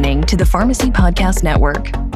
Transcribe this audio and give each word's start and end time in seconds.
listening 0.00 0.22
to 0.22 0.34
the 0.34 0.46
Pharmacy 0.46 0.90
Podcast 0.90 1.42
Network. 1.42 2.09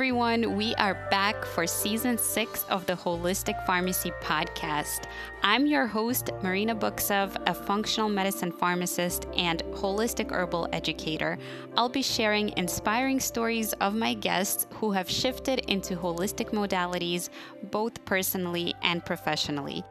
Everyone, 0.00 0.56
we 0.56 0.74
are 0.76 0.94
back 1.10 1.44
for 1.44 1.66
season 1.66 2.16
six 2.16 2.64
of 2.70 2.86
the 2.86 2.94
Holistic 2.94 3.66
Pharmacy 3.66 4.10
podcast. 4.22 5.04
I'm 5.42 5.66
your 5.66 5.86
host, 5.86 6.30
Marina 6.42 6.74
Buksov, 6.74 7.36
a 7.46 7.52
functional 7.52 8.08
medicine 8.08 8.50
pharmacist 8.50 9.26
and 9.36 9.62
holistic 9.74 10.32
herbal 10.32 10.70
educator. 10.72 11.36
I'll 11.76 11.90
be 11.90 12.00
sharing 12.00 12.56
inspiring 12.56 13.20
stories 13.20 13.74
of 13.74 13.94
my 13.94 14.14
guests 14.14 14.66
who 14.72 14.90
have 14.92 15.10
shifted 15.10 15.58
into 15.68 15.96
holistic 15.96 16.52
modalities, 16.52 17.28
both 17.64 18.02
personally 18.06 18.72
and 18.80 19.04
professionally. 19.04 19.84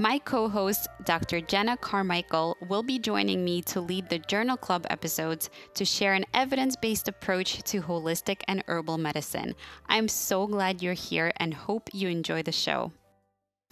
My 0.00 0.18
co 0.18 0.48
host, 0.48 0.88
Dr. 1.04 1.42
Jenna 1.42 1.76
Carmichael, 1.76 2.56
will 2.70 2.82
be 2.82 2.98
joining 2.98 3.44
me 3.44 3.60
to 3.64 3.82
lead 3.82 4.08
the 4.08 4.18
Journal 4.18 4.56
Club 4.56 4.86
episodes 4.88 5.50
to 5.74 5.84
share 5.84 6.14
an 6.14 6.24
evidence 6.32 6.74
based 6.74 7.06
approach 7.06 7.62
to 7.64 7.82
holistic 7.82 8.40
and 8.48 8.64
herbal 8.66 8.96
medicine. 8.96 9.54
I'm 9.90 10.08
so 10.08 10.46
glad 10.46 10.80
you're 10.80 10.94
here 10.94 11.32
and 11.36 11.52
hope 11.52 11.90
you 11.92 12.08
enjoy 12.08 12.42
the 12.42 12.50
show. 12.50 12.92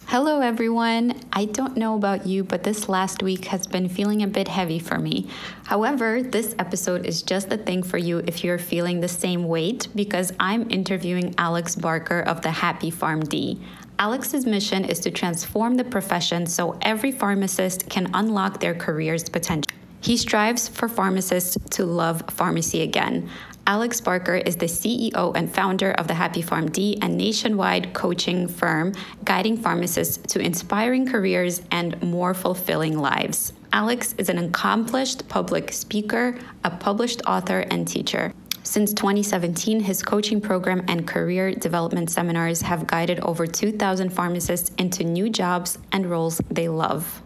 Hello, 0.05 0.39
everyone. 0.39 1.19
I 1.33 1.45
don't 1.45 1.77
know 1.77 1.95
about 1.95 2.25
you, 2.25 2.43
but 2.43 2.63
this 2.63 2.89
last 2.89 3.21
week 3.21 3.45
has 3.45 3.67
been 3.67 3.89
feeling 3.89 4.23
a 4.23 4.27
bit 4.27 4.47
heavy 4.47 4.79
for 4.79 4.97
me. 4.97 5.29
However, 5.65 6.23
this 6.23 6.55
episode 6.57 7.05
is 7.05 7.21
just 7.21 7.49
the 7.49 7.57
thing 7.57 7.83
for 7.83 7.97
you 7.97 8.23
if 8.25 8.43
you're 8.43 8.57
feeling 8.57 9.01
the 9.01 9.07
same 9.07 9.43
weight 9.43 9.87
because 9.95 10.33
I'm 10.39 10.69
interviewing 10.71 11.35
Alex 11.37 11.75
Barker 11.75 12.21
of 12.21 12.41
the 12.41 12.49
Happy 12.49 12.91
Pharm 12.91 13.27
D. 13.27 13.61
Alex's 13.99 14.45
mission 14.45 14.85
is 14.85 14.97
to 15.01 15.11
transform 15.11 15.75
the 15.75 15.83
profession 15.83 16.45
so 16.45 16.77
every 16.83 17.11
pharmacist 17.11 17.89
can 17.89 18.09
unlock 18.13 18.61
their 18.61 18.73
career's 18.73 19.27
potential. 19.27 19.75
He 19.99 20.15
strives 20.15 20.69
for 20.69 20.87
pharmacists 20.87 21.57
to 21.71 21.85
love 21.85 22.23
pharmacy 22.29 22.81
again. 22.81 23.29
Alex 23.67 23.99
Barker 23.99 24.37
is 24.37 24.55
the 24.55 24.67
CEO 24.67 25.35
and 25.35 25.53
founder 25.53 25.91
of 25.91 26.07
the 26.07 26.13
Happy 26.13 26.41
Pharm 26.41 26.71
D, 26.71 26.97
a 27.01 27.09
nationwide 27.09 27.93
coaching 27.93 28.47
firm 28.47 28.93
guiding 29.25 29.57
pharmacists 29.57 30.15
to 30.31 30.39
inspiring 30.39 31.05
careers 31.05 31.61
and 31.71 32.01
more 32.01 32.33
fulfilling 32.33 32.97
lives. 32.97 33.51
Alex 33.73 34.15
is 34.17 34.29
an 34.29 34.37
accomplished 34.37 35.27
public 35.27 35.73
speaker, 35.73 36.39
a 36.63 36.71
published 36.71 37.21
author, 37.27 37.65
and 37.69 37.85
teacher. 37.85 38.33
Since 38.69 38.93
2017, 38.93 39.79
his 39.79 40.03
coaching 40.03 40.39
program 40.39 40.85
and 40.87 41.07
career 41.07 41.55
development 41.55 42.11
seminars 42.11 42.61
have 42.61 42.85
guided 42.85 43.19
over 43.21 43.47
2,000 43.47 44.11
pharmacists 44.11 44.69
into 44.77 45.03
new 45.03 45.27
jobs 45.27 45.79
and 45.91 46.05
roles 46.05 46.39
they 46.51 46.69
love. 46.69 47.23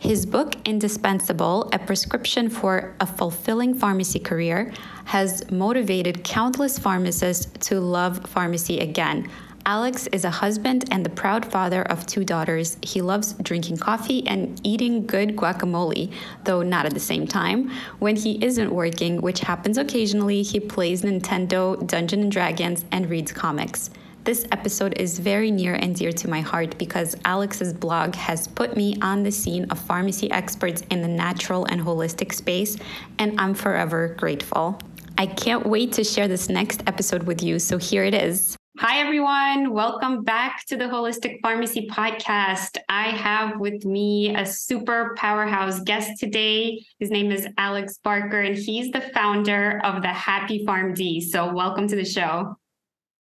His 0.00 0.26
book, 0.26 0.56
Indispensable 0.64 1.70
A 1.72 1.78
Prescription 1.78 2.50
for 2.50 2.96
a 2.98 3.06
Fulfilling 3.06 3.72
Pharmacy 3.72 4.18
Career, 4.18 4.72
has 5.04 5.48
motivated 5.48 6.24
countless 6.24 6.76
pharmacists 6.76 7.46
to 7.68 7.78
love 7.78 8.28
pharmacy 8.28 8.80
again 8.80 9.30
Alex 9.66 10.06
is 10.08 10.24
a 10.24 10.30
husband 10.30 10.84
and 10.90 11.04
the 11.04 11.10
proud 11.10 11.44
father 11.44 11.82
of 11.82 12.06
two 12.06 12.24
daughters. 12.24 12.78
He 12.82 13.02
loves 13.02 13.34
drinking 13.34 13.76
coffee 13.76 14.26
and 14.26 14.60
eating 14.64 15.06
good 15.06 15.36
guacamole, 15.36 16.12
though 16.44 16.62
not 16.62 16.86
at 16.86 16.94
the 16.94 17.00
same 17.00 17.26
time. 17.26 17.70
When 17.98 18.16
he 18.16 18.42
isn't 18.44 18.72
working, 18.72 19.20
which 19.20 19.40
happens 19.40 19.78
occasionally, 19.78 20.42
he 20.42 20.60
plays 20.60 21.02
Nintendo, 21.02 21.86
Dungeons 21.86 22.22
and 22.22 22.32
Dragons, 22.32 22.84
and 22.90 23.10
reads 23.10 23.32
comics. 23.32 23.90
This 24.24 24.46
episode 24.52 24.98
is 24.98 25.18
very 25.18 25.50
near 25.50 25.74
and 25.74 25.94
dear 25.96 26.12
to 26.12 26.28
my 26.28 26.40
heart 26.40 26.76
because 26.76 27.16
Alex's 27.24 27.72
blog 27.72 28.14
has 28.14 28.48
put 28.48 28.76
me 28.76 28.96
on 29.00 29.22
the 29.22 29.32
scene 29.32 29.64
of 29.70 29.78
pharmacy 29.78 30.30
experts 30.30 30.82
in 30.90 31.00
the 31.00 31.08
natural 31.08 31.64
and 31.66 31.80
holistic 31.80 32.34
space, 32.34 32.76
and 33.18 33.40
I'm 33.40 33.54
forever 33.54 34.14
grateful. 34.18 34.78
I 35.16 35.26
can't 35.26 35.66
wait 35.66 35.92
to 35.94 36.04
share 36.04 36.28
this 36.28 36.48
next 36.48 36.82
episode 36.86 37.24
with 37.24 37.42
you, 37.42 37.58
so 37.58 37.78
here 37.78 38.04
it 38.04 38.14
is. 38.14 38.56
Hi, 38.80 39.00
everyone. 39.00 39.74
Welcome 39.74 40.24
back 40.24 40.64
to 40.68 40.76
the 40.78 40.86
Holistic 40.86 41.42
Pharmacy 41.42 41.86
Podcast. 41.86 42.78
I 42.88 43.10
have 43.10 43.60
with 43.60 43.84
me 43.84 44.34
a 44.34 44.46
super 44.46 45.14
powerhouse 45.18 45.80
guest 45.80 46.18
today. 46.18 46.82
His 46.98 47.10
name 47.10 47.30
is 47.30 47.46
Alex 47.58 47.98
Barker, 48.02 48.40
and 48.40 48.56
he's 48.56 48.90
the 48.90 49.02
founder 49.02 49.82
of 49.84 50.00
the 50.00 50.08
Happy 50.08 50.64
Pharm 50.64 50.94
D. 50.94 51.20
So, 51.20 51.52
welcome 51.52 51.88
to 51.88 51.94
the 51.94 52.06
show. 52.06 52.56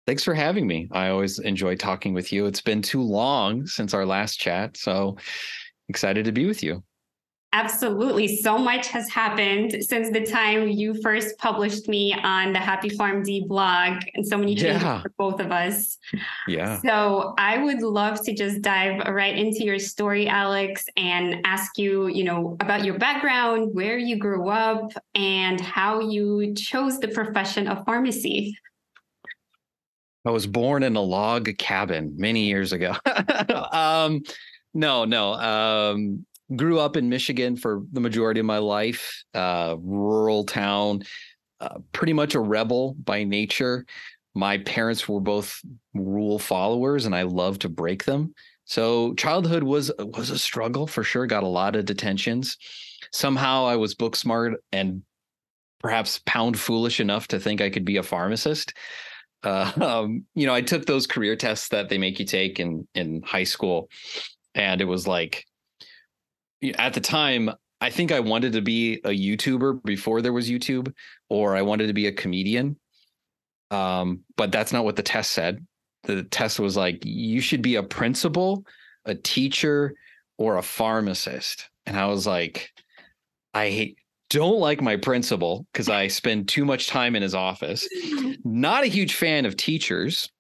Thanks 0.07 0.23
for 0.23 0.35
having 0.35 0.67
me. 0.67 0.91
I 0.93 1.09
always 1.09 1.39
enjoy 1.39 1.75
talking 1.77 2.13
with 2.13 2.35
you. 2.35 2.45
It's 2.45 2.61
been 2.61 2.83
too 2.83 3.01
long 3.01 3.67
since 3.67 3.95
our 3.95 4.05
last 4.05 4.39
chat. 4.39 4.77
So, 4.77 5.17
excited 5.89 6.27
to 6.27 6.33
be 6.33 6.45
with 6.45 6.63
you. 6.63 6.85
Absolutely. 7.53 8.37
So 8.37 8.59
much 8.59 8.89
has 8.89 9.11
happened 9.11 9.83
since 9.83 10.11
the 10.11 10.25
time 10.25 10.69
you 10.69 10.95
first 11.03 11.37
published 11.39 11.89
me 11.89 12.15
on 12.15 12.53
the 12.53 12.61
Happy 12.61 12.89
Pharm 12.89 13.25
D 13.25 13.45
blog, 13.45 14.03
and 14.15 14.25
so 14.25 14.39
many 14.39 14.55
changes 14.55 14.83
yeah. 14.83 15.03
for 15.03 15.11
both 15.19 15.41
of 15.41 15.51
us. 15.51 15.99
Yeah. 16.47 16.81
So 16.81 17.35
I 17.39 17.59
would 17.59 17.83
love 17.83 18.25
to 18.25 18.35
just 18.35 18.63
dive 18.63 19.01
right 19.09 19.37
into 19.37 19.65
your 19.65 19.81
story, 19.81 20.29
Alex, 20.29 20.85
and 20.97 21.45
ask 21.45 21.77
you, 21.77 22.07
you 22.07 22.23
know, 22.23 22.57
about 22.61 22.85
your 22.85 22.99
background, 22.99 23.75
where 23.75 23.99
you 23.99 24.17
grew 24.17 24.49
up, 24.49 24.93
and 25.17 25.61
how 25.61 25.99
you 25.99 26.55
chose 26.55 27.01
the 27.01 27.09
profession 27.09 27.67
of 27.67 27.85
pharmacy. 27.85 28.57
I 30.25 30.31
was 30.31 30.47
born 30.47 30.85
in 30.85 30.95
a 30.95 31.01
log 31.01 31.49
cabin 31.59 32.15
many 32.17 32.45
years 32.45 32.73
ago. 32.73 32.95
um, 33.73 34.23
no, 34.73 35.05
no. 35.05 35.33
Um, 35.33 36.27
grew 36.57 36.79
up 36.79 36.97
in 36.97 37.09
Michigan 37.09 37.57
for 37.57 37.83
the 37.93 38.01
majority 38.01 38.41
of 38.41 38.47
my 38.47 38.59
life, 38.59 39.25
uh, 39.35 39.77
rural 39.81 40.45
town, 40.45 41.03
uh, 41.61 41.79
pretty 41.93 42.13
much 42.13 42.35
a 42.35 42.41
rebel 42.41 42.95
by 43.05 43.25
nature. 43.25 43.87
My 44.35 44.59
parents 44.59 45.09
were 45.09 45.21
both 45.21 45.61
rule 45.95 46.39
followers, 46.39 47.07
and 47.07 47.15
I 47.15 47.23
love 47.23 47.59
to 47.61 47.69
break 47.69 48.05
them. 48.05 48.35
So 48.65 49.15
childhood 49.15 49.65
was 49.65 49.91
was 49.99 50.31
a 50.31 50.39
struggle 50.39 50.87
for 50.87 51.03
sure. 51.03 51.27
Got 51.27 51.43
a 51.43 51.49
lot 51.49 51.75
of 51.75 51.85
detentions. 51.85 52.57
Somehow 53.13 53.67
I 53.67 53.77
was 53.77 53.95
book 53.95 54.15
smart 54.15 54.55
and 54.71 55.03
perhaps 55.81 56.21
pound 56.27 56.59
foolish 56.59 57.01
enough 57.01 57.27
to 57.29 57.41
think 57.41 57.61
I 57.61 57.71
could 57.71 57.85
be 57.85 57.97
a 57.97 58.03
pharmacist. 58.03 58.73
Uh, 59.43 59.73
um, 59.81 60.25
you 60.35 60.47
know, 60.47 60.55
I 60.55 60.61
took 60.61 60.87
those 60.87 61.07
career 61.07 61.35
tests 61.35 61.69
that 61.71 61.89
they 61.89 61.99
make 61.99 62.21
you 62.21 62.25
take 62.25 62.61
in 62.61 62.87
in 62.95 63.23
high 63.23 63.45
school, 63.45 63.89
and 64.55 64.81
it 64.81 64.87
was 64.87 65.07
like 65.09 65.45
at 66.77 66.95
the 66.95 67.01
time, 67.01 67.51
I 67.81 67.91
think 67.91 68.13
I 68.13 68.21
wanted 68.21 68.53
to 68.53 68.61
be 68.61 68.95
a 69.05 69.09
YouTuber 69.09 69.83
before 69.85 70.21
there 70.21 70.33
was 70.33 70.51
YouTube, 70.51 70.93
or 71.29 71.57
I 71.57 71.63
wanted 71.63 71.87
to 71.87 71.93
be 71.93 72.07
a 72.07 72.13
comedian. 72.13 72.77
Um, 73.71 74.21
but 74.37 74.53
that's 74.53 74.73
not 74.73 74.85
what 74.85 74.97
the 74.97 75.03
test 75.03 75.31
said. 75.31 75.67
The 76.05 76.25
test 76.25 76.59
was 76.61 76.77
like, 76.77 77.03
you 77.05 77.41
should 77.41 77.63
be 77.63 77.77
a 77.77 77.83
principal, 77.83 78.65
a 79.05 79.15
teacher, 79.15 79.95
or 80.39 80.57
a 80.57 80.63
pharmacist. 80.63 81.71
And 81.87 81.97
I 81.97 82.07
was 82.07 82.27
like, 82.27 82.71
I 83.55 83.95
don't 84.29 84.59
like 84.59 84.81
my 84.81 84.97
principal 84.97 85.67
because 85.73 85.89
I 85.89 86.09
spend 86.09 86.49
too 86.49 86.65
much 86.65 86.89
time 86.89 87.17
in 87.17 87.23
his 87.23 87.35
office. 87.35 87.89
Not 88.45 88.85
a 88.85 88.89
huge 88.89 89.15
fan 89.15 89.45
of 89.45 89.57
teachers. 89.57 90.31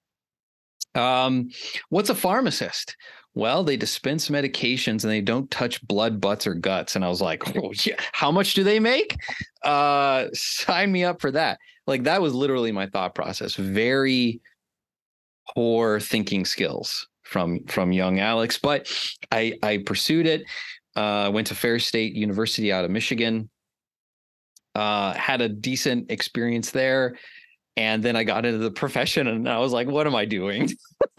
Um, 0.94 1.50
what's 1.88 2.10
a 2.10 2.14
pharmacist? 2.14 2.96
Well, 3.34 3.62
they 3.62 3.76
dispense 3.76 4.28
medications 4.28 5.04
and 5.04 5.12
they 5.12 5.20
don't 5.20 5.50
touch 5.50 5.86
blood, 5.86 6.20
butts, 6.20 6.46
or 6.46 6.54
guts. 6.54 6.96
And 6.96 7.04
I 7.04 7.08
was 7.08 7.20
like, 7.20 7.56
oh, 7.62 7.72
yeah, 7.84 7.94
how 8.12 8.30
much 8.30 8.54
do 8.54 8.64
they 8.64 8.80
make? 8.80 9.16
Uh, 9.64 10.26
sign 10.32 10.90
me 10.90 11.04
up 11.04 11.20
for 11.20 11.30
that. 11.30 11.58
Like 11.86 12.04
that 12.04 12.20
was 12.20 12.34
literally 12.34 12.72
my 12.72 12.86
thought 12.86 13.14
process. 13.14 13.54
Very 13.54 14.40
poor 15.54 16.00
thinking 16.00 16.44
skills 16.44 17.08
from 17.22 17.64
from 17.66 17.92
young 17.92 18.20
Alex, 18.20 18.58
but 18.58 18.92
I 19.30 19.54
I 19.62 19.78
pursued 19.78 20.26
it. 20.26 20.44
Uh, 20.96 21.30
went 21.32 21.46
to 21.46 21.54
Ferris 21.54 21.86
State 21.86 22.14
University 22.14 22.72
out 22.72 22.84
of 22.84 22.90
Michigan. 22.90 23.48
Uh, 24.74 25.12
had 25.14 25.40
a 25.40 25.48
decent 25.48 26.10
experience 26.10 26.70
there, 26.70 27.16
and 27.76 28.02
then 28.02 28.16
I 28.16 28.24
got 28.24 28.44
into 28.44 28.58
the 28.58 28.70
profession, 28.70 29.26
and 29.26 29.48
I 29.48 29.58
was 29.58 29.72
like, 29.72 29.88
"What 29.88 30.06
am 30.06 30.14
I 30.14 30.24
doing?" 30.24 30.70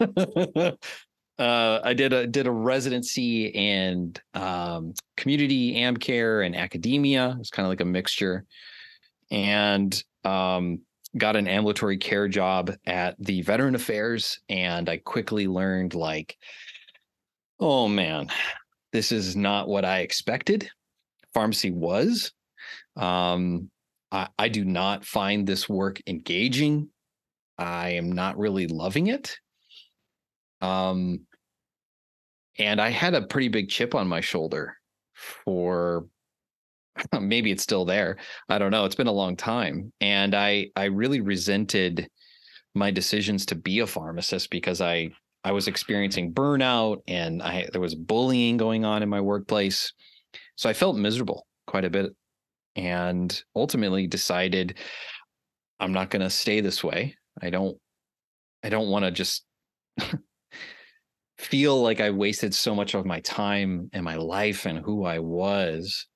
uh, 1.42 1.80
I 1.82 1.92
did 1.92 2.12
a 2.12 2.26
did 2.26 2.46
a 2.46 2.52
residency 2.52 3.52
and 3.54 4.20
um, 4.34 4.94
community 5.16 5.76
am 5.76 5.96
care 5.96 6.42
and 6.42 6.54
academia. 6.54 7.30
It 7.30 7.38
was 7.38 7.50
kind 7.50 7.66
of 7.66 7.70
like 7.70 7.80
a 7.80 7.84
mixture, 7.84 8.44
and 9.30 9.90
um, 10.24 10.80
got 11.18 11.34
an 11.34 11.48
ambulatory 11.48 11.98
care 11.98 12.28
job 12.28 12.70
at 12.86 13.16
the 13.18 13.42
Veteran 13.42 13.74
Affairs. 13.74 14.38
And 14.48 14.88
I 14.88 14.98
quickly 14.98 15.48
learned, 15.48 15.94
like, 15.94 16.38
oh 17.58 17.88
man, 17.88 18.28
this 18.92 19.10
is 19.10 19.34
not 19.34 19.66
what 19.66 19.84
I 19.84 20.00
expected. 20.00 20.70
Pharmacy 21.34 21.72
was. 21.72 22.32
Um, 22.96 23.68
I, 24.12 24.28
I 24.38 24.48
do 24.48 24.64
not 24.64 25.04
find 25.04 25.46
this 25.46 25.68
work 25.68 26.00
engaging. 26.06 26.88
I 27.58 27.90
am 27.90 28.12
not 28.12 28.38
really 28.38 28.68
loving 28.68 29.08
it 29.08 29.38
Um, 30.62 31.26
and 32.62 32.80
I 32.80 32.90
had 32.90 33.14
a 33.14 33.26
pretty 33.26 33.48
big 33.48 33.68
chip 33.68 33.94
on 33.94 34.06
my 34.06 34.20
shoulder 34.20 34.76
for 35.44 36.06
maybe 37.20 37.50
it's 37.50 37.62
still 37.62 37.84
there. 37.84 38.18
I 38.48 38.58
don't 38.58 38.70
know. 38.70 38.84
It's 38.84 38.94
been 38.94 39.08
a 39.08 39.12
long 39.12 39.36
time. 39.36 39.92
And 40.00 40.34
I 40.34 40.68
I 40.76 40.84
really 40.84 41.20
resented 41.20 42.08
my 42.74 42.90
decisions 42.90 43.44
to 43.46 43.54
be 43.54 43.80
a 43.80 43.86
pharmacist 43.86 44.50
because 44.50 44.80
I 44.80 45.10
I 45.44 45.52
was 45.52 45.66
experiencing 45.66 46.32
burnout 46.32 46.98
and 47.08 47.42
I 47.42 47.68
there 47.72 47.80
was 47.80 47.96
bullying 47.96 48.56
going 48.56 48.84
on 48.84 49.02
in 49.02 49.08
my 49.08 49.20
workplace. 49.20 49.92
So 50.56 50.68
I 50.70 50.72
felt 50.72 50.96
miserable 50.96 51.46
quite 51.66 51.84
a 51.84 51.90
bit 51.90 52.14
and 52.76 53.42
ultimately 53.56 54.06
decided 54.06 54.78
I'm 55.80 55.92
not 55.92 56.10
going 56.10 56.22
to 56.22 56.30
stay 56.30 56.60
this 56.60 56.84
way. 56.84 57.16
I 57.40 57.50
don't 57.50 57.76
I 58.62 58.68
don't 58.68 58.88
want 58.88 59.04
to 59.04 59.10
just 59.10 59.44
feel 61.42 61.82
like 61.82 62.00
I 62.00 62.10
wasted 62.10 62.54
so 62.54 62.74
much 62.74 62.94
of 62.94 63.04
my 63.04 63.20
time 63.20 63.90
and 63.92 64.04
my 64.04 64.16
life 64.16 64.66
and 64.66 64.78
who 64.78 65.04
I 65.04 65.18
was 65.18 66.06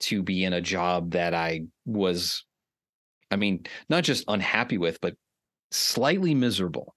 to 0.00 0.22
be 0.22 0.44
in 0.44 0.52
a 0.52 0.60
job 0.60 1.12
that 1.12 1.34
I 1.34 1.62
was 1.84 2.44
I 3.30 3.36
mean, 3.36 3.66
not 3.90 4.04
just 4.04 4.24
unhappy 4.28 4.78
with, 4.78 5.00
but 5.00 5.14
slightly 5.70 6.34
miserable. 6.34 6.94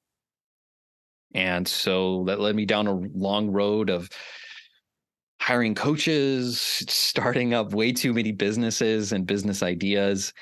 And 1.33 1.67
so 1.67 2.23
that 2.27 2.39
led 2.39 2.55
me 2.55 2.65
down 2.65 2.87
a 2.87 2.93
long 2.93 3.51
road 3.51 3.89
of 3.89 4.09
hiring 5.41 5.75
coaches, 5.75 6.61
starting 6.87 7.53
up 7.53 7.73
way 7.73 7.91
too 7.91 8.13
many 8.13 8.31
businesses 8.31 9.11
and 9.11 9.25
business 9.25 9.63
ideas. 9.63 10.33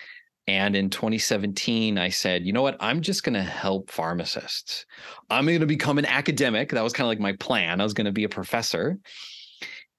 And 0.49 0.75
in 0.75 0.89
2017, 0.89 1.99
I 1.99 2.09
said, 2.09 2.43
you 2.43 2.53
know 2.53 2.63
what? 2.63 2.75
I'm 2.79 3.01
just 3.01 3.23
going 3.23 3.35
to 3.35 3.43
help 3.43 3.91
pharmacists. 3.91 4.87
I'm 5.29 5.45
going 5.45 5.59
to 5.59 5.67
become 5.67 5.99
an 5.99 6.07
academic. 6.07 6.71
That 6.71 6.83
was 6.83 6.91
kind 6.91 7.05
of 7.05 7.09
like 7.09 7.19
my 7.19 7.33
plan. 7.33 7.79
I 7.79 7.83
was 7.83 7.93
going 7.93 8.05
to 8.05 8.11
be 8.11 8.23
a 8.23 8.29
professor. 8.29 8.97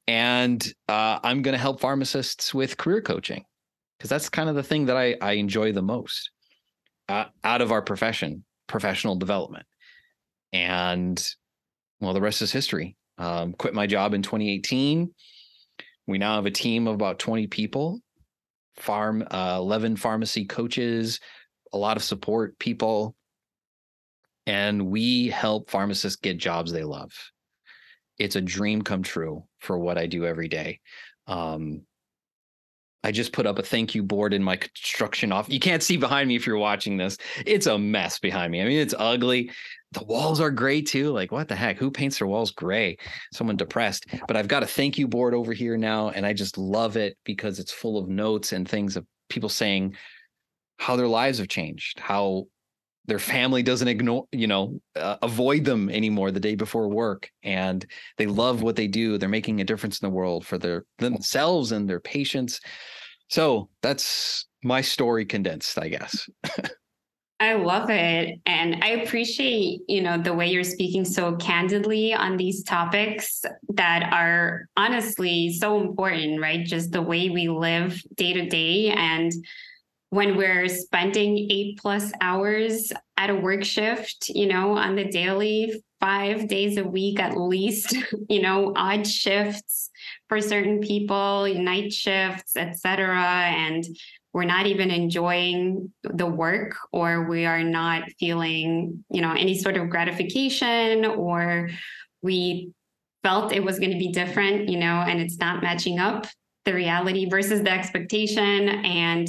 And 0.08 0.61
uh, 0.88 1.20
I'm 1.23 1.43
going 1.43 1.52
to 1.52 1.58
help 1.58 1.81
pharmacists 1.81 2.52
with 2.52 2.79
career 2.79 3.00
coaching 3.00 3.44
because 3.97 4.11
that's 4.11 4.29
kind 4.29 4.49
of 4.49 4.56
the 4.56 4.64
thing 4.64 4.87
that 4.87 4.97
I, 4.97 5.14
I 5.20 5.32
enjoy 5.35 5.70
the 5.70 5.82
most 5.82 6.32
uh, 7.08 7.26
out 7.44 7.62
of 7.62 7.70
our 7.70 7.81
profession, 7.81 8.43
professional 8.67 9.14
development. 9.14 9.67
And 10.53 11.25
well, 12.00 12.12
the 12.12 12.20
rest 12.20 12.43
is 12.43 12.50
history. 12.50 12.96
Um, 13.19 13.53
quit 13.53 13.73
my 13.73 13.87
job 13.87 14.14
in 14.14 14.23
2018. 14.23 15.14
We 16.08 16.19
now 16.19 16.35
have 16.35 16.46
a 16.46 16.50
team 16.50 16.88
of 16.88 16.96
about 16.96 17.20
20 17.20 17.46
people, 17.46 18.00
farm, 18.76 19.26
uh, 19.31 19.56
11 19.58 19.96
pharmacy 19.96 20.44
coaches, 20.44 21.20
a 21.72 21.78
lot 21.78 21.96
of 21.96 22.02
support 22.02 22.58
people. 22.58 23.14
And 24.46 24.87
we 24.87 25.28
help 25.28 25.70
pharmacists 25.70 26.20
get 26.20 26.38
jobs 26.38 26.72
they 26.72 26.84
love. 26.84 27.12
It's 28.19 28.37
a 28.37 28.40
dream 28.40 28.82
come 28.82 29.02
true 29.02 29.44
for 29.61 29.78
what 29.78 29.99
I 29.99 30.06
do 30.06 30.26
every 30.26 30.49
day. 30.49 30.81
Um, 31.26 31.82
I 33.02 33.12
just 33.12 33.32
put 33.32 33.46
up 33.46 33.58
a 33.58 33.62
thank 33.62 33.94
you 33.94 34.02
board 34.02 34.34
in 34.34 34.43
my 34.43 34.56
construction 34.56 35.32
office. 35.32 35.55
You 35.55 35.61
can't 35.61 35.82
see 35.82 35.96
behind 35.96 36.28
me 36.28 36.37
if 36.37 36.46
you're 36.46 36.58
watching 36.58 36.96
this. 36.96 37.17
It's 37.46 37.67
a 37.67 37.78
mess 37.78 38.19
behind 38.19 38.52
me. 38.52 38.61
I 38.61 38.64
mean, 38.64 38.78
it's 38.78 38.94
ugly. 38.99 39.50
The 39.92 40.04
walls 40.04 40.40
are 40.40 40.50
gray 40.50 40.82
too. 40.82 41.10
Like, 41.10 41.32
what 41.32 41.48
the 41.48 41.56
heck? 41.56 41.76
Who 41.78 41.90
paints 41.90 42.19
their 42.19 42.28
walls 42.28 42.52
gray? 42.52 42.96
Someone 43.32 43.56
depressed. 43.56 44.06
But 44.28 44.37
I've 44.37 44.48
got 44.48 44.62
a 44.62 44.66
thank 44.66 44.98
you 44.98 45.08
board 45.08 45.34
over 45.34 45.52
here 45.52 45.76
now, 45.76 46.10
and 46.10 46.25
I 46.25 46.32
just 46.32 46.56
love 46.56 46.96
it 46.96 47.16
because 47.25 47.58
it's 47.58 47.72
full 47.72 47.98
of 47.98 48.08
notes 48.08 48.52
and 48.52 48.69
things 48.69 48.96
of 48.96 49.04
people 49.28 49.48
saying 49.48 49.96
how 50.78 50.96
their 50.96 51.08
lives 51.08 51.38
have 51.38 51.48
changed, 51.48 51.98
how 51.98 52.46
their 53.06 53.19
family 53.19 53.62
doesn't 53.62 53.88
ignore, 53.88 54.26
you 54.31 54.46
know, 54.46 54.81
uh, 54.94 55.16
avoid 55.22 55.64
them 55.64 55.90
anymore 55.90 56.31
the 56.31 56.38
day 56.38 56.54
before 56.54 56.88
work, 56.88 57.28
and 57.43 57.84
they 58.19 58.26
love 58.26 58.62
what 58.62 58.76
they 58.76 58.86
do. 58.86 59.19
They're 59.19 59.28
making 59.28 59.60
a 59.60 59.64
difference 59.64 60.00
in 60.00 60.08
the 60.08 60.14
world 60.14 60.46
for 60.46 60.58
their 60.58 60.84
themselves 60.98 61.72
and 61.72 61.88
their 61.88 62.00
patients. 62.00 62.60
So 63.28 63.69
that's 63.82 64.46
my 64.62 64.81
story 64.81 65.25
condensed, 65.25 65.78
I 65.78 65.88
guess. 65.88 66.28
I 67.40 67.54
love 67.54 67.88
it. 67.88 68.38
And 68.44 68.84
I 68.84 68.88
appreciate, 68.88 69.81
you 69.88 70.02
know, 70.02 70.19
the 70.19 70.34
way 70.34 70.48
you're 70.50 70.62
speaking 70.62 71.06
so 71.06 71.37
candidly 71.37 72.12
on 72.12 72.37
these 72.37 72.62
topics 72.62 73.42
that 73.70 74.12
are 74.12 74.66
honestly 74.76 75.50
so 75.54 75.81
important, 75.81 76.42
right? 76.42 76.66
Just 76.66 76.92
the 76.92 77.00
way 77.00 77.31
we 77.31 77.48
live 77.48 78.02
day 78.14 78.34
to 78.34 78.46
day. 78.46 78.90
And 78.90 79.32
when 80.10 80.37
we're 80.37 80.69
spending 80.69 81.48
eight 81.50 81.78
plus 81.78 82.12
hours 82.20 82.92
at 83.16 83.31
a 83.31 83.34
work 83.34 83.64
shift, 83.64 84.28
you 84.28 84.46
know, 84.46 84.76
on 84.76 84.94
the 84.94 85.04
daily, 85.04 85.82
five 85.98 86.48
days 86.48 86.76
a 86.76 86.84
week 86.84 87.20
at 87.20 87.38
least, 87.38 87.96
you 88.28 88.43
know, 88.43 88.75
odd 88.76 89.06
shifts 89.06 89.90
for 90.28 90.40
certain 90.40 90.81
people, 90.81 91.46
night 91.54 91.93
shifts, 91.93 92.56
etc. 92.56 93.19
And 93.19 93.84
we're 94.32 94.44
not 94.44 94.67
even 94.67 94.91
enjoying 94.91 95.93
the 96.05 96.27
work 96.27 96.77
or 96.93 97.29
we 97.29 97.47
are 97.47 97.62
not 97.62 98.05
feeling, 98.19 99.05
you 99.11 99.21
know, 99.21 99.32
any 99.32 99.59
sort 99.59 99.77
of 99.77 99.91
gratification 99.91 101.05
or 101.05 101.69
we 102.23 102.71
felt 103.23 103.53
it 103.53 103.65
was 103.65 103.79
going 103.79 103.91
to 103.91 103.99
be 103.99 104.12
different, 104.12 104.69
you 104.69 104.79
know, 104.79 105.05
and 105.06 105.21
it's 105.21 105.38
not 105.38 105.62
matching 105.62 105.99
up 105.99 106.27
the 106.65 106.73
reality 106.73 107.29
versus 107.29 107.62
the 107.62 107.71
expectation 107.71 108.69
and 108.69 109.29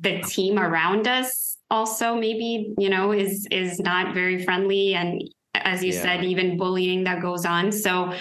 the 0.00 0.20
team 0.22 0.58
around 0.58 1.06
us 1.06 1.56
also 1.70 2.14
maybe, 2.14 2.74
you 2.76 2.90
know, 2.90 3.12
is 3.12 3.46
is 3.50 3.80
not 3.80 4.12
very 4.12 4.44
friendly 4.44 4.94
and 4.94 5.22
as 5.54 5.82
you 5.82 5.92
yeah. 5.92 6.02
said 6.02 6.24
even 6.24 6.56
bullying 6.58 7.04
that 7.04 7.22
goes 7.22 7.46
on. 7.46 7.72
So 7.72 8.12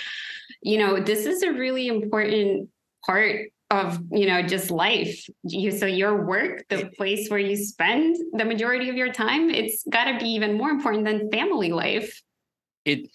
you 0.62 0.78
know, 0.78 1.00
this 1.00 1.26
is 1.26 1.44
a 1.44 1.52
really 1.52 1.88
important 1.88 2.70
part 3.06 3.48
of 3.72 4.00
you 4.12 4.28
know 4.28 4.44
just 4.44 4.70
life. 4.70 5.26
You 5.44 5.72
so 5.72 5.86
your 5.86 6.26
work 6.26 6.66
the 6.70 6.92
place 6.98 7.30
where 7.30 7.40
you 7.40 7.56
spend 7.56 8.18
the 8.34 8.46
majority 8.46 8.90
of 8.90 8.96
your 8.96 9.12
time 9.12 9.50
it's 9.50 9.84
got 9.90 10.12
to 10.12 10.20
be 10.20 10.30
even 10.32 10.58
more 10.58 10.70
important 10.70 11.06
than 11.06 11.32
family 11.32 11.72
life. 11.72 12.22
It 12.86 13.10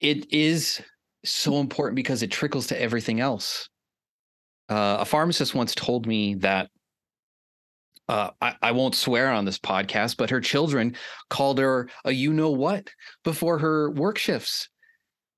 it 0.00 0.32
is 0.32 0.80
so 1.24 1.60
important 1.60 1.96
because 1.96 2.22
it 2.22 2.30
trickles 2.30 2.68
to 2.68 2.80
everything 2.80 3.20
else. 3.20 3.68
Uh, 4.70 4.98
a 5.00 5.04
pharmacist 5.04 5.54
once 5.54 5.74
told 5.74 6.06
me 6.06 6.34
that 6.36 6.70
uh, 8.08 8.30
I, 8.40 8.54
I, 8.62 8.72
won't 8.72 8.94
swear 8.94 9.30
on 9.30 9.44
this 9.44 9.58
podcast, 9.58 10.16
but 10.16 10.30
her 10.30 10.40
children 10.40 10.96
called 11.28 11.58
her 11.58 11.88
a 12.04 12.12
you 12.12 12.32
know 12.32 12.50
what 12.50 12.88
before 13.24 13.58
her 13.58 13.90
work 13.90 14.16
shifts 14.16 14.68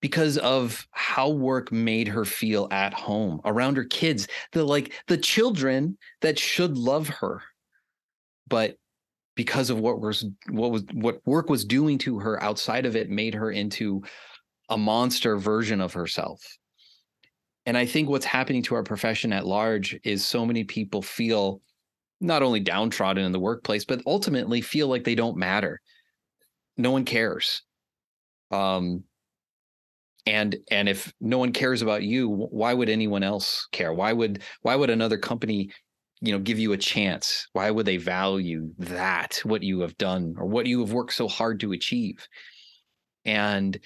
because 0.03 0.37
of 0.39 0.87
how 0.91 1.31
work 1.31 1.73
made 1.73 2.09
her 2.09 2.25
feel 2.27 2.69
at 2.73 2.93
home 2.93 3.41
around 3.45 3.77
her 3.77 3.85
kids 3.85 4.27
the 4.51 4.63
like 4.63 4.93
the 5.07 5.17
children 5.17 5.97
that 6.21 6.39
should 6.39 6.77
love 6.77 7.09
her. 7.09 7.41
But 8.49 8.77
because 9.37 9.71
of 9.71 9.79
what 9.79 10.01
was 10.01 10.27
what 10.51 10.73
was 10.73 10.85
what 10.93 11.25
work 11.25 11.49
was 11.49 11.65
doing 11.65 11.97
to 11.99 12.19
her 12.19 12.43
outside 12.43 12.85
of 12.85 12.97
it 12.97 13.09
made 13.09 13.33
her 13.33 13.51
into 13.51 14.03
a 14.69 14.77
monster 14.77 15.39
version 15.39 15.81
of 15.81 15.95
herself. 15.95 16.43
And 17.65 17.79
i 17.79 17.87
think 17.87 18.09
what's 18.09 18.27
happening 18.27 18.63
to 18.65 18.75
our 18.75 18.83
profession 18.83 19.33
at 19.33 19.47
large 19.47 19.99
is 20.03 20.27
so 20.27 20.45
many 20.45 20.65
people 20.65 21.01
feel 21.01 21.63
not 22.21 22.43
only 22.43 22.61
downtrodden 22.61 23.25
in 23.25 23.33
the 23.33 23.41
workplace 23.41 23.85
but 23.85 24.03
ultimately 24.05 24.61
feel 24.61 24.89
like 24.89 25.05
they 25.05 25.15
don't 25.15 25.37
matter. 25.37 25.81
No 26.77 26.91
one 26.91 27.05
cares. 27.05 27.63
Um 28.51 29.05
and 30.27 30.57
and 30.71 30.89
if 30.89 31.13
no 31.21 31.39
one 31.39 31.53
cares 31.53 31.83
about 31.83 32.03
you 32.03 32.29
why 32.29 32.75
would 32.75 32.89
anyone 32.89 33.23
else 33.23 33.67
care? 33.73 33.93
Why 33.93 34.13
would 34.13 34.43
why 34.63 34.77
would 34.77 34.91
another 34.91 35.19
company 35.19 35.71
you 36.21 36.33
know 36.33 36.39
give 36.39 36.59
you 36.59 36.73
a 36.73 36.79
chance? 36.79 37.49
Why 37.53 37.71
would 37.71 37.87
they 37.87 37.97
value 37.97 38.73
that 38.79 39.41
what 39.45 39.63
you 39.63 39.81
have 39.81 39.97
done 39.99 40.35
or 40.39 40.47
what 40.47 40.67
you 40.67 40.81
have 40.81 40.93
worked 40.93 41.15
so 41.15 41.29
hard 41.29 41.61
to 41.61 41.73
achieve? 41.73 42.27
And 43.25 43.79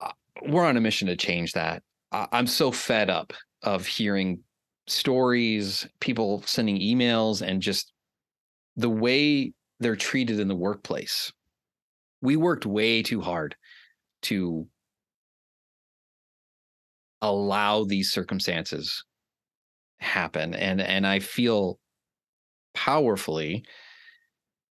uh, 0.00 0.12
we're 0.42 0.64
on 0.64 0.76
a 0.76 0.80
mission 0.80 1.08
to 1.08 1.16
change 1.16 1.52
that. 1.52 1.82
I'm 2.12 2.46
so 2.46 2.70
fed 2.70 3.10
up 3.10 3.32
of 3.62 3.86
hearing 3.86 4.40
stories 4.86 5.88
people 6.00 6.42
sending 6.46 6.78
emails 6.78 7.42
and 7.42 7.60
just 7.60 7.92
the 8.76 8.90
way 8.90 9.52
they're 9.80 9.96
treated 9.96 10.38
in 10.38 10.48
the 10.48 10.54
workplace. 10.54 11.32
We 12.20 12.36
worked 12.36 12.66
way 12.66 13.02
too 13.02 13.20
hard 13.20 13.56
to 14.22 14.66
allow 17.28 17.84
these 17.84 18.10
circumstances 18.10 19.04
happen 19.98 20.54
and 20.54 20.80
and 20.80 21.06
i 21.06 21.18
feel 21.18 21.78
powerfully 22.74 23.64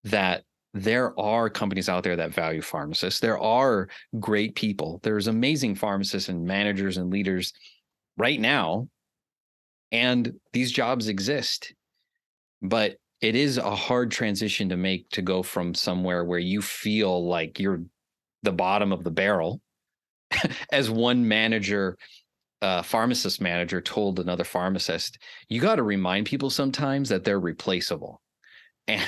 that 0.03 0.43
there 0.74 1.17
are 1.19 1.50
companies 1.50 1.88
out 1.88 2.03
there 2.03 2.15
that 2.15 2.33
value 2.33 2.62
pharmacists 2.62 3.19
there 3.19 3.39
are 3.39 3.88
great 4.19 4.55
people 4.55 5.00
there's 5.03 5.27
amazing 5.27 5.75
pharmacists 5.75 6.29
and 6.29 6.45
managers 6.45 6.98
and 6.98 7.12
leaders 7.12 7.53
right 8.17 8.39
now 8.39 8.88
and 9.91 10.33
these 10.51 10.72
jobs 10.72 11.07
exist 11.07 11.74
but 12.62 12.95
it 13.22 13.36
is 13.36 13.57
a 13.57 13.75
hard 13.75 14.12
transition 14.12 14.67
to 14.67 14.75
make 14.75 15.10
to 15.10 15.22
go 15.22 15.41
from 15.41 15.74
somewhere 15.74 16.25
where 16.25 16.39
you 16.39 16.62
feel 16.62 17.25
like 17.25 17.57
you're 17.57 17.81
the 18.43 18.51
bottom 18.51 18.91
of 18.91 19.03
the 19.03 19.12
barrel. 19.12 19.62
As 20.72 20.89
one 20.89 21.27
manager, 21.27 21.98
uh, 22.63 22.82
pharmacist 22.82 23.41
manager 23.41 23.82
told 23.82 24.20
another 24.20 24.46
pharmacist, 24.46 25.20
you 25.50 25.60
got 25.60 25.75
to 25.75 25.84
remind 25.84 26.25
people 26.25 26.50
sometimes 26.50 27.10
that 27.10 27.24
they're 27.24 27.39
replaceable. 27.39 28.22
And 28.89 29.08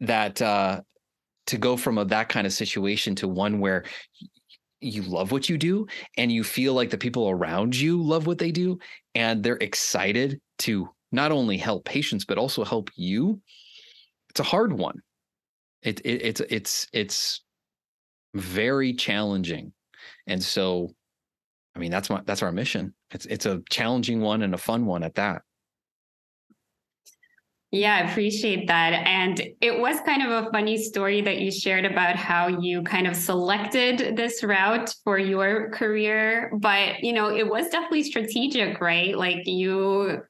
that 0.00 0.42
uh, 0.42 0.82
to 1.46 1.56
go 1.56 1.78
from 1.78 1.96
a, 1.96 2.04
that 2.04 2.28
kind 2.28 2.46
of 2.46 2.52
situation 2.52 3.14
to 3.14 3.28
one 3.28 3.58
where 3.58 3.84
you 4.80 5.02
love 5.02 5.32
what 5.32 5.48
you 5.48 5.56
do 5.56 5.86
and 6.18 6.30
you 6.30 6.44
feel 6.44 6.74
like 6.74 6.90
the 6.90 6.98
people 6.98 7.30
around 7.30 7.74
you 7.74 8.02
love 8.02 8.26
what 8.26 8.36
they 8.36 8.50
do 8.50 8.78
and 9.14 9.42
they're 9.42 9.56
excited 9.56 10.40
to 10.58 10.88
not 11.12 11.32
only 11.32 11.56
help 11.56 11.84
patients 11.84 12.24
but 12.24 12.36
also 12.36 12.64
help 12.64 12.90
you 12.96 13.40
it's 14.28 14.40
a 14.40 14.44
hard 14.44 14.72
one 14.72 14.98
it, 15.82 16.00
it 16.04 16.22
it's 16.22 16.40
it's 16.50 16.86
it's 16.92 17.42
very 18.34 18.92
challenging 18.92 19.72
and 20.26 20.42
so 20.42 20.90
i 21.74 21.78
mean 21.78 21.90
that's 21.90 22.10
my 22.10 22.20
that's 22.24 22.42
our 22.42 22.52
mission 22.52 22.94
it's 23.10 23.26
it's 23.26 23.46
a 23.46 23.62
challenging 23.70 24.20
one 24.20 24.42
and 24.42 24.54
a 24.54 24.58
fun 24.58 24.86
one 24.86 25.02
at 25.02 25.14
that 25.14 25.42
yeah, 27.74 27.96
I 27.96 28.10
appreciate 28.10 28.68
that. 28.68 28.92
And 29.06 29.40
it 29.62 29.78
was 29.78 29.98
kind 30.00 30.22
of 30.22 30.44
a 30.44 30.50
funny 30.50 30.76
story 30.76 31.22
that 31.22 31.38
you 31.38 31.50
shared 31.50 31.86
about 31.86 32.16
how 32.16 32.48
you 32.48 32.82
kind 32.82 33.06
of 33.06 33.16
selected 33.16 34.14
this 34.14 34.44
route 34.44 34.94
for 35.04 35.18
your 35.18 35.70
career. 35.70 36.52
But, 36.60 37.02
you 37.02 37.14
know, 37.14 37.34
it 37.34 37.48
was 37.48 37.70
definitely 37.70 38.02
strategic, 38.02 38.78
right? 38.82 39.16
Like 39.16 39.46
you 39.46 40.20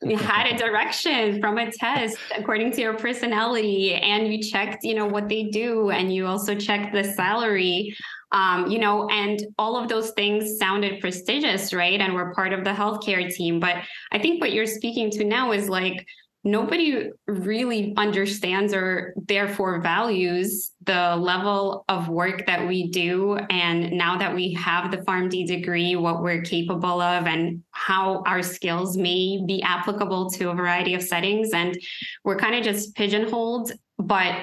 you 0.00 0.16
had 0.16 0.46
a 0.46 0.56
direction 0.64 1.40
from 1.40 1.58
a 1.58 1.72
test 1.72 2.16
according 2.38 2.70
to 2.70 2.80
your 2.80 2.94
personality 2.94 3.94
and 3.94 4.32
you 4.32 4.40
checked 4.40 4.84
you 4.84 4.94
know 4.94 5.06
what 5.06 5.28
they 5.28 5.42
do 5.42 5.90
and 5.90 6.14
you 6.14 6.24
also 6.24 6.54
checked 6.54 6.92
the 6.92 7.02
salary 7.02 7.92
um, 8.32 8.70
you 8.70 8.78
know 8.78 9.08
and 9.08 9.42
all 9.58 9.76
of 9.76 9.88
those 9.88 10.10
things 10.12 10.58
sounded 10.58 11.00
prestigious 11.00 11.72
right 11.72 12.00
and 12.00 12.14
we're 12.14 12.34
part 12.34 12.52
of 12.52 12.64
the 12.64 12.70
healthcare 12.70 13.32
team 13.32 13.60
but 13.60 13.76
i 14.10 14.18
think 14.18 14.40
what 14.40 14.52
you're 14.52 14.66
speaking 14.66 15.10
to 15.10 15.24
now 15.24 15.52
is 15.52 15.68
like 15.68 16.06
nobody 16.44 17.10
really 17.26 17.94
understands 17.96 18.74
or 18.74 19.14
therefore 19.28 19.80
values 19.80 20.72
the 20.84 21.14
level 21.16 21.84
of 21.88 22.08
work 22.08 22.44
that 22.46 22.66
we 22.66 22.88
do. 22.88 23.36
And 23.50 23.92
now 23.92 24.18
that 24.18 24.34
we 24.34 24.52
have 24.54 24.90
the 24.90 24.98
PharmD 24.98 25.46
degree, 25.46 25.94
what 25.94 26.22
we're 26.22 26.42
capable 26.42 27.00
of 27.00 27.26
and 27.26 27.62
how 27.70 28.22
our 28.26 28.42
skills 28.42 28.96
may 28.96 29.40
be 29.46 29.62
applicable 29.62 30.30
to 30.30 30.50
a 30.50 30.54
variety 30.54 30.94
of 30.94 31.02
settings. 31.02 31.50
And 31.52 31.78
we're 32.24 32.38
kind 32.38 32.56
of 32.56 32.64
just 32.64 32.94
pigeonholed, 32.96 33.72
but 33.98 34.34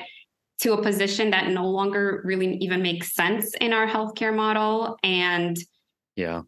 to 0.59 0.73
a 0.73 0.81
position 0.81 1.31
that 1.31 1.49
no 1.49 1.67
longer 1.67 2.21
really 2.25 2.57
even 2.57 2.81
makes 2.81 3.13
sense 3.13 3.53
in 3.61 3.73
our 3.73 3.87
healthcare 3.87 4.35
model. 4.35 4.97
And 5.03 5.57
yeah. 6.15 6.41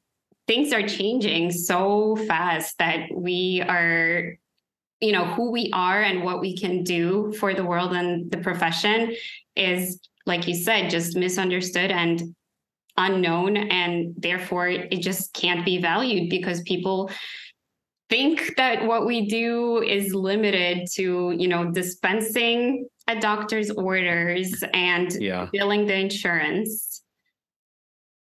Things 0.48 0.74
are 0.74 0.86
changing 0.86 1.51
so 1.51 2.18
fast 2.27 2.77
that 2.80 3.08
we 3.13 3.63
are 3.68 4.34
you 5.00 5.12
know 5.12 5.25
who 5.25 5.51
we 5.51 5.70
are 5.74 6.01
and 6.01 6.24
what 6.24 6.41
we 6.41 6.56
can 6.56 6.84
do 6.84 7.34
for 7.39 7.53
the 7.53 7.65
world 7.65 7.94
and 7.94 8.30
the 8.32 8.38
profession 8.38 9.15
is 9.56 10.00
like 10.25 10.48
you 10.48 10.56
said 10.56 10.89
just 10.89 11.18
misunderstood 11.18 11.89
and 11.91 12.36
unknown 12.98 13.58
and 13.58 14.13
therefore 14.18 14.70
it 14.70 15.01
just 15.01 15.34
can't 15.34 15.65
be 15.65 15.82
valued 15.82 16.30
because 16.30 16.62
people 16.62 17.10
think 18.12 18.56
that 18.58 18.86
what 18.86 19.06
we 19.06 19.25
do 19.27 19.82
is 19.82 20.13
limited 20.13 20.88
to 20.94 21.34
you 21.38 21.48
know 21.48 21.72
dispensing 21.72 22.86
a 23.08 23.20
doctor's 23.20 23.72
orders 23.72 24.63
and 24.74 25.13
yeah. 25.13 25.48
billing 25.53 25.88
the 25.88 25.96
insurance 25.96 27.01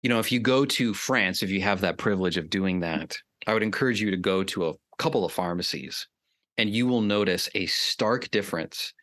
you 0.02 0.08
know 0.08 0.20
if 0.20 0.30
you 0.30 0.38
go 0.38 0.64
to 0.64 0.94
france 0.94 1.42
if 1.42 1.50
you 1.50 1.60
have 1.60 1.80
that 1.80 1.98
privilege 1.98 2.36
of 2.36 2.48
doing 2.48 2.80
that 2.80 3.16
i 3.46 3.52
would 3.52 3.62
encourage 3.62 4.00
you 4.00 4.10
to 4.10 4.16
go 4.16 4.44
to 4.44 4.68
a 4.68 4.74
couple 4.98 5.24
of 5.24 5.32
pharmacies 5.32 6.06
and 6.58 6.70
you 6.70 6.86
will 6.86 7.00
notice 7.00 7.48
a 7.54 7.66
stark 7.66 8.30
difference 8.30 8.94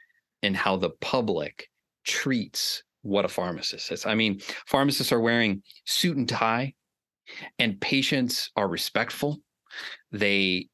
in 0.43 0.53
how 0.53 0.77
the 0.77 0.91
public 1.01 1.67
treats 2.05 2.83
what 3.01 3.25
a 3.25 3.29
pharmacist 3.29 3.91
is. 3.91 4.05
I 4.05 4.15
mean, 4.15 4.41
pharmacists 4.67 5.12
are 5.12 5.19
wearing 5.19 5.63
suit 5.86 6.17
and 6.17 6.27
tie, 6.27 6.74
and 7.57 7.79
patients 7.79 8.51
are 8.55 8.67
respectful. 8.67 9.39
They 10.11 10.67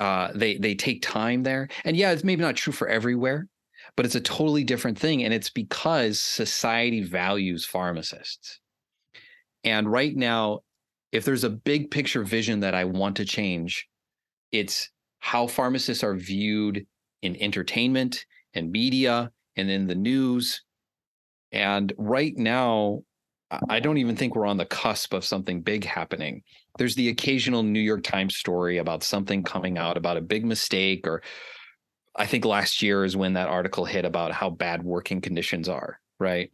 uh, 0.00 0.32
they 0.34 0.56
they 0.58 0.74
take 0.74 1.02
time 1.02 1.42
there, 1.42 1.68
and 1.84 1.96
yeah, 1.96 2.10
it's 2.10 2.24
maybe 2.24 2.42
not 2.42 2.56
true 2.56 2.72
for 2.72 2.88
everywhere, 2.88 3.46
but 3.96 4.04
it's 4.04 4.14
a 4.14 4.20
totally 4.20 4.64
different 4.64 4.98
thing, 4.98 5.24
and 5.24 5.32
it's 5.32 5.50
because 5.50 6.20
society 6.20 7.02
values 7.02 7.64
pharmacists. 7.64 8.58
And 9.64 9.90
right 9.90 10.16
now, 10.16 10.60
if 11.12 11.24
there's 11.24 11.44
a 11.44 11.50
big 11.50 11.90
picture 11.90 12.24
vision 12.24 12.60
that 12.60 12.74
I 12.74 12.84
want 12.84 13.16
to 13.16 13.24
change, 13.24 13.86
it's 14.50 14.90
how 15.20 15.46
pharmacists 15.46 16.02
are 16.02 16.16
viewed 16.16 16.84
in 17.22 17.36
entertainment 17.40 18.26
and 18.54 18.72
media 18.72 19.30
and 19.56 19.70
in 19.70 19.86
the 19.86 19.94
news. 19.94 20.62
And 21.52 21.92
right 21.96 22.36
now, 22.36 23.02
I 23.68 23.80
don't 23.80 23.98
even 23.98 24.16
think 24.16 24.34
we're 24.34 24.46
on 24.46 24.56
the 24.56 24.64
cusp 24.64 25.12
of 25.12 25.24
something 25.24 25.60
big 25.60 25.84
happening. 25.84 26.42
There's 26.78 26.94
the 26.94 27.08
occasional 27.08 27.62
New 27.62 27.80
York 27.80 28.02
Times 28.02 28.36
story 28.36 28.78
about 28.78 29.02
something 29.02 29.42
coming 29.42 29.78
out 29.78 29.96
about 29.96 30.16
a 30.16 30.22
big 30.22 30.44
mistake, 30.44 31.06
or 31.06 31.22
I 32.16 32.26
think 32.26 32.44
last 32.44 32.82
year 32.82 33.04
is 33.04 33.16
when 33.16 33.34
that 33.34 33.48
article 33.48 33.84
hit 33.84 34.04
about 34.04 34.32
how 34.32 34.50
bad 34.50 34.82
working 34.82 35.20
conditions 35.20 35.68
are, 35.68 36.00
right? 36.18 36.50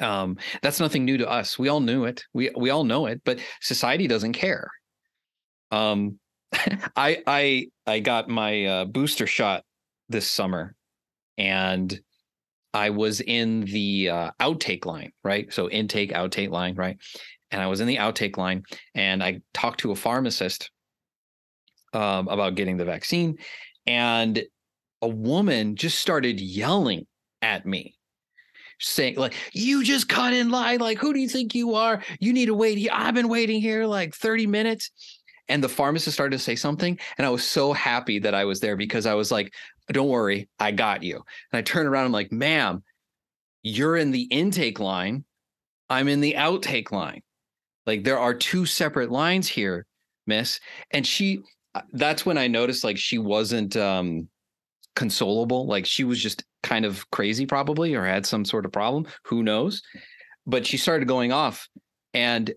Um, 0.00 0.36
that's 0.62 0.80
nothing 0.80 1.04
new 1.04 1.18
to 1.18 1.28
us. 1.28 1.58
We 1.58 1.68
all 1.68 1.80
knew 1.80 2.04
it. 2.04 2.24
We 2.34 2.50
we 2.56 2.70
all 2.70 2.84
know 2.84 3.06
it, 3.06 3.22
but 3.24 3.38
society 3.60 4.06
doesn't 4.06 4.34
care. 4.34 4.70
Um, 5.70 6.18
I 6.96 7.22
I 7.26 7.68
I 7.86 8.00
got 8.00 8.28
my 8.28 8.64
uh, 8.66 8.84
booster 8.84 9.26
shot 9.26 9.64
this 10.08 10.28
summer, 10.28 10.74
and 11.38 11.98
I 12.74 12.90
was 12.90 13.22
in 13.22 13.62
the 13.62 14.10
uh, 14.10 14.30
outtake 14.40 14.84
line, 14.84 15.12
right? 15.24 15.50
So 15.52 15.70
intake, 15.70 16.12
outtake 16.12 16.50
line, 16.50 16.74
right? 16.74 16.98
And 17.50 17.62
I 17.62 17.66
was 17.68 17.80
in 17.80 17.86
the 17.86 17.96
outtake 17.96 18.36
line, 18.36 18.64
and 18.94 19.22
I 19.22 19.40
talked 19.54 19.80
to 19.80 19.92
a 19.92 19.96
pharmacist 19.96 20.70
um, 21.92 22.28
about 22.28 22.56
getting 22.56 22.76
the 22.76 22.84
vaccine, 22.84 23.38
and 23.86 24.42
a 25.02 25.08
woman 25.08 25.76
just 25.76 25.98
started 25.98 26.40
yelling 26.40 27.06
at 27.42 27.66
me 27.66 27.96
saying 28.78 29.16
like 29.16 29.34
you 29.52 29.82
just 29.82 30.08
cut 30.08 30.34
in 30.34 30.50
line 30.50 30.80
like 30.80 30.98
who 30.98 31.12
do 31.14 31.20
you 31.20 31.28
think 31.28 31.54
you 31.54 31.74
are? 31.74 32.02
You 32.20 32.32
need 32.32 32.46
to 32.46 32.54
wait 32.54 32.78
here 32.78 32.90
i've 32.92 33.14
been 33.14 33.28
waiting 33.28 33.60
here 33.60 33.86
like 33.86 34.14
30 34.14 34.46
minutes. 34.46 34.90
And 35.48 35.62
the 35.62 35.68
pharmacist 35.68 36.14
started 36.14 36.36
to 36.36 36.42
say 36.42 36.56
something 36.56 36.98
and 37.16 37.26
i 37.26 37.30
was 37.30 37.44
so 37.44 37.72
happy 37.72 38.18
that 38.18 38.34
i 38.34 38.44
was 38.44 38.60
there 38.60 38.76
because 38.76 39.06
i 39.06 39.14
was 39.14 39.30
like 39.30 39.54
don't 39.92 40.08
worry 40.08 40.48
i 40.58 40.72
got 40.72 41.02
you. 41.02 41.16
And 41.16 41.58
i 41.58 41.62
turn 41.62 41.86
around 41.86 42.06
i'm 42.06 42.12
like 42.12 42.32
ma'am 42.32 42.82
you're 43.62 43.96
in 43.96 44.10
the 44.10 44.22
intake 44.22 44.80
line 44.80 45.24
i'm 45.88 46.08
in 46.08 46.20
the 46.20 46.34
outtake 46.36 46.90
line 46.90 47.22
like 47.86 48.04
there 48.04 48.18
are 48.18 48.34
two 48.34 48.66
separate 48.66 49.10
lines 49.10 49.48
here 49.48 49.86
miss 50.26 50.60
and 50.90 51.06
she 51.06 51.40
uh, 51.74 51.82
that's 51.92 52.26
when 52.26 52.38
i 52.38 52.46
noticed 52.46 52.84
like 52.84 52.96
she 52.98 53.18
wasn't 53.18 53.76
um 53.76 54.28
consolable 54.96 55.66
like 55.66 55.86
she 55.86 56.02
was 56.02 56.20
just 56.20 56.42
kind 56.66 56.84
of 56.84 57.08
crazy 57.10 57.46
probably 57.46 57.94
or 57.94 58.04
had 58.04 58.26
some 58.26 58.44
sort 58.44 58.64
of 58.64 58.72
problem 58.72 59.06
who 59.24 59.42
knows? 59.42 59.82
But 60.46 60.66
she 60.66 60.76
started 60.76 61.06
going 61.06 61.32
off 61.32 61.68
and 62.12 62.52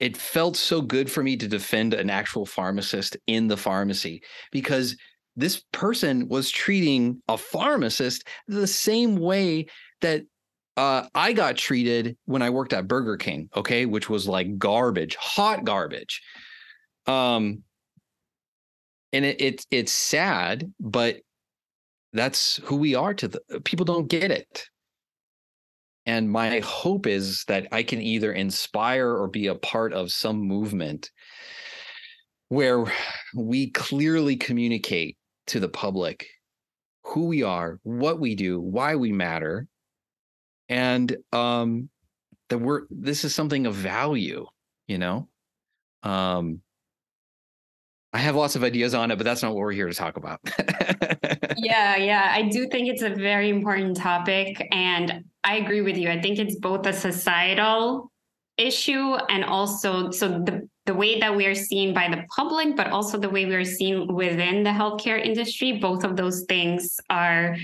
it 0.00 0.16
felt 0.16 0.56
so 0.56 0.82
good 0.82 1.10
for 1.10 1.22
me 1.22 1.36
to 1.36 1.46
defend 1.46 1.94
an 1.94 2.10
actual 2.10 2.44
pharmacist 2.44 3.16
in 3.28 3.46
the 3.46 3.56
pharmacy 3.56 4.22
because 4.50 4.96
this 5.36 5.62
person 5.72 6.28
was 6.28 6.50
treating 6.50 7.22
a 7.28 7.38
pharmacist 7.38 8.26
the 8.48 8.66
same 8.66 9.16
way 9.16 9.66
that 10.00 10.22
uh, 10.76 11.06
I 11.14 11.32
got 11.32 11.56
treated 11.56 12.16
when 12.24 12.42
I 12.42 12.50
worked 12.50 12.72
at 12.72 12.88
Burger 12.88 13.16
King, 13.16 13.48
okay, 13.54 13.86
which 13.86 14.08
was 14.08 14.26
like 14.26 14.58
garbage, 14.58 15.16
hot 15.16 15.64
garbage. 15.64 16.22
Um, 17.06 17.62
and 19.12 19.24
it, 19.24 19.40
it 19.40 19.66
it's 19.70 19.92
sad, 19.92 20.72
but 20.80 21.20
that's 22.12 22.56
who 22.64 22.76
we 22.76 22.94
are 22.94 23.14
to 23.14 23.28
the 23.28 23.60
people 23.64 23.84
don't 23.84 24.08
get 24.08 24.30
it. 24.30 24.64
And 26.04 26.30
my 26.30 26.60
hope 26.60 27.06
is 27.06 27.44
that 27.46 27.68
I 27.70 27.82
can 27.82 28.00
either 28.00 28.32
inspire 28.32 29.08
or 29.08 29.28
be 29.28 29.46
a 29.46 29.54
part 29.54 29.92
of 29.92 30.10
some 30.10 30.38
movement 30.38 31.10
where 32.48 32.84
we 33.34 33.70
clearly 33.70 34.36
communicate 34.36 35.16
to 35.48 35.60
the 35.60 35.68
public 35.68 36.26
who 37.04 37.26
we 37.26 37.42
are, 37.42 37.78
what 37.82 38.20
we 38.20 38.34
do, 38.34 38.60
why 38.60 38.96
we 38.96 39.12
matter, 39.12 39.68
and 40.72 41.14
um, 41.34 41.90
that 42.48 42.56
we're 42.56 42.82
this 42.90 43.24
is 43.24 43.34
something 43.34 43.66
of 43.66 43.74
value, 43.74 44.46
you 44.88 44.96
know. 44.96 45.28
Um, 46.02 46.62
I 48.14 48.18
have 48.18 48.36
lots 48.36 48.56
of 48.56 48.64
ideas 48.64 48.94
on 48.94 49.10
it, 49.10 49.16
but 49.16 49.24
that's 49.24 49.42
not 49.42 49.54
what 49.54 49.60
we're 49.60 49.72
here 49.72 49.88
to 49.88 49.94
talk 49.94 50.16
about. 50.16 50.40
yeah, 51.56 51.96
yeah, 51.96 52.30
I 52.34 52.48
do 52.50 52.68
think 52.68 52.88
it's 52.88 53.02
a 53.02 53.10
very 53.10 53.50
important 53.50 53.98
topic, 53.98 54.66
and 54.72 55.24
I 55.44 55.56
agree 55.56 55.82
with 55.82 55.98
you. 55.98 56.08
I 56.10 56.20
think 56.20 56.38
it's 56.38 56.56
both 56.56 56.86
a 56.86 56.92
societal 56.92 58.10
issue 58.56 59.14
and 59.28 59.44
also 59.44 60.10
so 60.10 60.28
the 60.28 60.68
the 60.86 60.94
way 60.94 61.20
that 61.20 61.34
we 61.36 61.46
are 61.46 61.54
seen 61.54 61.94
by 61.94 62.08
the 62.08 62.24
public 62.34 62.76
but 62.76 62.88
also 62.88 63.16
the 63.16 63.30
way 63.30 63.46
we 63.46 63.54
are 63.54 63.64
seen 63.64 64.12
within 64.12 64.62
the 64.62 64.70
healthcare 64.70 65.24
industry 65.24 65.78
both 65.78 66.02
of 66.02 66.16
those 66.16 66.44
things 66.48 66.98
are 67.08 67.56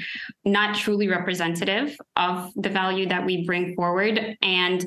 not 0.44 0.76
truly 0.76 1.08
representative 1.08 1.96
of 2.16 2.52
the 2.54 2.68
value 2.68 3.08
that 3.08 3.25
we 3.25 3.44
bring 3.44 3.75
forward. 3.75 4.37
And 4.42 4.84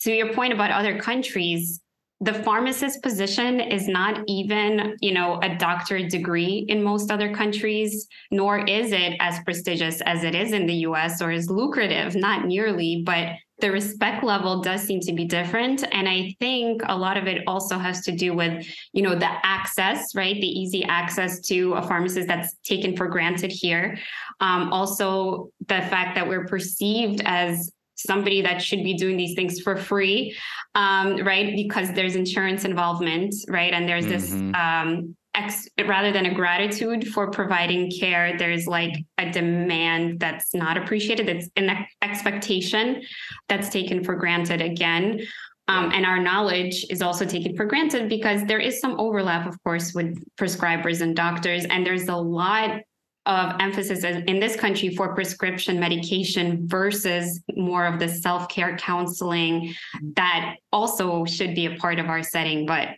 to 0.00 0.12
your 0.12 0.32
point 0.32 0.52
about 0.52 0.70
other 0.70 0.98
countries 0.98 1.80
the 2.20 2.34
pharmacist 2.34 3.00
position 3.02 3.60
is 3.60 3.86
not 3.86 4.24
even 4.26 4.96
you 5.00 5.12
know 5.12 5.38
a 5.42 5.56
doctorate 5.56 6.10
degree 6.10 6.64
in 6.68 6.82
most 6.82 7.10
other 7.10 7.32
countries 7.32 8.08
nor 8.30 8.64
is 8.66 8.92
it 8.92 9.14
as 9.20 9.38
prestigious 9.44 10.00
as 10.02 10.24
it 10.24 10.34
is 10.34 10.52
in 10.52 10.66
the 10.66 10.74
US 10.88 11.22
or 11.22 11.30
as 11.30 11.48
lucrative 11.48 12.16
not 12.16 12.46
nearly 12.46 13.02
but 13.04 13.34
the 13.60 13.70
respect 13.72 14.22
level 14.22 14.62
does 14.62 14.82
seem 14.82 15.00
to 15.00 15.12
be 15.12 15.24
different. 15.24 15.84
And 15.92 16.08
i 16.08 16.34
think 16.38 16.82
a 16.86 16.96
lot 16.96 17.16
of 17.16 17.26
it 17.26 17.42
also 17.46 17.78
has 17.78 18.02
to 18.02 18.12
do 18.12 18.34
with 18.34 18.66
you 18.92 19.02
know 19.02 19.14
the 19.14 19.30
access 19.46 20.14
right? 20.14 20.34
The 20.34 20.60
easy 20.60 20.84
access 20.84 21.40
to 21.48 21.74
a 21.74 21.82
pharmacist 21.82 22.26
that's 22.26 22.54
taken 22.64 22.96
for 22.96 23.06
granted 23.06 23.52
here. 23.52 23.98
Um, 24.40 24.72
also 24.72 25.50
the 25.66 25.82
fact 25.82 26.14
that 26.14 26.28
we're 26.28 26.46
perceived 26.46 27.22
as 27.24 27.72
somebody 27.98 28.40
that 28.42 28.62
should 28.62 28.82
be 28.84 28.94
doing 28.94 29.16
these 29.16 29.34
things 29.34 29.60
for 29.60 29.76
free, 29.76 30.36
um, 30.74 31.16
right? 31.24 31.54
Because 31.56 31.92
there's 31.92 32.14
insurance 32.14 32.64
involvement, 32.64 33.34
right? 33.48 33.72
And 33.72 33.88
there's 33.88 34.06
mm-hmm. 34.06 34.52
this 34.52 34.56
um, 34.56 35.16
ex- 35.34 35.68
rather 35.86 36.12
than 36.12 36.26
a 36.26 36.34
gratitude 36.34 37.08
for 37.08 37.30
providing 37.30 37.90
care, 37.90 38.36
there's 38.38 38.66
like 38.66 39.04
a 39.18 39.30
demand 39.30 40.20
that's 40.20 40.54
not 40.54 40.76
appreciated. 40.76 41.28
It's 41.28 41.48
an 41.56 41.86
expectation 42.02 43.02
that's 43.48 43.68
taken 43.68 44.04
for 44.04 44.14
granted 44.14 44.60
again. 44.60 45.20
Um, 45.68 45.92
and 45.92 46.06
our 46.06 46.18
knowledge 46.18 46.86
is 46.88 47.02
also 47.02 47.26
taken 47.26 47.54
for 47.54 47.66
granted 47.66 48.08
because 48.08 48.42
there 48.44 48.58
is 48.58 48.80
some 48.80 48.98
overlap, 48.98 49.46
of 49.46 49.62
course, 49.64 49.92
with 49.92 50.18
prescribers 50.36 51.02
and 51.02 51.14
doctors. 51.14 51.66
And 51.66 51.84
there's 51.84 52.08
a 52.08 52.16
lot 52.16 52.80
of 53.28 53.54
emphasis 53.60 54.02
in 54.04 54.40
this 54.40 54.56
country 54.56 54.96
for 54.96 55.14
prescription 55.14 55.78
medication 55.78 56.66
versus 56.66 57.40
more 57.56 57.84
of 57.84 58.00
the 58.00 58.08
self-care 58.08 58.76
counseling 58.78 59.74
that 60.16 60.56
also 60.72 61.26
should 61.26 61.54
be 61.54 61.66
a 61.66 61.76
part 61.76 61.98
of 61.98 62.06
our 62.06 62.22
setting 62.22 62.64
but 62.64 62.88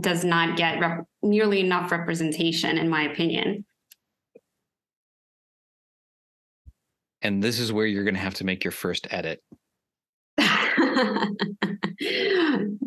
does 0.00 0.24
not 0.24 0.56
get 0.56 0.78
rep- 0.78 1.04
nearly 1.22 1.60
enough 1.60 1.90
representation 1.90 2.78
in 2.78 2.88
my 2.88 3.02
opinion. 3.02 3.64
And 7.22 7.42
this 7.42 7.58
is 7.58 7.72
where 7.72 7.86
you're 7.86 8.04
going 8.04 8.14
to 8.14 8.20
have 8.20 8.34
to 8.34 8.44
make 8.44 8.62
your 8.62 8.72
first 8.72 9.08
edit. 9.10 9.42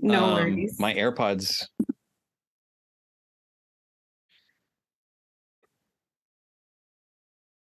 No 0.01 0.25
um, 0.25 0.33
worries. 0.33 0.79
my 0.79 0.93
airpods 0.93 1.67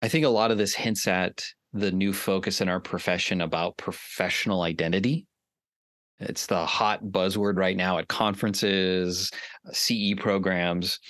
I 0.04 0.08
think 0.08 0.26
a 0.26 0.28
lot 0.28 0.50
of 0.50 0.58
this 0.58 0.74
hints 0.74 1.08
at 1.08 1.42
the 1.72 1.90
new 1.90 2.12
focus 2.12 2.60
in 2.60 2.68
our 2.68 2.78
profession 2.78 3.40
about 3.40 3.78
professional 3.78 4.60
identity. 4.60 5.26
It's 6.20 6.44
the 6.44 6.66
hot 6.66 7.04
buzzword 7.04 7.56
right 7.56 7.74
now 7.74 7.96
at 7.96 8.06
conferences, 8.06 9.30
CE 9.72 10.12
programs, 10.18 11.00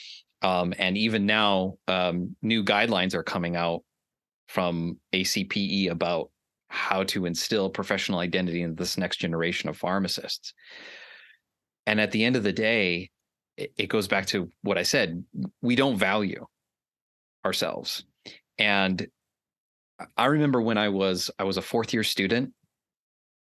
um, 0.43 0.75
and 0.79 0.97
even 0.97 1.27
now, 1.27 1.75
um, 1.89 2.37
new 2.41 2.63
guidelines 2.63 3.15
are 3.15 3.25
coming 3.25 3.57
out 3.57 3.81
from 4.47 5.01
ACPE 5.13 5.89
about 5.91 6.31
how 6.69 7.03
to 7.03 7.27
instill 7.27 7.71
professional 7.71 8.21
identity 8.21 8.63
in 8.63 8.77
this 8.77 8.97
next 8.97 9.17
generation 9.17 9.69
of 9.69 9.77
pharmacists. 9.77 10.55
And 11.85 12.01
at 12.01 12.13
the 12.13 12.25
end 12.25 12.37
of 12.37 12.45
the 12.45 12.53
day, 12.53 13.11
it, 13.57 13.73
it 13.77 13.89
goes 13.89 14.07
back 14.07 14.27
to 14.27 14.49
what 14.63 14.79
I 14.79 14.85
said: 14.85 15.25
we 15.63 15.75
don't 15.75 15.99
value 15.99 16.47
ourselves 17.45 18.05
and 18.59 19.07
I 20.17 20.27
remember 20.27 20.61
when 20.61 20.79
I 20.79 20.89
was 20.89 21.31
I 21.39 21.45
was 21.45 21.57
a 21.57 21.63
fourth 21.63 21.93
year 21.93 22.05
student, 22.05 22.53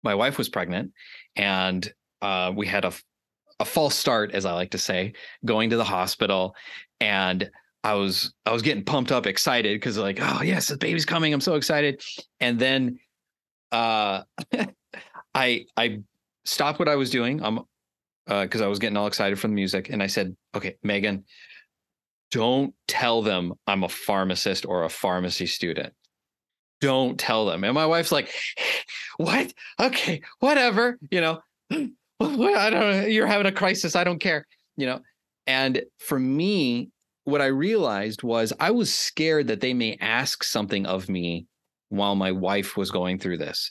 my 0.03 0.15
wife 0.15 0.39
was 0.39 0.49
pregnant, 0.49 0.93
and 1.37 1.91
uh, 2.23 2.53
we 2.55 2.67
had 2.67 2.85
a 2.85 2.93
a 3.61 3.65
false 3.65 3.97
start, 3.97 4.33
as 4.33 4.47
I 4.47 4.53
like 4.53 4.71
to 4.71 4.79
say, 4.79 5.15
going 5.45 5.71
to 5.71 5.77
the 5.77 5.85
hospital, 5.85 6.55
and 7.01 7.51
I 7.85 7.95
was 7.95 8.33
I 8.47 8.53
was 8.53 8.63
getting 8.63 8.85
pumped 8.85 9.13
up, 9.13 9.27
excited 9.27 9.77
because 9.77 9.99
like, 9.99 10.19
oh 10.21 10.43
yes, 10.43 10.69
the 10.69 10.77
baby's 10.77 11.05
coming. 11.05 11.33
I'm 11.33 11.41
so 11.41 11.55
excited. 11.55 12.03
And 12.41 12.59
then 12.59 12.99
uh 13.73 14.23
I 15.35 15.67
I 15.77 16.03
stopped 16.45 16.79
what 16.79 16.89
I 16.89 16.97
was 16.97 17.11
doing. 17.11 17.43
I'm 17.43 17.61
because 18.27 18.61
uh, 18.61 18.67
I 18.67 18.69
was 18.69 18.79
getting 18.79 18.97
all 18.97 19.07
excited 19.07 19.39
from 19.39 19.53
the 19.53 19.55
music, 19.55 19.89
and 19.89 20.03
I 20.03 20.07
said, 20.07 20.37
okay, 20.55 20.77
Megan, 20.83 21.25
don't 22.31 22.75
tell 22.87 23.23
them 23.23 23.55
I'm 23.67 23.85
a 23.85 23.89
pharmacist 23.89 24.67
or 24.67 24.85
a 24.85 24.89
pharmacy 24.89 25.47
student. 25.47 25.93
Don't 26.81 27.19
tell 27.19 27.47
them. 27.47 27.65
And 27.65 27.75
my 27.75 27.87
wife's 27.87 28.13
like, 28.13 28.33
what? 29.17 29.53
Okay, 29.81 30.23
whatever. 30.41 30.99
You 31.11 31.21
know, 31.21 31.41
I 31.71 32.71
don't 32.71 32.71
know. 32.71 33.07
You're 33.07 33.27
having 33.27 33.47
a 33.47 33.53
crisis. 33.53 33.97
I 33.97 34.05
don't 34.05 34.21
care. 34.21 34.47
You 34.77 34.87
know, 34.87 35.01
and 35.47 35.83
for 35.99 36.19
me, 36.19 36.91
what 37.25 37.43
I 37.43 37.47
realized 37.47 38.23
was 38.23 38.53
I 38.61 38.71
was 38.71 38.95
scared 38.95 39.49
that 39.49 39.61
they 39.61 39.75
may 39.75 39.97
ask 40.01 40.45
something 40.45 40.87
of 40.87 41.09
me 41.09 41.47
while 41.89 42.15
my 42.15 42.33
wife 42.33 42.77
was 42.77 42.91
going 42.91 43.19
through 43.19 43.39
this. 43.39 43.71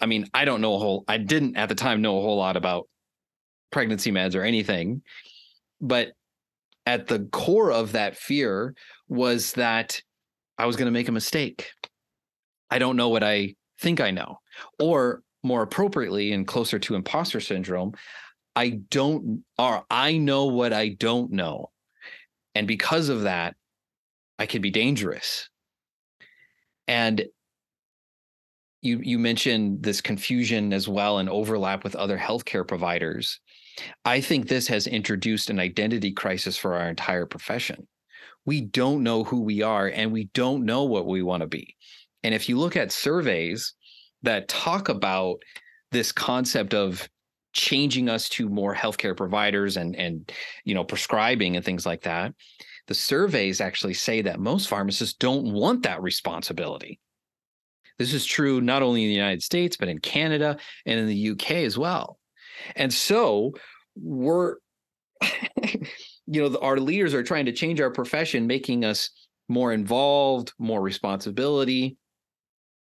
I 0.00 0.06
mean, 0.06 0.26
I 0.34 0.44
don't 0.44 0.60
know 0.60 0.74
a 0.74 0.78
whole, 0.78 1.04
I 1.08 1.18
didn't 1.18 1.56
at 1.56 1.68
the 1.68 1.74
time 1.74 2.02
know 2.02 2.18
a 2.18 2.20
whole 2.20 2.36
lot 2.36 2.56
about 2.56 2.88
pregnancy 3.70 4.12
meds 4.12 4.34
or 4.34 4.42
anything, 4.42 5.02
but 5.80 6.12
at 6.86 7.06
the 7.06 7.20
core 7.32 7.72
of 7.72 7.92
that 7.92 8.16
fear 8.16 8.74
was 9.08 9.52
that 9.52 10.00
I 10.58 10.66
was 10.66 10.76
going 10.76 10.86
to 10.86 10.92
make 10.92 11.08
a 11.08 11.12
mistake. 11.12 11.70
I 12.70 12.78
don't 12.78 12.96
know 12.96 13.08
what 13.08 13.22
I 13.22 13.54
think 13.80 14.00
I 14.00 14.10
know. 14.10 14.38
Or 14.78 15.22
more 15.42 15.62
appropriately 15.62 16.32
and 16.32 16.46
closer 16.46 16.78
to 16.78 16.94
imposter 16.94 17.40
syndrome, 17.40 17.92
I 18.54 18.80
don't 18.90 19.44
or 19.58 19.84
I 19.90 20.18
know 20.18 20.46
what 20.46 20.72
I 20.72 20.90
don't 20.90 21.32
know. 21.32 21.70
And 22.54 22.66
because 22.66 23.08
of 23.08 23.22
that, 23.22 23.56
I 24.38 24.46
can 24.46 24.62
be 24.62 24.70
dangerous. 24.70 25.48
And 26.86 27.24
you 28.82 29.00
you 29.02 29.18
mentioned 29.18 29.82
this 29.82 30.00
confusion 30.00 30.72
as 30.72 30.88
well 30.88 31.18
and 31.18 31.28
overlap 31.28 31.84
with 31.84 31.94
other 31.94 32.18
healthcare 32.18 32.66
providers. 32.66 33.40
I 34.04 34.20
think 34.20 34.48
this 34.48 34.68
has 34.68 34.86
introduced 34.86 35.50
an 35.50 35.58
identity 35.58 36.12
crisis 36.12 36.56
for 36.56 36.74
our 36.74 36.88
entire 36.88 37.26
profession. 37.26 37.86
We 38.44 38.60
don't 38.60 39.02
know 39.02 39.24
who 39.24 39.42
we 39.42 39.62
are 39.62 39.86
and 39.86 40.12
we 40.12 40.24
don't 40.34 40.64
know 40.64 40.84
what 40.84 41.06
we 41.06 41.22
want 41.22 41.42
to 41.42 41.46
be. 41.46 41.76
And 42.22 42.34
if 42.34 42.48
you 42.48 42.58
look 42.58 42.76
at 42.76 42.92
surveys 42.92 43.74
that 44.22 44.48
talk 44.48 44.88
about 44.88 45.42
this 45.90 46.12
concept 46.12 46.74
of 46.74 47.08
changing 47.52 48.08
us 48.08 48.28
to 48.30 48.48
more 48.48 48.74
healthcare 48.74 49.16
providers 49.16 49.76
and 49.76 49.94
and 49.96 50.32
you 50.64 50.74
know 50.74 50.84
prescribing 50.84 51.56
and 51.56 51.64
things 51.64 51.84
like 51.84 52.02
that 52.02 52.32
the 52.88 52.94
surveys 52.94 53.60
actually 53.60 53.94
say 53.94 54.22
that 54.22 54.40
most 54.40 54.68
pharmacists 54.68 55.14
don't 55.18 55.52
want 55.52 55.82
that 55.82 56.02
responsibility 56.02 56.98
this 57.98 58.14
is 58.14 58.24
true 58.24 58.62
not 58.62 58.82
only 58.82 59.02
in 59.02 59.08
the 59.08 59.14
united 59.14 59.42
states 59.42 59.76
but 59.76 59.88
in 59.88 59.98
canada 59.98 60.56
and 60.86 60.98
in 60.98 61.06
the 61.06 61.30
uk 61.30 61.50
as 61.50 61.76
well 61.76 62.18
and 62.76 62.92
so 62.92 63.52
we're, 63.94 64.56
you 66.26 66.48
know, 66.48 66.58
our 66.60 66.78
leaders 66.78 67.14
are 67.14 67.22
trying 67.22 67.46
to 67.46 67.52
change 67.52 67.80
our 67.80 67.90
profession, 67.90 68.46
making 68.46 68.84
us 68.84 69.10
more 69.48 69.72
involved, 69.72 70.52
more 70.58 70.80
responsibility. 70.80 71.96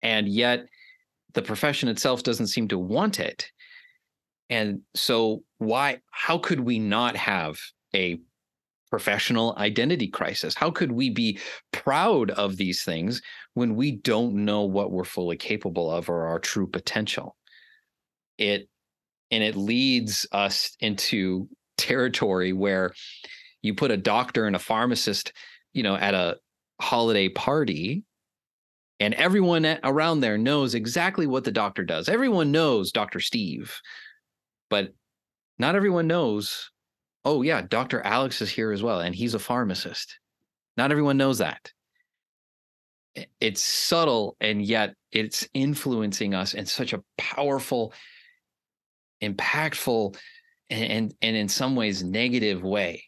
And 0.03 0.29
yet 0.29 0.67
the 1.33 1.43
profession 1.43 1.89
itself 1.89 2.23
doesn't 2.23 2.49
seem 2.49 2.69
to 2.69 2.79
want 2.79 3.21
it. 3.21 3.51
And 4.51 4.81
so, 4.95 5.43
why, 5.59 6.01
how 6.11 6.39
could 6.39 6.61
we 6.61 6.79
not 6.79 7.17
have 7.17 7.59
a 7.95 8.19
professional 8.91 9.55
identity 9.57 10.07
crisis? 10.07 10.55
How 10.55 10.71
could 10.71 10.93
we 10.93 11.11
be 11.11 11.39
proud 11.73 12.31
of 12.31 12.57
these 12.57 12.85
things 12.85 13.23
when 13.55 13.75
we 13.75 13.93
don't 13.93 14.45
know 14.45 14.63
what 14.63 14.93
we're 14.93 15.05
fully 15.05 15.37
capable 15.37 15.91
of 15.91 16.09
or 16.09 16.27
our 16.27 16.39
true 16.39 16.67
potential? 16.67 17.37
It 18.39 18.69
and 19.31 19.43
it 19.43 19.57
leads 19.57 20.27
us 20.33 20.77
into 20.81 21.49
territory 21.77 22.53
where 22.53 22.93
you 23.63 23.75
put 23.75 23.91
a 23.91 23.97
doctor 23.97 24.47
and 24.47 24.55
a 24.55 24.61
pharmacist 24.61 25.33
you 25.73 25.83
know 25.83 25.97
at 25.97 26.15
a 26.15 26.37
holiday 26.81 27.29
party 27.29 28.05
and 29.01 29.15
everyone 29.15 29.67
around 29.83 30.21
there 30.21 30.39
knows 30.39 30.75
exactly 30.75 31.27
what 31.27 31.45
the 31.45 31.51
doctor 31.51 31.83
does. 31.83 32.09
Everyone 32.09 32.53
knows 32.53 32.93
dr 32.93 33.19
steve 33.21 33.81
but 34.71 34.93
not 35.59 35.75
everyone 35.75 36.07
knows 36.07 36.71
oh 37.25 37.43
yeah 37.43 37.63
dr 37.63 38.01
alex 38.03 38.41
is 38.41 38.51
here 38.51 38.73
as 38.73 38.83
well 38.83 39.01
and 39.01 39.15
he's 39.15 39.35
a 39.35 39.39
pharmacist. 39.39 40.19
Not 40.77 40.91
everyone 40.91 41.17
knows 41.17 41.39
that. 41.39 41.73
It's 43.41 43.63
subtle 43.63 44.37
and 44.41 44.61
yet 44.61 44.95
it's 45.13 45.49
influencing 45.55 46.35
us 46.35 46.55
in 46.55 46.67
such 46.67 46.93
a 46.93 47.03
powerful 47.17 47.93
impactful 49.29 50.17
and 50.71 50.85
and, 50.85 51.15
and 51.23 51.37
in 51.37 51.49
some 51.49 51.77
ways 51.77 52.03
negative 52.03 52.63
way. 52.63 53.05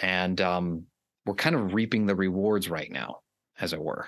And 0.00 0.40
um, 0.40 0.86
we're 1.26 1.34
kind 1.34 1.54
of 1.54 1.74
reaping 1.74 2.06
the 2.06 2.14
rewards 2.14 2.68
right 2.68 2.90
now 2.90 3.20
as 3.58 3.72
it 3.72 3.80
were. 3.80 4.06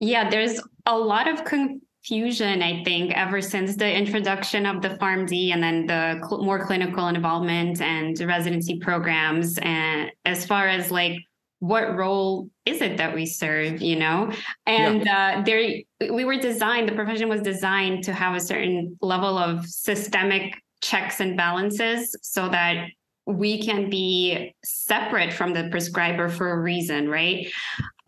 Yeah 0.00 0.28
there's 0.28 0.60
a 0.86 0.98
lot 0.98 1.28
of 1.28 1.44
confusion 1.44 2.60
i 2.60 2.82
think 2.82 3.12
ever 3.12 3.40
since 3.40 3.76
the 3.76 3.96
introduction 3.96 4.66
of 4.66 4.82
the 4.82 4.90
pharmd 4.90 5.52
and 5.52 5.62
then 5.62 5.86
the 5.86 6.20
cl- 6.26 6.42
more 6.42 6.66
clinical 6.66 7.06
involvement 7.06 7.80
and 7.80 8.18
residency 8.20 8.80
programs 8.80 9.58
and 9.62 10.10
as 10.24 10.44
far 10.44 10.66
as 10.66 10.90
like 10.90 11.16
what 11.62 11.94
role 11.94 12.50
is 12.66 12.80
it 12.80 12.96
that 12.96 13.14
we 13.14 13.24
serve 13.24 13.80
you 13.80 13.94
know 13.94 14.32
and 14.66 15.04
yeah. 15.04 15.38
uh, 15.38 15.44
there 15.44 15.74
we 16.12 16.24
were 16.24 16.36
designed 16.36 16.88
the 16.88 16.92
profession 16.92 17.28
was 17.28 17.40
designed 17.40 18.02
to 18.02 18.12
have 18.12 18.34
a 18.34 18.40
certain 18.40 18.98
level 19.00 19.38
of 19.38 19.64
systemic 19.64 20.60
checks 20.80 21.20
and 21.20 21.36
balances 21.36 22.16
so 22.20 22.48
that 22.48 22.88
we 23.26 23.62
can 23.62 23.88
be 23.88 24.52
separate 24.64 25.32
from 25.32 25.52
the 25.52 25.68
prescriber 25.70 26.28
for 26.28 26.50
a 26.50 26.60
reason 26.60 27.08
right 27.08 27.46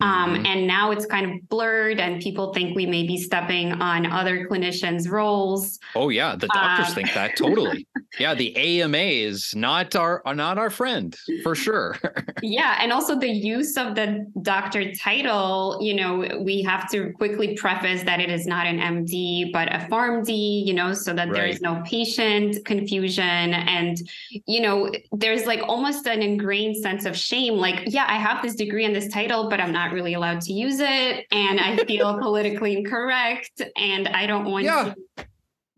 um, 0.05 0.35
mm-hmm. 0.35 0.45
and 0.45 0.67
now 0.67 0.91
it's 0.91 1.07
kind 1.07 1.25
of 1.25 1.49
blurred, 1.49 1.99
and 1.99 2.21
people 2.21 2.53
think 2.53 2.75
we 2.75 2.85
may 2.85 3.07
be 3.07 3.17
stepping 3.17 3.71
on 3.81 4.05
other 4.05 4.47
clinicians' 4.47 5.09
roles. 5.09 5.79
Oh 5.95 6.09
yeah, 6.09 6.35
the 6.35 6.45
doctors 6.47 6.91
uh, 6.91 6.93
think 6.93 7.11
that 7.15 7.35
totally. 7.37 7.87
yeah, 8.19 8.35
the 8.35 8.55
AMA 8.55 8.97
is 8.97 9.55
not 9.55 9.95
our 9.95 10.21
not 10.35 10.59
our 10.59 10.69
friend 10.69 11.17
for 11.41 11.55
sure. 11.55 11.97
yeah, 12.43 12.77
and 12.81 12.93
also 12.93 13.17
the 13.17 13.29
use 13.29 13.77
of 13.77 13.95
the 13.95 14.31
doctor 14.43 14.93
title. 14.93 15.79
You 15.81 15.95
know, 15.95 16.39
we 16.39 16.61
have 16.61 16.87
to 16.91 17.11
quickly 17.13 17.55
preface 17.55 18.03
that 18.03 18.19
it 18.19 18.29
is 18.29 18.45
not 18.45 18.67
an 18.67 18.77
MD 18.77 19.51
but 19.51 19.73
a 19.73 19.87
PharmD. 19.89 20.67
You 20.67 20.75
know, 20.75 20.93
so 20.93 21.13
that 21.13 21.29
right. 21.29 21.33
there 21.33 21.47
is 21.47 21.61
no 21.61 21.81
patient 21.83 22.63
confusion, 22.63 23.23
and 23.23 23.97
you 24.45 24.61
know, 24.61 24.91
there's 25.11 25.47
like 25.47 25.61
almost 25.67 26.05
an 26.05 26.21
ingrained 26.21 26.77
sense 26.77 27.05
of 27.05 27.17
shame. 27.17 27.55
Like, 27.55 27.85
yeah, 27.87 28.05
I 28.07 28.17
have 28.17 28.43
this 28.43 28.53
degree 28.53 28.85
and 28.85 28.95
this 28.95 29.11
title, 29.11 29.49
but 29.49 29.59
I'm 29.59 29.71
not 29.71 29.94
really 29.95 30.13
allowed 30.13 30.41
to 30.41 30.53
use 30.53 30.79
it 30.79 31.25
and 31.31 31.59
I 31.59 31.77
feel 31.85 32.19
politically 32.21 32.77
incorrect 32.77 33.61
and 33.77 34.09
I 34.09 34.27
don't 34.27 34.45
want 34.45 34.65
yeah. 34.65 34.93
to 35.17 35.25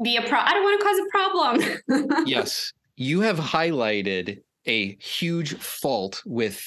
be 0.03 0.17
a 0.17 0.21
pro 0.23 0.39
I 0.39 0.53
don't 0.53 0.63
want 0.63 0.81
to 0.81 0.85
cause 0.85 0.99
a 0.99 1.99
problem. 1.99 2.25
yes. 2.27 2.73
You 2.95 3.21
have 3.21 3.37
highlighted 3.37 4.41
a 4.65 4.95
huge 4.95 5.53
fault 5.53 6.21
with 6.25 6.61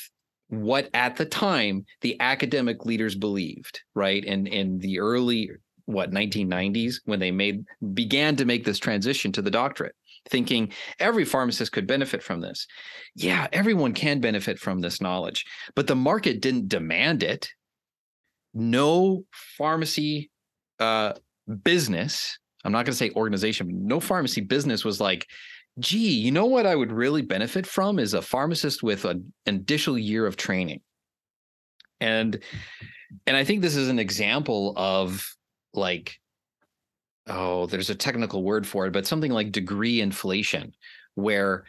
what 0.49 0.89
at 0.95 1.17
the 1.17 1.27
time 1.27 1.85
the 2.01 2.19
academic 2.21 2.87
leaders 2.87 3.15
believed, 3.15 3.81
right? 3.95 4.25
And 4.25 4.49
in 4.49 4.79
the 4.79 5.01
early 5.01 5.51
what 5.87 6.13
1990s 6.13 7.01
when 7.05 7.19
they 7.19 7.33
made 7.33 7.65
began 7.95 8.37
to 8.37 8.45
make 8.45 8.65
this 8.65 8.79
transition 8.79 9.33
to 9.33 9.43
the 9.43 9.51
doctorate 9.51 9.97
thinking 10.29 10.73
every 10.99 11.25
pharmacist 11.25 11.73
could 11.73 11.87
benefit 11.87 12.23
from 12.23 12.41
this. 12.41 12.67
Yeah, 13.15 13.47
everyone 13.53 13.93
can 13.93 14.21
benefit 14.21 14.59
from 14.59 14.81
this 14.81 15.01
knowledge, 15.01 15.45
but 15.75 15.87
the 15.87 15.97
market 15.97 16.41
didn't 16.41 16.69
demand 16.69 17.23
it. 17.23 17.49
No 18.53 19.25
pharmacy 19.57 20.31
uh, 20.79 21.15
business, 21.63 22.39
I'm 22.65 22.73
not 22.73 22.85
going 22.85 22.93
to 22.93 22.99
say 22.99 23.11
organization, 23.11 23.69
no 23.87 24.01
pharmacy 24.01 24.41
business 24.41 24.85
was 24.85 25.01
like, 25.01 25.27
gee, 25.79 26.13
you 26.13 26.31
know 26.31 26.47
what 26.47 26.67
I 26.67 26.75
would 26.75 26.93
really 26.93 27.23
benefit 27.23 27.67
from 27.67 27.99
is 27.99 28.15
a 28.15 28.23
pharmacist 28.23 28.83
with 28.83 29.05
an 29.05 29.33
additional 29.47 29.99
year 29.99 30.27
of 30.27 30.37
training. 30.37 30.81
And 32.01 32.41
and 33.27 33.37
I 33.37 33.45
think 33.45 33.61
this 33.61 33.77
is 33.77 33.89
an 33.89 33.99
example 33.99 34.73
of 34.77 35.27
like 35.75 36.20
oh, 37.29 37.67
there's 37.67 37.91
a 37.91 37.95
technical 37.95 38.43
word 38.43 38.67
for 38.67 38.87
it, 38.87 38.93
but 38.93 39.07
something 39.07 39.33
like 39.33 39.53
degree 39.53 40.01
inflation, 40.01 40.75
where 41.15 41.65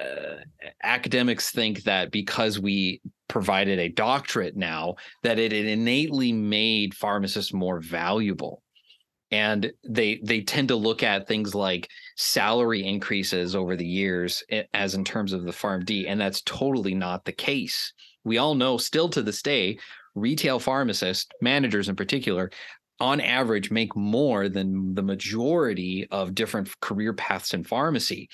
uh, 0.00 0.36
academics 0.82 1.50
think 1.50 1.82
that 1.84 2.10
because 2.10 2.58
we 2.58 3.00
provided 3.28 3.78
a 3.78 3.88
doctorate 3.88 4.56
now, 4.56 4.94
that 5.22 5.38
it, 5.38 5.52
it 5.52 5.66
innately 5.66 6.32
made 6.32 6.94
pharmacists 6.94 7.52
more 7.52 7.80
valuable. 7.80 8.62
And 9.30 9.70
they 9.86 10.20
they 10.24 10.40
tend 10.40 10.68
to 10.68 10.76
look 10.76 11.02
at 11.02 11.28
things 11.28 11.54
like 11.54 11.90
salary 12.16 12.86
increases 12.86 13.54
over 13.54 13.76
the 13.76 13.86
years 13.86 14.42
as 14.72 14.94
in 14.94 15.04
terms 15.04 15.34
of 15.34 15.44
the 15.44 15.52
PharmD, 15.52 16.06
and 16.08 16.18
that's 16.18 16.40
totally 16.42 16.94
not 16.94 17.26
the 17.26 17.32
case. 17.32 17.92
We 18.24 18.38
all 18.38 18.54
know, 18.54 18.78
still 18.78 19.10
to 19.10 19.22
this 19.22 19.42
day, 19.42 19.78
retail 20.14 20.58
pharmacists, 20.58 21.26
managers 21.42 21.88
in 21.90 21.96
particular, 21.96 22.50
on 23.00 23.20
average 23.20 23.70
make 23.70 23.94
more 23.96 24.48
than 24.48 24.94
the 24.94 25.02
majority 25.02 26.06
of 26.10 26.34
different 26.34 26.68
career 26.80 27.12
paths 27.12 27.54
in 27.54 27.64
pharmacy. 27.64 28.28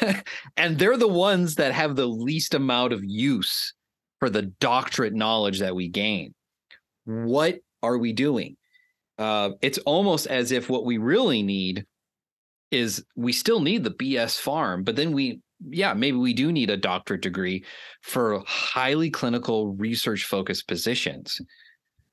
and 0.56 0.78
they're 0.78 0.96
the 0.96 1.08
ones 1.08 1.54
that 1.56 1.72
have 1.72 1.96
the 1.96 2.06
least 2.06 2.54
amount 2.54 2.92
of 2.92 3.04
use 3.04 3.74
for 4.18 4.28
the 4.28 4.42
doctorate 4.42 5.14
knowledge 5.14 5.60
that 5.60 5.74
we 5.74 5.88
gain. 5.88 6.34
What 7.04 7.60
are 7.82 7.98
we 7.98 8.12
doing? 8.12 8.56
Uh, 9.18 9.50
it's 9.60 9.78
almost 9.78 10.26
as 10.26 10.52
if 10.52 10.68
what 10.68 10.84
we 10.84 10.98
really 10.98 11.42
need 11.42 11.84
is 12.70 13.04
we 13.14 13.32
still 13.32 13.60
need 13.60 13.84
the 13.84 13.90
BS 13.90 14.40
Pharm, 14.40 14.84
but 14.84 14.96
then 14.96 15.12
we, 15.12 15.40
yeah, 15.68 15.92
maybe 15.92 16.16
we 16.16 16.32
do 16.32 16.50
need 16.50 16.70
a 16.70 16.76
doctorate 16.76 17.20
degree 17.20 17.64
for 18.00 18.42
highly 18.46 19.10
clinical 19.10 19.74
research 19.74 20.24
focused 20.24 20.66
positions. 20.66 21.40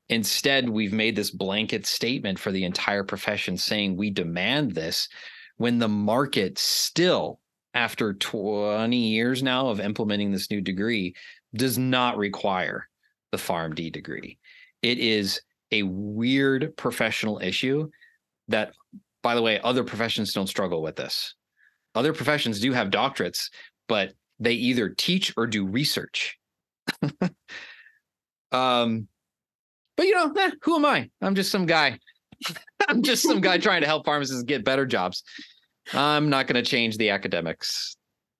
Instead, 0.09 0.67
we've 0.67 0.93
made 0.93 1.15
this 1.15 1.29
blanket 1.29 1.85
statement 1.85 2.39
for 2.39 2.51
the 2.51 2.63
entire 2.63 3.03
profession 3.03 3.55
saying 3.55 3.95
we 3.95 4.09
demand 4.09 4.73
this 4.73 5.07
when 5.57 5.77
the 5.77 5.87
market 5.87 6.57
still, 6.57 7.39
after 7.73 8.13
20 8.13 8.95
years 8.95 9.43
now 9.43 9.67
of 9.67 9.79
implementing 9.79 10.31
this 10.31 10.49
new 10.49 10.61
degree, 10.61 11.13
does 11.55 11.77
not 11.77 12.17
require 12.17 12.87
the 13.31 13.37
PharmD 13.37 13.91
degree. 13.91 14.39
It 14.81 14.97
is 14.97 15.41
a 15.71 15.83
weird 15.83 16.75
professional 16.77 17.39
issue 17.39 17.89
that, 18.47 18.73
by 19.21 19.35
the 19.35 19.41
way, 19.41 19.59
other 19.59 19.83
professions 19.83 20.33
don't 20.33 20.47
struggle 20.47 20.81
with 20.81 20.95
this. 20.95 21.35
Other 21.93 22.13
professions 22.13 22.59
do 22.59 22.71
have 22.71 22.89
doctorates, 22.89 23.49
but 23.87 24.13
they 24.39 24.53
either 24.53 24.89
teach 24.89 25.33
or 25.37 25.45
do 25.45 25.67
research. 25.67 26.39
um, 28.51 29.07
but 29.99 30.07
you 30.07 30.15
know, 30.15 30.31
eh, 30.39 30.51
who 30.61 30.77
am 30.77 30.85
I? 30.85 31.09
I'm 31.21 31.35
just 31.35 31.51
some 31.51 31.65
guy. 31.65 31.99
I'm 32.87 33.03
just 33.03 33.21
some 33.21 33.41
guy 33.41 33.57
trying 33.57 33.81
to 33.81 33.87
help 33.87 34.05
pharmacists 34.05 34.43
get 34.43 34.63
better 34.63 34.85
jobs. 34.85 35.23
I'm 35.93 36.29
not 36.29 36.47
going 36.47 36.55
to 36.55 36.61
change 36.61 36.95
the 36.95 37.09
academics. 37.09 37.97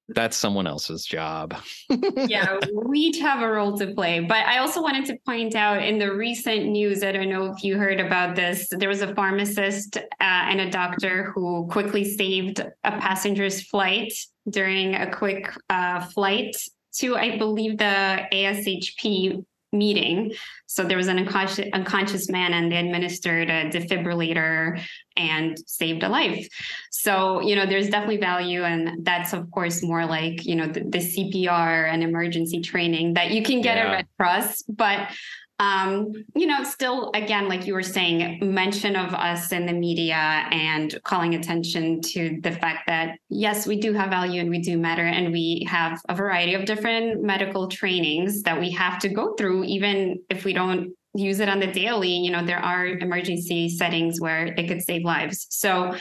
That's 0.08 0.38
someone 0.38 0.68
else's 0.68 1.04
job. 1.04 1.58
yeah, 2.16 2.60
we 2.74 3.00
each 3.00 3.20
have 3.20 3.42
a 3.42 3.52
role 3.52 3.78
to 3.78 3.94
play. 3.94 4.22
But 4.22 4.46
I 4.46 4.60
also 4.60 4.82
wanted 4.82 5.04
to 5.08 5.18
point 5.26 5.54
out 5.54 5.84
in 5.84 6.00
the 6.00 6.16
recent 6.16 6.68
news, 6.68 7.04
I 7.04 7.12
don't 7.12 7.28
know 7.28 7.48
if 7.48 7.62
you 7.62 7.78
heard 7.78 8.00
about 8.00 8.38
this, 8.38 8.70
there 8.72 8.88
was 8.88 9.02
a 9.02 9.14
pharmacist 9.14 9.98
uh, 9.98 10.02
and 10.22 10.62
a 10.62 10.70
doctor 10.70 11.34
who 11.36 11.68
quickly 11.68 12.06
saved 12.06 12.62
a 12.62 12.92
passenger's 13.00 13.64
flight 13.64 14.14
during 14.50 14.96
a 14.96 15.12
quick 15.12 15.52
uh, 15.70 16.06
flight 16.06 16.56
to, 17.00 17.18
I 17.18 17.38
believe, 17.38 17.80
the 17.80 18.22
ASHP 18.32 19.44
meeting. 19.72 20.34
So 20.66 20.84
there 20.84 20.98
was 20.98 21.08
an 21.08 21.18
unconscious, 21.18 21.68
unconscious 21.74 22.30
man, 22.30 22.54
and 22.54 22.72
they 22.72 22.78
administered 22.78 23.50
a 23.50 23.70
defibrillator 23.70 24.82
and 25.16 25.58
saved 25.68 26.04
a 26.04 26.10
life. 26.10 26.48
So, 26.92 27.42
you 27.42 27.56
know, 27.56 27.66
there's 27.66 27.90
definitely 27.90 28.18
value. 28.18 28.64
And 28.64 29.06
that's, 29.06 29.34
of 29.34 29.52
course, 29.52 29.84
more 29.84 30.06
like, 30.06 30.46
you 30.46 30.56
know, 30.56 30.68
the, 30.68 30.82
the 30.82 31.00
CPR 31.00 31.92
and 31.92 32.04
emergency 32.04 32.62
training 32.62 33.14
that 33.16 33.32
you 33.32 33.44
can 33.44 33.62
get 33.62 33.78
yeah. 33.78 33.84
at 33.84 33.92
Red 33.92 34.08
Cross. 34.18 34.64
But 34.64 35.10
um, 35.60 36.14
you 36.36 36.48
know, 36.48 36.64
still, 36.64 37.12
again, 37.14 37.50
like 37.50 37.68
you 37.68 37.74
were 37.74 37.84
saying, 37.84 38.40
mention 38.42 38.96
of 38.96 39.14
us 39.14 39.52
in 39.52 39.66
the 39.66 39.74
media 39.74 40.16
and 40.52 40.98
calling 41.04 41.36
attention 41.36 42.02
to 42.02 42.40
the 42.42 42.52
fact 42.52 42.88
that, 42.88 43.18
yes, 43.30 43.68
we 43.68 43.78
do 43.78 43.92
have 43.92 44.10
value 44.10 44.40
and 44.40 44.50
we 44.50 44.60
do 44.60 44.78
matter. 44.78 45.06
And 45.06 45.34
we 45.34 45.66
have 45.70 46.00
a 46.08 46.16
variety 46.16 46.54
of 46.54 46.64
different 46.64 47.24
medical 47.24 47.68
trainings 47.68 48.42
that 48.44 48.58
we 48.58 48.72
have 48.72 49.00
to 49.00 49.10
go 49.10 49.34
through, 49.36 49.66
even 49.66 50.20
if 50.30 50.46
we 50.46 50.54
don't 50.54 50.94
use 51.14 51.42
it 51.42 51.50
on 51.50 51.60
the 51.60 51.68
daily. 51.68 52.10
You 52.10 52.32
know, 52.32 52.46
there 52.46 52.64
are 52.64 52.88
emergency 52.88 53.68
settings 53.68 54.22
where 54.22 54.46
it 54.46 54.68
could 54.68 54.82
save 54.82 55.04
lives. 55.04 55.46
So, 55.50 55.94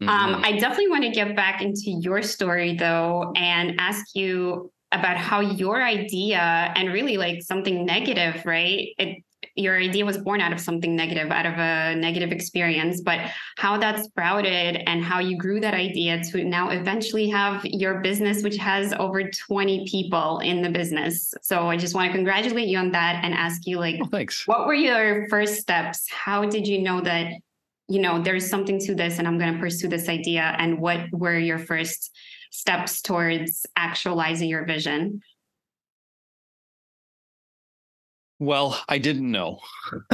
um, 0.00 0.08
mm-hmm. 0.08 0.44
I 0.44 0.52
definitely 0.58 0.88
want 0.88 1.04
to 1.04 1.10
get 1.10 1.36
back 1.36 1.62
into 1.62 1.96
your 2.00 2.20
story, 2.20 2.76
though, 2.76 3.32
and 3.36 3.76
ask 3.78 4.04
you 4.16 4.72
about 4.94 5.16
how 5.16 5.40
your 5.40 5.82
idea 5.82 6.38
and 6.38 6.92
really 6.92 7.16
like 7.16 7.42
something 7.42 7.84
negative, 7.84 8.44
right? 8.44 8.88
It 8.98 9.24
your 9.56 9.78
idea 9.78 10.04
was 10.04 10.18
born 10.18 10.40
out 10.40 10.52
of 10.52 10.60
something 10.60 10.96
negative, 10.96 11.30
out 11.30 11.46
of 11.46 11.54
a 11.54 11.94
negative 11.94 12.32
experience, 12.32 13.00
but 13.00 13.20
how 13.56 13.78
that 13.78 14.04
sprouted 14.04 14.82
and 14.86 15.04
how 15.04 15.20
you 15.20 15.36
grew 15.36 15.60
that 15.60 15.74
idea 15.74 16.22
to 16.24 16.44
now 16.44 16.70
eventually 16.70 17.28
have 17.28 17.64
your 17.64 18.00
business, 18.00 18.42
which 18.42 18.56
has 18.56 18.92
over 18.94 19.30
20 19.30 19.86
people 19.88 20.40
in 20.40 20.62
the 20.62 20.70
business. 20.70 21.32
So 21.42 21.68
I 21.68 21.76
just 21.76 21.94
want 21.94 22.08
to 22.08 22.12
congratulate 22.12 22.68
you 22.68 22.78
on 22.78 22.90
that 22.92 23.24
and 23.24 23.32
ask 23.32 23.66
you, 23.66 23.78
like, 23.78 23.96
oh, 24.02 24.06
thanks. 24.06 24.46
What 24.46 24.66
were 24.66 24.74
your 24.74 25.28
first 25.28 25.60
steps? 25.60 26.08
How 26.10 26.44
did 26.44 26.66
you 26.66 26.82
know 26.82 27.00
that, 27.02 27.32
you 27.88 28.00
know, 28.00 28.20
there's 28.20 28.48
something 28.48 28.80
to 28.80 28.94
this 28.94 29.18
and 29.18 29.28
I'm 29.28 29.38
going 29.38 29.54
to 29.54 29.60
pursue 29.60 29.88
this 29.88 30.08
idea? 30.08 30.56
And 30.58 30.80
what 30.80 31.12
were 31.12 31.38
your 31.38 31.58
first 31.58 32.10
steps 32.54 33.02
towards 33.02 33.66
actualizing 33.76 34.48
your 34.48 34.64
vision? 34.64 35.20
Well, 38.38 38.80
I 38.88 38.98
didn't 38.98 39.28
know. 39.28 39.58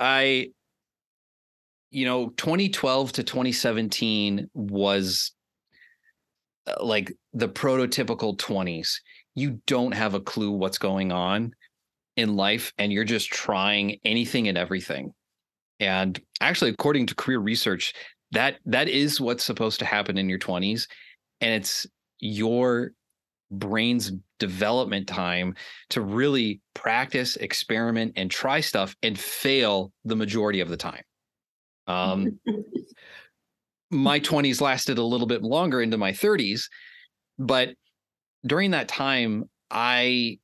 I, 0.00 0.48
you 1.90 2.06
know, 2.06 2.30
2012 2.30 3.12
to 3.12 3.22
2017 3.22 4.48
was 4.54 5.32
uh, 6.66 6.82
like 6.82 7.12
the 7.34 7.48
prototypical 7.48 8.34
20s. 8.38 8.94
You 9.34 9.60
don't 9.66 9.92
have 9.92 10.14
a 10.14 10.20
clue 10.20 10.52
what's 10.52 10.78
going 10.78 11.12
on 11.12 11.52
in 12.16 12.34
life, 12.36 12.72
and 12.78 12.90
you're 12.90 13.04
just 13.04 13.30
trying 13.30 13.98
anything 14.06 14.48
and 14.48 14.56
everything. 14.56 15.12
And 15.80 16.18
actually, 16.40 16.70
according 16.70 17.06
to 17.06 17.14
career 17.14 17.40
research, 17.40 17.92
that 18.32 18.56
that 18.66 18.88
is 18.88 19.20
what's 19.20 19.44
supposed 19.44 19.78
to 19.78 19.84
happen 19.84 20.18
in 20.18 20.28
your 20.28 20.38
20s, 20.38 20.88
and 21.40 21.52
it's 21.54 21.86
your 22.18 22.92
brain's 23.50 24.12
development 24.38 25.06
time 25.06 25.54
to 25.90 26.00
really 26.00 26.60
practice, 26.74 27.36
experiment, 27.36 28.14
and 28.16 28.30
try 28.30 28.60
stuff 28.60 28.96
and 29.02 29.18
fail 29.18 29.92
the 30.04 30.16
majority 30.16 30.60
of 30.60 30.68
the 30.68 30.76
time. 30.76 31.02
Um, 31.86 32.40
my 33.90 34.18
20s 34.18 34.60
lasted 34.60 34.98
a 34.98 35.04
little 35.04 35.26
bit 35.26 35.42
longer 35.42 35.82
into 35.82 35.98
my 35.98 36.12
30s, 36.12 36.62
but 37.38 37.74
during 38.46 38.70
that 38.72 38.88
time, 38.88 39.48
I 39.70 40.38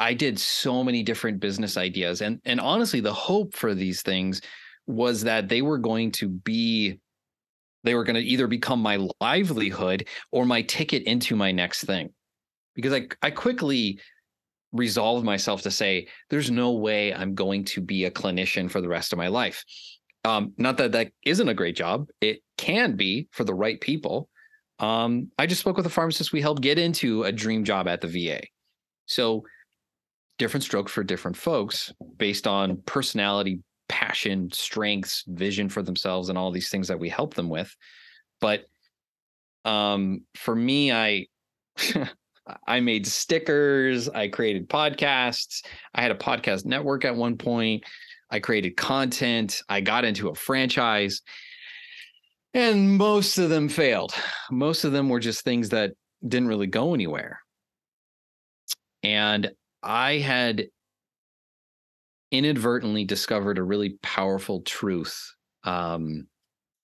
I 0.00 0.14
did 0.14 0.38
so 0.38 0.84
many 0.84 1.02
different 1.02 1.40
business 1.40 1.76
ideas, 1.76 2.22
and 2.22 2.40
and 2.44 2.60
honestly, 2.60 3.00
the 3.00 3.12
hope 3.12 3.54
for 3.54 3.74
these 3.74 4.02
things 4.02 4.40
was 4.88 5.22
that 5.22 5.48
they 5.48 5.62
were 5.62 5.78
going 5.78 6.10
to 6.12 6.28
be 6.28 6.98
they 7.84 7.94
were 7.94 8.04
going 8.04 8.16
to 8.16 8.22
either 8.22 8.48
become 8.48 8.80
my 8.80 8.98
livelihood 9.20 10.08
or 10.32 10.44
my 10.44 10.62
ticket 10.62 11.04
into 11.04 11.36
my 11.36 11.52
next 11.52 11.84
thing. 11.84 12.10
Because 12.74 12.92
I, 12.92 13.06
I 13.22 13.30
quickly 13.30 14.00
resolved 14.72 15.24
myself 15.24 15.62
to 15.62 15.70
say, 15.70 16.08
there's 16.28 16.50
no 16.50 16.72
way 16.72 17.14
I'm 17.14 17.34
going 17.34 17.64
to 17.66 17.80
be 17.80 18.04
a 18.04 18.10
clinician 18.10 18.70
for 18.70 18.80
the 18.80 18.88
rest 18.88 19.12
of 19.12 19.18
my 19.18 19.28
life. 19.28 19.64
Um, 20.24 20.52
not 20.58 20.76
that 20.78 20.92
that 20.92 21.12
isn't 21.24 21.48
a 21.48 21.54
great 21.54 21.76
job, 21.76 22.08
it 22.20 22.40
can 22.56 22.96
be 22.96 23.28
for 23.30 23.44
the 23.44 23.54
right 23.54 23.80
people. 23.80 24.28
Um, 24.80 25.30
I 25.38 25.46
just 25.46 25.60
spoke 25.60 25.76
with 25.76 25.86
a 25.86 25.90
pharmacist 25.90 26.32
we 26.32 26.40
helped 26.40 26.62
get 26.62 26.78
into 26.78 27.22
a 27.24 27.32
dream 27.32 27.64
job 27.64 27.88
at 27.88 28.00
the 28.00 28.08
VA. 28.08 28.42
So, 29.06 29.44
different 30.38 30.64
stroke 30.64 30.88
for 30.88 31.02
different 31.02 31.36
folks 31.36 31.92
based 32.16 32.46
on 32.46 32.82
personality, 32.86 33.60
passion, 33.88 34.50
strengths, 34.52 35.24
vision 35.26 35.68
for 35.68 35.82
themselves, 35.82 36.28
and 36.28 36.38
all 36.38 36.50
these 36.50 36.70
things 36.70 36.88
that 36.88 36.98
we 36.98 37.08
help 37.08 37.34
them 37.34 37.48
with. 37.48 37.74
But 38.40 38.66
um, 39.64 40.22
for 40.34 40.54
me, 40.54 40.92
I 40.92 41.26
I 42.66 42.80
made 42.80 43.06
stickers, 43.06 44.08
I 44.08 44.28
created 44.28 44.68
podcasts, 44.68 45.64
I 45.94 46.02
had 46.02 46.10
a 46.10 46.16
podcast 46.16 46.64
network 46.64 47.04
at 47.04 47.14
one 47.14 47.36
point, 47.36 47.84
I 48.30 48.40
created 48.40 48.76
content, 48.76 49.62
I 49.68 49.80
got 49.80 50.04
into 50.04 50.28
a 50.28 50.34
franchise. 50.34 51.22
And 52.54 52.96
most 52.96 53.36
of 53.36 53.50
them 53.50 53.68
failed. 53.68 54.14
Most 54.50 54.84
of 54.84 54.92
them 54.92 55.10
were 55.10 55.20
just 55.20 55.44
things 55.44 55.68
that 55.68 55.92
didn't 56.26 56.48
really 56.48 56.66
go 56.66 56.94
anywhere. 56.94 57.40
And 59.02 59.50
I 59.82 60.14
had 60.14 60.68
inadvertently 62.30 63.04
discovered 63.04 63.58
a 63.58 63.62
really 63.62 63.98
powerful 64.02 64.62
truth 64.62 65.34
um, 65.64 66.26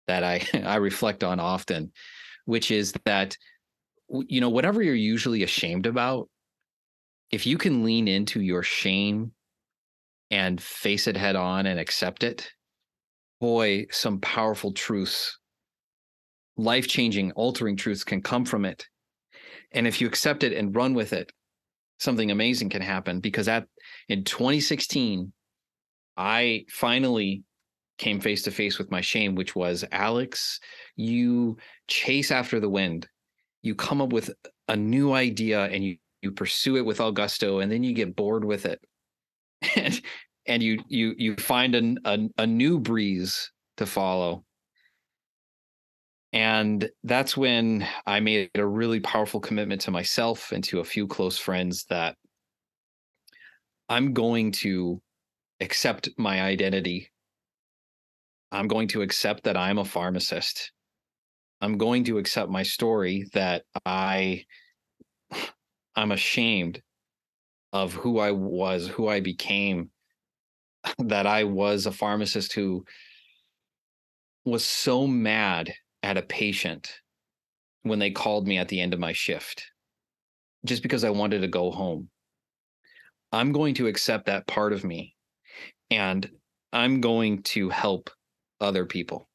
that 0.08 0.24
I 0.24 0.46
I 0.65 0.76
reflect 0.78 1.24
on 1.24 1.39
often, 1.39 1.91
which 2.46 2.72
is 2.72 2.93
that 3.06 3.38
you 4.10 4.41
know 4.41 4.50
whatever 4.50 4.82
you're 4.82 4.96
usually 4.96 5.43
ashamed 5.43 5.86
about, 5.86 6.30
if 7.32 7.46
you 7.46 7.58
can 7.58 7.84
lean 7.84 8.08
into 8.08 8.41
your 8.41 8.63
shame 8.63 9.32
and 10.30 10.62
face 10.62 11.08
it 11.08 11.17
head 11.17 11.36
on 11.36 11.65
and 11.65 11.80
accept 11.80 12.24
it, 12.24 12.52
boy, 13.39 13.86
some 13.91 14.19
powerful 14.19 14.72
truths, 14.72 15.38
life 16.58 16.88
changing, 16.88 17.32
altering 17.34 17.76
truths 17.76 18.04
can 18.04 18.22
come 18.22 18.46
from 18.46 18.65
it. 18.65 18.88
And 19.72 19.88
if 19.88 20.00
you 20.00 20.08
accept 20.08 20.43
it 20.43 20.54
and 20.54 20.76
run 20.76 20.93
with 20.93 21.13
it, 21.13 21.32
something 22.00 22.32
amazing 22.32 22.69
can 22.69 22.82
happen 22.82 23.19
because 23.19 23.48
at 23.48 23.67
in 24.10 24.24
2016 24.24 25.32
i 26.18 26.63
finally 26.70 27.44
came 27.98 28.20
face 28.20 28.44
to 28.44 28.52
face 28.52 28.78
with 28.78 28.92
my 28.92 29.02
shame 29.02 29.36
which 29.36 29.56
was 29.56 29.86
alex 29.92 30.60
you 30.96 31.58
chase 31.88 32.32
after 32.32 32.60
the 32.60 32.70
wind. 32.70 33.08
You 33.62 33.76
come 33.76 34.02
up 34.02 34.12
with 34.12 34.32
a 34.68 34.76
new 34.76 35.13
idea 35.13 35.66
and 35.66 35.84
you 35.84 35.98
you 36.22 36.32
pursue 36.32 36.78
it 36.78 36.86
with 36.86 37.02
all 37.02 37.12
gusto 37.12 37.60
and 37.60 37.72
then 37.72 37.84
you 37.84 37.94
get 37.94 38.16
bored 38.16 38.46
with 38.46 38.66
it. 38.66 38.80
And 39.76 40.02
and 40.46 40.62
you 40.62 40.84
you 40.89 41.16
you 41.18 41.36
find 41.38 41.74
an, 41.74 42.00
a, 42.04 42.20
a 42.38 42.48
new 42.48 42.80
breeze 42.80 43.52
to 43.78 43.86
follow. 43.86 44.44
And 46.34 46.89
that's 47.04 47.38
when 47.38 47.88
I 48.06 48.20
made 48.20 48.50
a 48.56 48.66
really 48.66 49.00
powerful 49.00 49.39
commitment 49.39 49.82
to 49.82 49.92
myself 49.92 50.52
and 50.52 50.63
to 50.66 50.80
a 50.80 50.84
few 50.84 51.08
close 51.08 51.38
friends 51.38 51.86
that 51.89 52.18
I'm 53.89 54.13
going 54.13 54.52
to 54.63 55.02
accept 55.60 56.10
my 56.17 56.41
identity. 56.41 57.12
I'm 58.52 58.67
going 58.67 58.88
to 58.89 59.02
accept 59.02 59.43
that 59.43 59.58
I'm 59.58 59.78
a 59.78 59.86
pharmacist. 59.86 60.72
I'm 61.62 61.78
going 61.78 62.04
to 62.06 62.17
accept 62.17 62.50
my 62.50 62.63
story 62.63 63.28
that 63.34 63.63
I 63.86 64.46
I'm 65.96 66.12
ashamed 66.12 66.82
of 67.72 67.93
who 67.93 68.19
I 68.19 68.32
was, 68.32 68.88
who 68.88 69.08
I 69.08 69.19
became, 69.19 69.89
that 71.00 71.26
I 71.26 71.43
was 71.43 71.86
a 71.86 71.91
pharmacist 71.91 72.54
who 72.54 72.86
was 74.46 74.65
so 74.65 75.08
mad 75.08 75.74
at 76.04 76.17
a 76.17 76.22
patient 76.22 76.93
when 77.84 78.00
they 78.00 78.12
called 78.12 78.48
me 78.48 78.58
at 78.58 78.67
the 78.67 78.82
end 78.82 78.93
of 78.93 79.00
my 79.00 79.13
shift 79.13 79.63
just 80.65 80.84
because 80.84 81.04
I 81.04 81.10
wanted 81.10 81.41
to 81.41 81.48
go 81.48 81.72
home. 81.72 82.10
I'm 83.34 83.52
going 83.52 83.74
to 83.76 83.88
accept 83.88 84.28
that 84.28 84.48
part 84.48 84.72
of 84.72 84.84
me 84.84 85.15
and 85.89 86.30
I'm 86.72 87.02
going 87.02 87.43
to 87.43 87.69
help 87.69 88.10
other 88.62 88.86
people. 88.86 89.28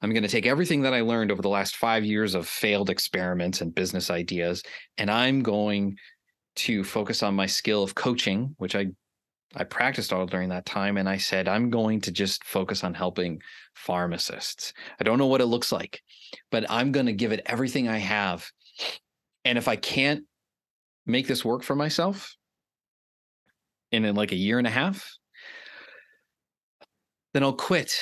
I'm 0.00 0.10
going 0.10 0.22
to 0.22 0.28
take 0.28 0.46
everything 0.46 0.82
that 0.82 0.94
I 0.94 1.00
learned 1.00 1.32
over 1.32 1.42
the 1.42 1.48
last 1.48 1.76
five 1.76 2.04
years 2.04 2.34
of 2.34 2.46
failed 2.46 2.90
experiments 2.90 3.60
and 3.60 3.74
business 3.74 4.10
ideas, 4.10 4.62
and 4.98 5.10
I'm 5.10 5.42
going 5.42 5.96
to 6.56 6.84
focus 6.84 7.22
on 7.22 7.34
my 7.34 7.46
skill 7.46 7.82
of 7.82 7.94
coaching, 7.94 8.54
which 8.58 8.76
I 8.76 8.86
I 9.54 9.64
practiced 9.64 10.12
all 10.12 10.26
during 10.26 10.50
that 10.50 10.66
time 10.66 10.98
and 10.98 11.08
I 11.08 11.16
said, 11.16 11.48
I'm 11.48 11.70
going 11.70 12.00
to 12.02 12.10
just 12.10 12.44
focus 12.44 12.84
on 12.84 12.92
helping 12.92 13.40
pharmacists. 13.74 14.74
I 15.00 15.04
don't 15.04 15.18
know 15.18 15.28
what 15.28 15.40
it 15.40 15.46
looks 15.46 15.72
like, 15.72 16.02
but 16.50 16.66
I'm 16.68 16.92
going 16.92 17.06
to 17.06 17.12
give 17.14 17.32
it 17.32 17.40
everything 17.46 17.88
I 17.88 17.96
have. 17.96 18.50
And 19.46 19.56
if 19.56 19.66
I 19.66 19.76
can't 19.76 20.24
make 21.06 21.26
this 21.26 21.44
work 21.44 21.62
for 21.62 21.74
myself 21.74 22.36
in, 23.92 24.04
in 24.04 24.14
like 24.14 24.32
a 24.32 24.36
year 24.36 24.58
and 24.58 24.66
a 24.66 24.70
half, 24.70 25.08
then 27.34 27.42
I'll 27.42 27.52
quit. 27.52 27.92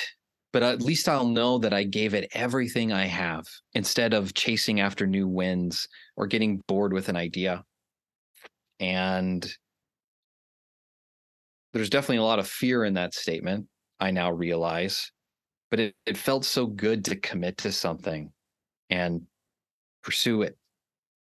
But 0.53 0.63
at 0.63 0.81
least 0.81 1.09
I'll 1.09 1.27
know 1.27 1.57
that 1.57 1.73
I 1.73 1.83
gave 1.83 2.13
it 2.13 2.29
everything 2.33 2.93
I 2.93 3.05
have 3.05 3.43
instead 3.73 4.13
of 4.13 4.33
chasing 4.33 4.79
after 4.79 5.05
new 5.05 5.27
wins 5.27 5.85
or 6.15 6.27
getting 6.27 6.61
bored 6.67 6.93
with 6.93 7.09
an 7.09 7.17
idea. 7.17 7.63
And 8.79 9.45
there's 11.73 11.89
definitely 11.89 12.17
a 12.17 12.23
lot 12.23 12.39
of 12.39 12.47
fear 12.47 12.85
in 12.85 12.93
that 12.93 13.13
statement. 13.13 13.67
I 13.99 14.11
now 14.11 14.31
realize, 14.31 15.11
but 15.71 15.81
it, 15.81 15.95
it 16.05 16.17
felt 16.17 16.45
so 16.45 16.65
good 16.65 17.03
to 17.05 17.17
commit 17.17 17.57
to 17.57 17.71
something 17.73 18.31
and 18.89 19.23
pursue 20.03 20.43
it 20.43 20.57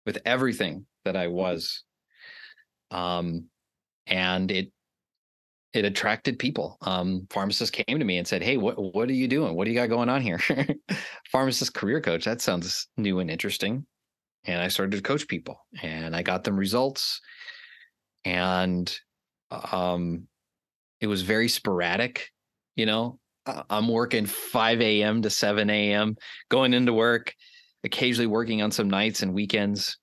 with 0.05 0.19
everything 0.25 0.85
that 1.05 1.15
I 1.15 1.27
was. 1.27 1.83
Um, 2.91 3.45
and 4.07 4.51
it 4.51 4.71
it 5.73 5.85
attracted 5.85 6.37
people. 6.37 6.77
Um, 6.81 7.25
pharmacists 7.31 7.71
came 7.71 7.97
to 7.99 8.05
me 8.05 8.17
and 8.17 8.27
said, 8.27 8.43
"Hey, 8.43 8.57
what 8.57 8.75
what 8.93 9.09
are 9.09 9.13
you 9.13 9.27
doing? 9.27 9.55
What 9.55 9.65
do 9.65 9.71
you 9.71 9.77
got 9.77 9.89
going 9.89 10.09
on 10.09 10.21
here?" 10.21 10.39
Pharmacist 11.31 11.73
career 11.73 11.99
coach. 11.99 12.25
That 12.25 12.41
sounds 12.41 12.87
new 12.97 13.19
and 13.19 13.29
interesting. 13.29 13.85
And 14.45 14.61
I 14.61 14.67
started 14.67 14.97
to 14.97 15.01
coach 15.01 15.27
people, 15.27 15.57
and 15.81 16.15
I 16.15 16.21
got 16.21 16.43
them 16.43 16.57
results. 16.57 17.21
And 18.25 18.93
um, 19.51 20.27
it 20.99 21.07
was 21.07 21.21
very 21.21 21.47
sporadic. 21.47 22.29
You 22.75 22.85
know, 22.85 23.19
I'm 23.45 23.87
working 23.87 24.25
5 24.25 24.81
a.m. 24.81 25.21
to 25.21 25.29
7 25.29 25.69
a.m., 25.69 26.15
going 26.49 26.73
into 26.73 26.93
work, 26.93 27.33
occasionally 27.83 28.27
working 28.27 28.61
on 28.61 28.71
some 28.71 28.89
nights 28.89 29.21
and 29.21 29.33
weekends. 29.33 29.97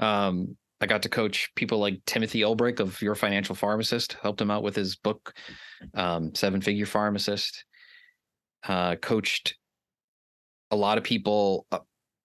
Um, 0.00 0.56
I 0.80 0.86
got 0.86 1.02
to 1.02 1.08
coach 1.08 1.50
people 1.56 1.78
like 1.78 2.00
Timothy 2.06 2.40
Ulbrich 2.40 2.78
of 2.78 3.00
Your 3.02 3.14
Financial 3.14 3.54
Pharmacist, 3.54 4.16
helped 4.22 4.40
him 4.40 4.50
out 4.50 4.62
with 4.62 4.76
his 4.76 4.96
book, 4.96 5.34
um, 5.94 6.34
Seven 6.34 6.60
Figure 6.60 6.86
Pharmacist. 6.86 7.64
Uh, 8.66 8.96
coached 8.96 9.56
a 10.70 10.76
lot 10.76 10.98
of 10.98 11.04
people, 11.04 11.66
uh, 11.72 11.78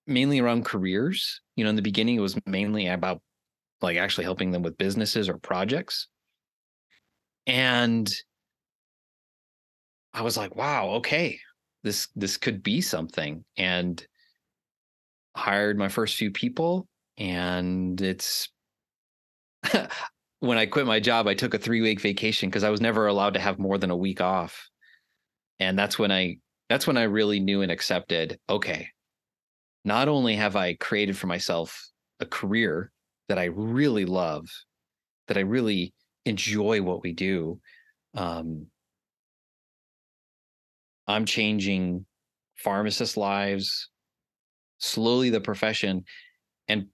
mainly 0.08 0.40
around 0.40 0.66
careers. 0.66 1.42
You 1.56 1.64
know, 1.64 1.70
in 1.70 1.76
the 1.76 1.82
beginning, 1.82 2.16
it 2.16 2.22
was 2.22 2.38
mainly 2.46 2.88
about 2.88 3.22
like 3.82 3.98
actually 3.98 4.24
helping 4.24 4.52
them 4.52 4.62
with 4.62 4.78
businesses 4.78 5.30
or 5.30 5.38
projects. 5.38 6.08
And 7.48 8.12
I 10.14 10.22
was 10.22 10.38
like, 10.38 10.56
wow, 10.56 10.90
okay, 10.96 11.40
this 11.84 12.08
this 12.16 12.38
could 12.38 12.62
be 12.62 12.82
something. 12.82 13.44
And 13.58 14.06
hired 15.36 15.78
my 15.78 15.90
first 15.90 16.16
few 16.16 16.30
people 16.30 16.88
and 17.18 18.00
it's 18.02 18.50
when 20.40 20.58
I 20.58 20.66
quit 20.66 20.86
my 20.86 21.00
job, 21.00 21.28
I 21.28 21.34
took 21.34 21.54
a 21.54 21.58
three 21.58 21.82
week 21.82 22.02
vacation 22.02 22.50
because 22.50 22.64
I 22.64 22.70
was 22.70 22.82
never 22.82 23.08
allowed 23.08 23.34
to 23.36 23.40
have 23.40 23.60
more 23.60 23.78
than 23.78 23.92
a 23.92 23.98
week 23.98 24.22
off. 24.22 24.70
And 25.60 25.78
that's 25.78 25.98
when 25.98 26.12
I 26.12 26.38
that's 26.70 26.88
when 26.88 26.98
I 26.98 27.04
really 27.04 27.40
knew 27.40 27.62
and 27.62 27.72
accepted, 27.72 28.40
okay, 28.50 28.90
not 29.86 30.08
only 30.08 30.36
have 30.36 30.56
I 30.56 30.76
created 30.76 31.18
for 31.18 31.28
myself 31.28 31.90
a 32.20 32.26
career 32.26 32.92
that 33.30 33.38
I 33.38 33.46
really 33.46 34.06
love, 34.06 34.48
that 35.28 35.38
I 35.38 35.42
really 35.42 35.94
enjoy 36.26 36.82
what 36.82 37.04
we 37.04 37.14
do, 37.14 37.60
um, 38.16 38.68
I'm 41.08 41.26
changing 41.26 42.06
pharmacist 42.56 43.18
lives, 43.18 43.90
slowly 44.78 45.30
the 45.30 45.42
profession, 45.42 46.06
and 46.68 46.88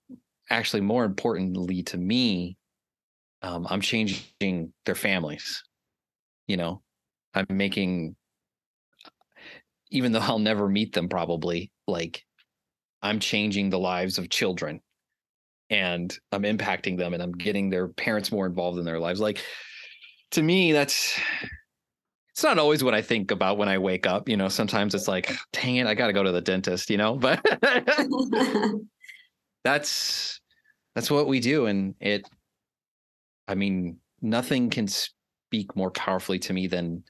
actually 0.49 0.81
more 0.81 1.05
importantly 1.05 1.83
to 1.83 1.97
me, 1.97 2.57
um, 3.41 3.67
I'm 3.69 3.81
changing 3.81 4.73
their 4.85 4.95
families. 4.95 5.63
You 6.47 6.57
know, 6.57 6.81
I'm 7.33 7.45
making, 7.49 8.15
even 9.91 10.11
though 10.11 10.19
I'll 10.23 10.39
never 10.39 10.67
meet 10.67 10.93
them 10.93 11.09
probably, 11.09 11.71
like 11.87 12.23
I'm 13.01 13.19
changing 13.19 13.69
the 13.69 13.79
lives 13.79 14.17
of 14.17 14.29
children 14.29 14.81
and 15.69 16.15
I'm 16.31 16.43
impacting 16.43 16.97
them 16.97 17.13
and 17.13 17.21
I'm 17.21 17.31
getting 17.31 17.69
their 17.69 17.87
parents 17.87 18.31
more 18.31 18.47
involved 18.47 18.79
in 18.79 18.85
their 18.85 18.99
lives. 18.99 19.19
Like 19.19 19.39
to 20.31 20.41
me, 20.41 20.71
that's 20.71 21.19
it's 22.31 22.43
not 22.43 22.59
always 22.59 22.83
what 22.83 22.93
I 22.93 23.01
think 23.01 23.31
about 23.31 23.57
when 23.57 23.67
I 23.67 23.77
wake 23.77 24.07
up. 24.07 24.29
You 24.29 24.37
know, 24.37 24.47
sometimes 24.47 24.95
it's 24.95 25.07
like, 25.07 25.35
dang 25.51 25.77
it, 25.77 25.87
I 25.87 25.93
got 25.93 26.07
to 26.07 26.13
go 26.13 26.23
to 26.23 26.31
the 26.31 26.41
dentist, 26.41 26.89
you 26.89 26.97
know, 26.97 27.15
but 27.15 27.43
that's, 29.63 30.39
that's 30.95 31.11
what 31.11 31.27
we 31.27 31.39
do. 31.39 31.65
And 31.65 31.95
it, 31.99 32.27
I 33.47 33.55
mean, 33.55 33.97
nothing 34.21 34.69
can 34.69 34.87
speak 34.87 35.75
more 35.75 35.91
powerfully 35.91 36.39
to 36.39 36.53
me 36.53 36.67
than 36.67 37.03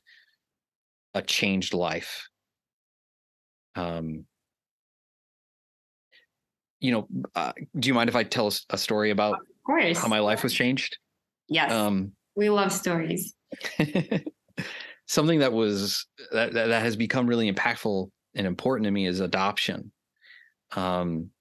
a 1.13 1.21
changed 1.21 1.73
life. 1.73 2.27
Um, 3.75 4.25
you 6.79 6.91
know, 6.91 7.07
uh, 7.35 7.53
do 7.77 7.88
you 7.88 7.93
mind 7.93 8.09
if 8.09 8.15
I 8.15 8.23
tell 8.23 8.53
a 8.69 8.77
story 8.77 9.12
about 9.12 9.33
of 9.33 9.39
course. 9.65 9.97
how 9.97 10.07
my 10.07 10.19
life 10.19 10.43
was 10.43 10.53
changed? 10.53 10.97
Yes. 11.47 11.71
Um, 11.71 12.13
we 12.35 12.49
love 12.49 12.71
stories. 12.71 13.33
something 15.07 15.39
that 15.39 15.51
was 15.51 16.05
that, 16.31 16.53
that 16.53 16.81
has 16.81 16.95
become 16.95 17.27
really 17.27 17.51
impactful 17.51 18.09
and 18.35 18.47
important 18.47 18.85
to 18.85 18.91
me 18.91 19.07
is 19.07 19.19
adoption. 19.19 19.91
Um, 20.75 21.31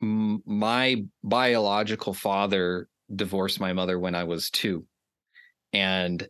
my 0.00 1.04
biological 1.24 2.14
father 2.14 2.88
divorced 3.14 3.60
my 3.60 3.72
mother 3.72 3.98
when 3.98 4.14
I 4.14 4.24
was 4.24 4.50
two, 4.50 4.86
and 5.72 6.26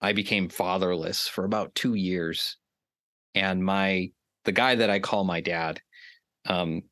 I 0.00 0.12
became 0.12 0.48
fatherless 0.48 1.26
for 1.28 1.44
about 1.44 1.74
two 1.74 1.94
years. 1.94 2.56
And 3.34 3.64
my 3.64 4.10
the 4.44 4.52
guy 4.52 4.76
that 4.76 4.90
I 4.90 5.00
call 5.00 5.24
my 5.24 5.40
dad, 5.40 5.80
um, 6.46 6.82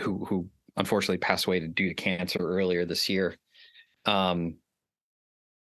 who 0.00 0.24
who 0.24 0.48
unfortunately 0.76 1.18
passed 1.18 1.46
away 1.46 1.60
due 1.60 1.88
to 1.88 1.94
cancer 1.94 2.38
earlier 2.38 2.84
this 2.84 3.08
year, 3.08 3.36
um, 4.06 4.56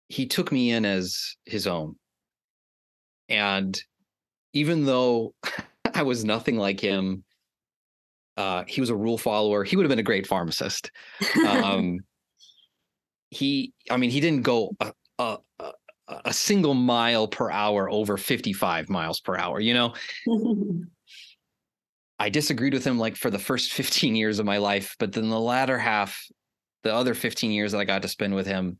he 0.10 0.26
took 0.26 0.52
me 0.52 0.72
in 0.72 0.86
as 0.86 1.36
his 1.46 1.68
own. 1.68 1.96
And 3.30 3.80
even 4.54 4.86
though 4.86 5.34
I 5.94 6.04
was 6.04 6.26
nothing 6.26 6.58
like 6.58 6.80
him, 6.80 7.24
uh, 8.38 8.64
he 8.68 8.82
was 8.82 8.90
a 8.90 8.96
rule 8.96 9.18
follower. 9.18 9.64
He 9.64 9.76
would 9.76 9.84
have 9.84 9.90
been 9.90 10.00
a 10.00 10.04
great 10.04 10.28
pharmacist. 10.28 10.92
Um, 11.48 12.00
he, 13.30 13.74
I 13.90 13.98
mean, 13.98 14.10
he 14.10 14.20
didn't 14.20 14.44
go 14.44 14.76
a, 14.80 14.94
a, 15.20 15.38
a, 16.08 16.34
single 16.34 16.74
mile 16.74 17.28
per 17.28 17.52
hour 17.52 17.90
over 17.90 18.18
55 18.18 18.90
miles 18.90 19.20
per 19.20 19.38
hour, 19.38 19.60
you 19.60 19.74
know? 19.74 19.94
I 22.20 22.30
disagreed 22.30 22.74
with 22.74 22.86
him 22.86 22.98
like 22.98 23.16
for 23.16 23.30
the 23.30 23.40
first 23.40 23.74
15 23.74 24.16
years 24.16 24.40
of 24.40 24.46
my 24.46 24.58
life, 24.58 24.96
but 25.00 25.12
then 25.12 25.30
the 25.30 25.40
latter 25.40 25.78
half, 25.78 26.26
the 26.84 26.94
other 26.94 27.14
15 27.14 27.52
years 27.52 27.72
that 27.72 27.80
I 27.80 27.86
got 27.86 28.02
to 28.04 28.08
spend 28.08 28.36
with 28.36 28.48
him, 28.48 28.80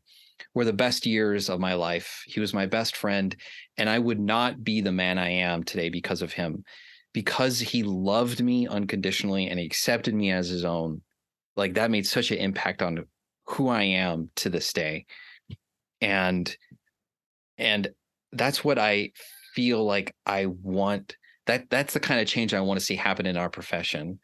were 0.54 0.64
the 0.64 0.72
best 0.72 1.06
years 1.06 1.48
of 1.48 1.60
my 1.60 1.74
life. 1.74 2.22
He 2.26 2.40
was 2.40 2.54
my 2.54 2.66
best 2.66 2.96
friend, 2.96 3.34
and 3.76 3.88
I 3.88 3.98
would 3.98 4.20
not 4.20 4.64
be 4.64 4.80
the 4.80 4.92
man 4.92 5.18
I 5.18 5.30
am 5.30 5.62
today 5.62 5.88
because 5.88 6.22
of 6.22 6.32
him. 6.32 6.64
Because 7.14 7.60
he 7.60 7.82
loved 7.82 8.42
me 8.42 8.68
unconditionally 8.68 9.48
and 9.48 9.58
he 9.58 9.64
accepted 9.64 10.14
me 10.14 10.30
as 10.30 10.48
his 10.48 10.66
own. 10.66 11.00
Like 11.56 11.74
that 11.74 11.90
made 11.90 12.06
such 12.06 12.30
an 12.30 12.38
impact 12.38 12.82
on 12.82 13.06
who 13.46 13.68
I 13.68 13.84
am 13.84 14.30
to 14.36 14.50
this 14.50 14.72
day. 14.74 15.06
And 16.02 16.54
and 17.56 17.88
that's 18.32 18.62
what 18.62 18.78
I 18.78 19.12
feel 19.54 19.82
like 19.84 20.14
I 20.26 20.46
want 20.46 21.16
that 21.46 21.70
that's 21.70 21.94
the 21.94 22.00
kind 22.00 22.20
of 22.20 22.26
change 22.26 22.54
I 22.54 22.60
want 22.60 22.80
to 22.80 22.84
see 22.84 22.96
happen 22.96 23.26
in 23.26 23.36
our 23.36 23.50
profession. 23.50 24.18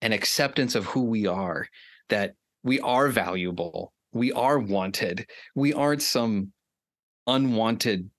An 0.00 0.12
acceptance 0.12 0.74
of 0.74 0.84
who 0.86 1.04
we 1.04 1.26
are, 1.26 1.66
that 2.08 2.34
we 2.62 2.80
are 2.80 3.08
valuable, 3.08 3.92
we 4.12 4.32
are 4.32 4.58
wanted. 4.58 5.26
We 5.54 5.72
aren't 5.72 6.02
some 6.02 6.52
unwanted 7.26 8.10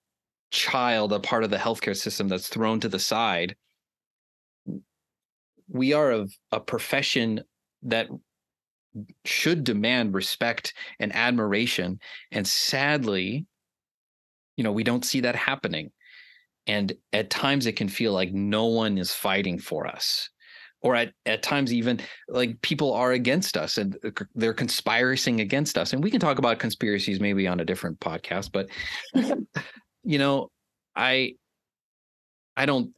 child, 0.51 1.13
a 1.13 1.19
part 1.19 1.43
of 1.43 1.49
the 1.49 1.57
healthcare 1.57 1.95
system 1.95 2.27
that's 2.27 2.47
thrown 2.47 2.79
to 2.79 2.89
the 2.89 2.99
side. 2.99 3.55
We 5.67 5.93
are 5.93 6.11
of 6.11 6.33
a 6.51 6.59
profession 6.59 7.41
that 7.83 8.07
should 9.25 9.63
demand 9.63 10.13
respect 10.13 10.73
and 10.99 11.15
admiration. 11.15 11.99
And 12.31 12.47
sadly, 12.47 13.45
you 14.55 14.63
know, 14.63 14.71
we 14.71 14.83
don't 14.83 15.05
see 15.05 15.21
that 15.21 15.35
happening. 15.35 15.91
And 16.67 16.93
at 17.11 17.29
times 17.29 17.65
it 17.65 17.75
can 17.75 17.89
feel 17.89 18.13
like 18.13 18.31
no 18.31 18.65
one 18.65 18.97
is 18.97 19.13
fighting 19.13 19.59
for 19.59 19.87
us 19.87 20.29
or 20.83 20.95
at, 20.95 21.13
at 21.25 21.41
times 21.41 21.73
even 21.73 21.99
like 22.27 22.61
people 22.61 22.93
are 22.93 23.13
against 23.13 23.57
us 23.57 23.77
and 23.77 23.97
uh, 24.05 24.11
they're 24.35 24.53
conspiring 24.53 25.39
against 25.39 25.77
us 25.77 25.93
and 25.93 26.03
we 26.03 26.11
can 26.11 26.19
talk 26.19 26.37
about 26.37 26.59
conspiracies 26.59 27.19
maybe 27.19 27.47
on 27.47 27.61
a 27.61 27.65
different 27.65 27.99
podcast 27.99 28.51
but 28.51 28.67
you 30.03 30.19
know 30.19 30.49
i 30.95 31.33
i 32.55 32.65
don't 32.65 32.91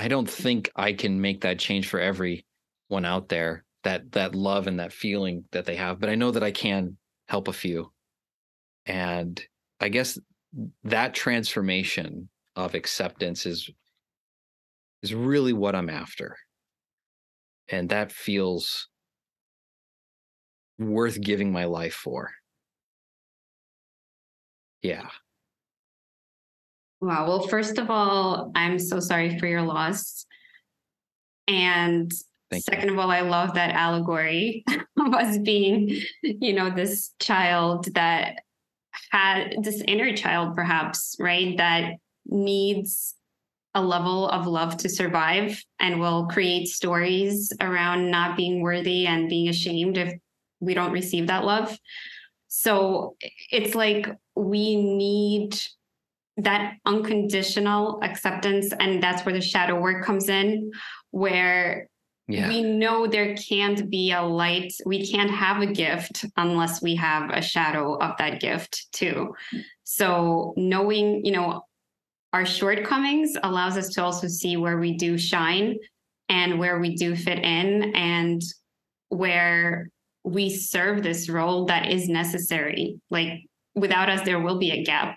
i 0.00 0.08
don't 0.08 0.28
think 0.30 0.70
i 0.76 0.92
can 0.92 1.20
make 1.20 1.42
that 1.42 1.58
change 1.58 1.86
for 1.86 2.00
everyone 2.00 3.04
out 3.04 3.28
there 3.28 3.64
that 3.84 4.10
that 4.12 4.34
love 4.34 4.66
and 4.66 4.80
that 4.80 4.92
feeling 4.92 5.44
that 5.52 5.66
they 5.66 5.76
have 5.76 6.00
but 6.00 6.08
i 6.08 6.14
know 6.14 6.30
that 6.30 6.42
i 6.42 6.50
can 6.50 6.96
help 7.28 7.48
a 7.48 7.52
few. 7.52 7.92
And 8.86 9.40
i 9.78 9.88
guess 9.88 10.18
that 10.84 11.14
transformation 11.14 12.28
of 12.56 12.74
acceptance 12.74 13.46
is 13.46 13.70
is 15.02 15.14
really 15.14 15.52
what 15.52 15.76
i'm 15.76 15.90
after. 15.90 16.36
And 17.68 17.88
that 17.90 18.10
feels 18.10 18.88
worth 20.78 21.20
giving 21.20 21.52
my 21.52 21.66
life 21.66 21.94
for. 21.94 22.32
Yeah 24.82 25.08
wow 27.00 27.26
well 27.26 27.46
first 27.46 27.78
of 27.78 27.90
all 27.90 28.50
i'm 28.54 28.78
so 28.78 29.00
sorry 29.00 29.38
for 29.38 29.46
your 29.46 29.62
loss 29.62 30.26
and 31.48 32.10
Thank 32.50 32.64
second 32.64 32.88
you. 32.88 32.94
of 32.94 32.98
all 32.98 33.10
i 33.10 33.20
love 33.20 33.54
that 33.54 33.70
allegory 33.70 34.64
of 34.98 35.14
us 35.14 35.38
being 35.38 36.00
you 36.22 36.52
know 36.52 36.70
this 36.70 37.12
child 37.20 37.86
that 37.94 38.40
had 39.10 39.54
this 39.62 39.82
inner 39.86 40.16
child 40.16 40.54
perhaps 40.56 41.16
right 41.18 41.56
that 41.58 41.94
needs 42.26 43.14
a 43.74 43.82
level 43.82 44.28
of 44.28 44.46
love 44.46 44.76
to 44.78 44.88
survive 44.88 45.62
and 45.78 46.00
will 46.00 46.26
create 46.26 46.66
stories 46.66 47.52
around 47.60 48.10
not 48.10 48.36
being 48.36 48.62
worthy 48.62 49.06
and 49.06 49.28
being 49.28 49.48
ashamed 49.48 49.96
if 49.96 50.12
we 50.58 50.74
don't 50.74 50.92
receive 50.92 51.28
that 51.28 51.44
love. 51.44 51.76
So 52.48 53.16
it's 53.50 53.74
like 53.74 54.08
we 54.34 54.76
need 54.76 55.60
that 56.36 56.74
unconditional 56.86 58.00
acceptance. 58.02 58.72
And 58.78 59.02
that's 59.02 59.24
where 59.24 59.34
the 59.34 59.40
shadow 59.40 59.80
work 59.80 60.04
comes 60.04 60.28
in, 60.28 60.70
where 61.10 61.88
yeah. 62.28 62.48
we 62.48 62.62
know 62.62 63.06
there 63.06 63.34
can't 63.36 63.90
be 63.90 64.12
a 64.12 64.22
light. 64.22 64.72
We 64.86 65.10
can't 65.10 65.30
have 65.30 65.62
a 65.62 65.66
gift 65.66 66.24
unless 66.36 66.80
we 66.80 66.94
have 66.96 67.30
a 67.30 67.42
shadow 67.42 67.94
of 67.94 68.16
that 68.18 68.40
gift 68.40 68.86
too. 68.92 69.34
So 69.84 70.54
knowing, 70.56 71.24
you 71.24 71.32
know, 71.32 71.62
our 72.32 72.46
shortcomings 72.46 73.36
allows 73.42 73.76
us 73.76 73.88
to 73.90 74.04
also 74.04 74.28
see 74.28 74.56
where 74.56 74.78
we 74.78 74.96
do 74.96 75.18
shine 75.18 75.76
and 76.28 76.60
where 76.60 76.78
we 76.78 76.94
do 76.94 77.16
fit 77.16 77.40
in 77.40 77.94
and 77.96 78.40
where 79.08 79.90
we 80.22 80.50
serve 80.50 81.02
this 81.02 81.28
role 81.28 81.64
that 81.66 81.90
is 81.90 82.08
necessary. 82.08 83.00
Like 83.10 83.40
without 83.74 84.08
us, 84.08 84.22
there 84.22 84.40
will 84.40 84.58
be 84.58 84.70
a 84.70 84.84
gap. 84.84 85.16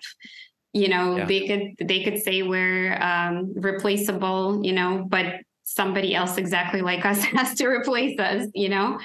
You 0.74 0.88
know, 0.88 1.16
yeah. 1.16 1.24
they 1.24 1.46
could 1.46 1.88
they 1.88 2.02
could 2.02 2.20
say 2.22 2.42
we're 2.42 3.00
um, 3.00 3.52
replaceable. 3.54 4.60
You 4.62 4.72
know, 4.72 5.06
but 5.08 5.36
somebody 5.62 6.14
else 6.14 6.36
exactly 6.36 6.82
like 6.82 7.06
us 7.06 7.22
has 7.36 7.54
to 7.54 7.66
replace 7.66 8.18
us. 8.18 8.48
You 8.54 8.68
know, 8.68 8.98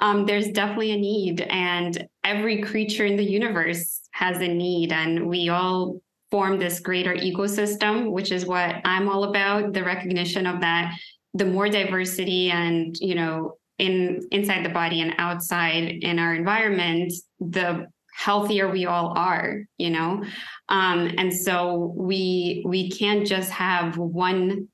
um, 0.00 0.26
there's 0.26 0.48
definitely 0.48 0.92
a 0.92 0.96
need, 0.96 1.42
and 1.42 2.08
every 2.24 2.62
creature 2.62 3.06
in 3.06 3.16
the 3.16 3.24
universe 3.24 4.00
has 4.12 4.38
a 4.38 4.48
need, 4.48 4.92
and 4.92 5.28
we 5.28 5.48
all 5.48 6.00
form 6.30 6.58
this 6.58 6.80
greater 6.80 7.14
ecosystem, 7.14 8.10
which 8.12 8.32
is 8.32 8.46
what 8.46 8.76
I'm 8.84 9.08
all 9.08 9.24
about. 9.24 9.72
The 9.72 9.84
recognition 9.84 10.46
of 10.46 10.60
that 10.60 10.94
the 11.34 11.44
more 11.44 11.68
diversity 11.68 12.50
and 12.50 12.96
you 12.98 13.14
know 13.14 13.56
in 13.78 14.20
inside 14.30 14.64
the 14.64 14.70
body 14.70 15.00
and 15.00 15.14
outside 15.18 16.02
in 16.02 16.18
our 16.18 16.34
environment, 16.34 17.12
the 17.38 17.86
healthier 18.20 18.70
we 18.70 18.84
all 18.84 19.16
are, 19.16 19.62
you 19.78 19.88
know? 19.88 20.22
Um, 20.68 21.10
and 21.16 21.32
so 21.32 21.94
we 21.96 22.62
we 22.66 22.90
can't 22.90 23.26
just 23.26 23.50
have 23.50 23.96
one 23.96 24.68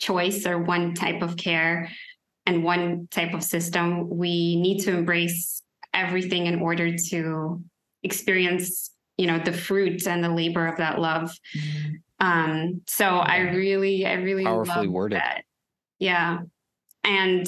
choice 0.00 0.46
or 0.46 0.58
one 0.58 0.92
type 0.94 1.22
of 1.22 1.36
care 1.36 1.88
and 2.44 2.64
one 2.64 3.06
type 3.12 3.34
of 3.34 3.44
system. 3.44 4.10
We 4.10 4.56
need 4.56 4.80
to 4.80 4.90
embrace 4.90 5.62
everything 5.94 6.46
in 6.46 6.60
order 6.60 6.96
to 7.10 7.62
experience, 8.02 8.90
you 9.16 9.28
know, 9.28 9.38
the 9.38 9.52
fruit 9.52 10.08
and 10.08 10.24
the 10.24 10.30
labor 10.30 10.66
of 10.66 10.78
that 10.78 10.98
love. 10.98 11.32
Mm-hmm. 11.56 12.26
Um, 12.26 12.82
so 12.88 13.06
I 13.06 13.38
really, 13.54 14.06
I 14.06 14.14
really 14.14 14.44
powerfully 14.44 14.86
love 14.86 14.92
worded. 14.92 15.18
that. 15.18 15.44
Yeah. 16.00 16.38
And 17.04 17.46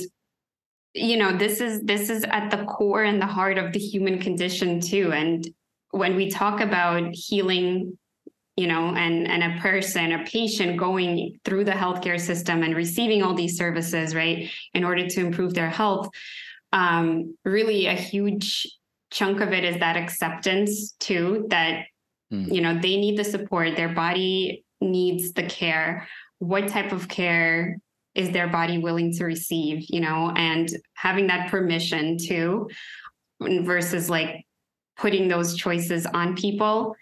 you 0.94 1.16
know 1.16 1.36
this 1.36 1.60
is 1.60 1.82
this 1.82 2.08
is 2.08 2.24
at 2.24 2.50
the 2.50 2.64
core 2.64 3.02
and 3.02 3.20
the 3.20 3.26
heart 3.26 3.58
of 3.58 3.72
the 3.72 3.78
human 3.78 4.18
condition 4.18 4.80
too 4.80 5.12
and 5.12 5.48
when 5.90 6.16
we 6.16 6.30
talk 6.30 6.60
about 6.60 7.12
healing 7.12 7.98
you 8.56 8.68
know 8.68 8.94
and 8.94 9.26
and 9.26 9.42
a 9.42 9.60
person 9.60 10.12
a 10.12 10.24
patient 10.24 10.78
going 10.78 11.38
through 11.44 11.64
the 11.64 11.72
healthcare 11.72 12.20
system 12.20 12.62
and 12.62 12.76
receiving 12.76 13.22
all 13.22 13.34
these 13.34 13.58
services 13.58 14.14
right 14.14 14.50
in 14.72 14.84
order 14.84 15.06
to 15.06 15.20
improve 15.20 15.52
their 15.54 15.70
health 15.70 16.08
um, 16.72 17.36
really 17.44 17.86
a 17.86 17.94
huge 17.94 18.66
chunk 19.10 19.40
of 19.40 19.52
it 19.52 19.64
is 19.64 19.78
that 19.78 19.96
acceptance 19.96 20.92
too 21.00 21.46
that 21.50 21.84
mm. 22.32 22.52
you 22.52 22.60
know 22.60 22.74
they 22.74 22.96
need 22.96 23.18
the 23.18 23.24
support 23.24 23.76
their 23.76 23.92
body 23.92 24.64
needs 24.80 25.32
the 25.32 25.44
care 25.44 26.06
what 26.38 26.68
type 26.68 26.92
of 26.92 27.08
care 27.08 27.78
is 28.14 28.30
their 28.30 28.48
body 28.48 28.78
willing 28.78 29.12
to 29.12 29.24
receive 29.24 29.84
you 29.88 30.00
know 30.00 30.32
and 30.36 30.68
having 30.94 31.26
that 31.26 31.50
permission 31.50 32.16
too 32.18 32.68
versus 33.40 34.08
like 34.08 34.44
putting 34.96 35.28
those 35.28 35.56
choices 35.56 36.06
on 36.06 36.36
people 36.36 36.94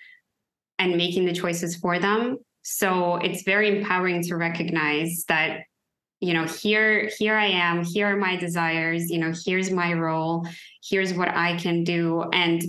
and 0.78 0.96
making 0.96 1.26
the 1.26 1.32
choices 1.32 1.76
for 1.76 1.98
them. 1.98 2.38
So 2.62 3.16
it's 3.16 3.42
very 3.42 3.78
empowering 3.78 4.22
to 4.24 4.36
recognize 4.36 5.24
that 5.28 5.60
you 6.20 6.34
know 6.34 6.44
here 6.44 7.10
here 7.18 7.34
i 7.34 7.46
am 7.46 7.82
here 7.82 8.06
are 8.06 8.16
my 8.16 8.36
desires 8.36 9.10
you 9.10 9.18
know 9.18 9.32
here's 9.44 9.72
my 9.72 9.92
role 9.92 10.46
here's 10.88 11.12
what 11.12 11.26
i 11.30 11.56
can 11.56 11.82
do 11.82 12.22
and 12.32 12.62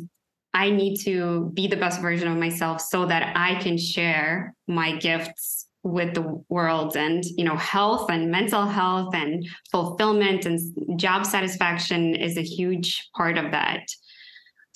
i 0.56 0.72
need 0.72 0.98
to 0.98 1.52
be 1.54 1.68
the 1.68 1.76
best 1.76 2.02
version 2.02 2.28
of 2.28 2.36
myself 2.36 2.82
so 2.82 3.06
that 3.06 3.32
i 3.38 3.54
can 3.62 3.78
share 3.78 4.56
my 4.68 4.96
gifts 4.96 5.62
with 5.84 6.14
the 6.14 6.44
world 6.48 6.96
and 6.96 7.26
you 7.38 7.44
know 7.44 7.58
health 7.58 8.10
and 8.10 8.32
mental 8.32 8.66
health 8.66 9.14
and 9.14 9.46
fulfillment 9.70 10.46
and 10.46 10.98
job 10.98 11.26
satisfaction 11.26 12.16
is 12.16 12.38
a 12.38 12.42
huge 12.42 13.10
part 13.16 13.38
of 13.38 13.52
that. 13.52 13.82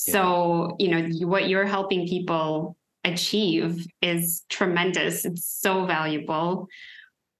Yeah. 0.06 0.14
so 0.14 0.76
you 0.80 0.90
know 0.90 1.28
what 1.28 1.50
you're 1.50 1.66
helping 1.66 2.08
people 2.08 2.76
achieve 3.04 3.88
is 4.02 4.44
tremendous. 4.50 5.24
It's 5.26 5.48
so 5.48 5.86
valuable. 5.86 6.68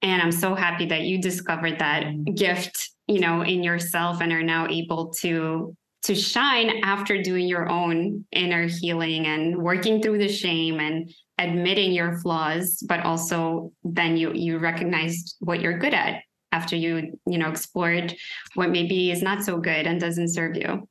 And 0.00 0.22
i'm 0.22 0.32
so 0.32 0.54
happy 0.54 0.86
that 0.86 1.02
you 1.02 1.20
discovered 1.20 1.80
that 1.80 2.04
mm-hmm. 2.04 2.32
gift 2.34 2.90
you 3.08 3.18
know 3.18 3.42
in 3.42 3.64
yourself 3.64 4.20
and 4.20 4.32
are 4.32 4.44
now 4.44 4.68
able 4.68 5.08
to 5.14 5.76
to 6.02 6.14
shine 6.14 6.80
after 6.84 7.20
doing 7.20 7.48
your 7.48 7.68
own 7.68 8.24
inner 8.30 8.68
healing 8.68 9.26
and 9.26 9.56
working 9.56 10.00
through 10.00 10.18
the 10.18 10.28
shame 10.28 10.78
and 10.78 11.12
admitting 11.38 11.92
your 11.92 12.18
flaws 12.18 12.82
but 12.88 13.00
also 13.00 13.72
then 13.84 14.16
you 14.16 14.32
you 14.34 14.58
recognized 14.58 15.36
what 15.40 15.60
you're 15.60 15.78
good 15.78 15.94
at 15.94 16.22
after 16.52 16.76
you 16.76 17.18
you 17.26 17.38
know 17.38 17.48
explored 17.48 18.14
what 18.54 18.70
maybe 18.70 19.10
is 19.10 19.22
not 19.22 19.42
so 19.42 19.58
good 19.58 19.86
and 19.86 20.00
doesn't 20.00 20.28
serve 20.28 20.56
you. 20.56 20.88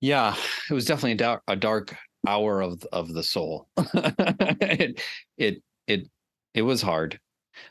Yeah 0.00 0.34
it 0.70 0.74
was 0.74 0.84
definitely 0.84 1.12
a 1.12 1.16
dark, 1.16 1.42
a 1.48 1.56
dark 1.56 1.96
hour 2.26 2.60
of 2.60 2.82
of 2.92 3.12
the 3.12 3.22
soul. 3.22 3.68
It 3.76 5.02
it 5.36 5.62
it 5.86 6.08
it 6.54 6.62
was 6.62 6.82
hard 6.82 7.18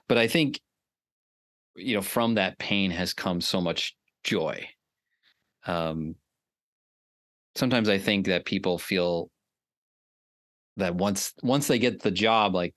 but 0.08 0.18
i 0.18 0.28
think 0.28 0.60
you 1.76 1.96
know 1.96 2.02
from 2.02 2.36
that 2.36 2.60
pain 2.60 2.92
has 2.92 3.14
come 3.14 3.42
so 3.42 3.62
much 3.62 3.96
joy. 4.24 4.68
Um 5.66 6.16
sometimes 7.56 7.90
i 7.90 7.98
think 7.98 8.26
that 8.28 8.46
people 8.46 8.78
feel 8.78 9.30
that 10.78 10.96
once 10.96 11.34
once 11.42 11.68
they 11.68 11.80
get 11.80 12.02
the 12.02 12.12
job 12.12 12.56
like 12.56 12.74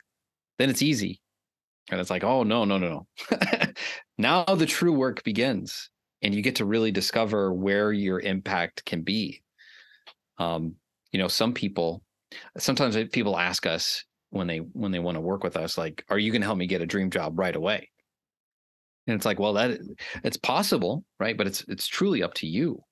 then 0.58 0.70
it's 0.70 0.82
easy. 0.82 1.20
And 1.90 2.00
it's 2.00 2.10
like 2.10 2.24
oh 2.24 2.42
no 2.42 2.64
no 2.64 2.78
no 2.78 3.06
no. 3.30 3.36
Now 4.18 4.44
the 4.44 4.66
true 4.66 4.92
work 4.92 5.24
begins 5.24 5.90
and 6.22 6.34
you 6.34 6.42
get 6.42 6.56
to 6.56 6.64
really 6.64 6.92
discover 6.92 7.52
where 7.52 7.92
your 7.92 8.20
impact 8.20 8.84
can 8.84 9.02
be. 9.02 9.42
Um 10.38 10.76
you 11.12 11.18
know 11.18 11.28
some 11.28 11.52
people 11.52 12.02
sometimes 12.58 12.96
people 13.12 13.38
ask 13.38 13.66
us 13.66 14.04
when 14.30 14.46
they 14.46 14.58
when 14.58 14.92
they 14.92 14.98
want 14.98 15.16
to 15.16 15.20
work 15.20 15.44
with 15.44 15.56
us 15.56 15.78
like 15.78 16.04
are 16.08 16.18
you 16.18 16.32
going 16.32 16.42
to 16.42 16.46
help 16.46 16.58
me 16.58 16.66
get 16.66 16.82
a 16.82 16.86
dream 16.86 17.10
job 17.10 17.38
right 17.38 17.54
away? 17.54 17.88
And 19.06 19.14
it's 19.14 19.26
like 19.26 19.38
well 19.38 19.52
that 19.54 19.78
it's 20.24 20.36
possible 20.36 21.04
right? 21.20 21.36
But 21.36 21.46
it's 21.46 21.64
it's 21.68 21.86
truly 21.86 22.22
up 22.22 22.34
to 22.34 22.46
you. 22.46 22.82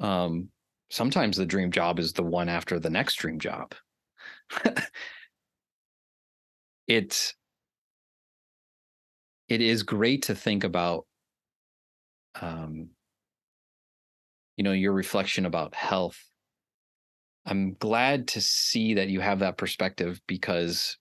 Um 0.00 0.48
sometimes 0.90 1.36
the 1.36 1.44
dream 1.44 1.70
job 1.70 1.98
is 1.98 2.12
the 2.12 2.22
one 2.22 2.48
after 2.48 2.78
the 2.78 2.90
next 2.90 3.16
dream 3.16 3.38
job 3.38 3.74
it's 6.86 7.34
it 9.48 9.60
is 9.60 9.82
great 9.82 10.22
to 10.22 10.34
think 10.34 10.64
about 10.64 11.06
um 12.40 12.90
you 14.56 14.64
know 14.64 14.72
your 14.72 14.92
reflection 14.92 15.46
about 15.46 15.74
health. 15.74 16.18
I'm 17.46 17.74
glad 17.74 18.28
to 18.28 18.40
see 18.40 18.94
that 18.94 19.08
you 19.08 19.20
have 19.20 19.38
that 19.38 19.56
perspective 19.56 20.20
because 20.26 20.98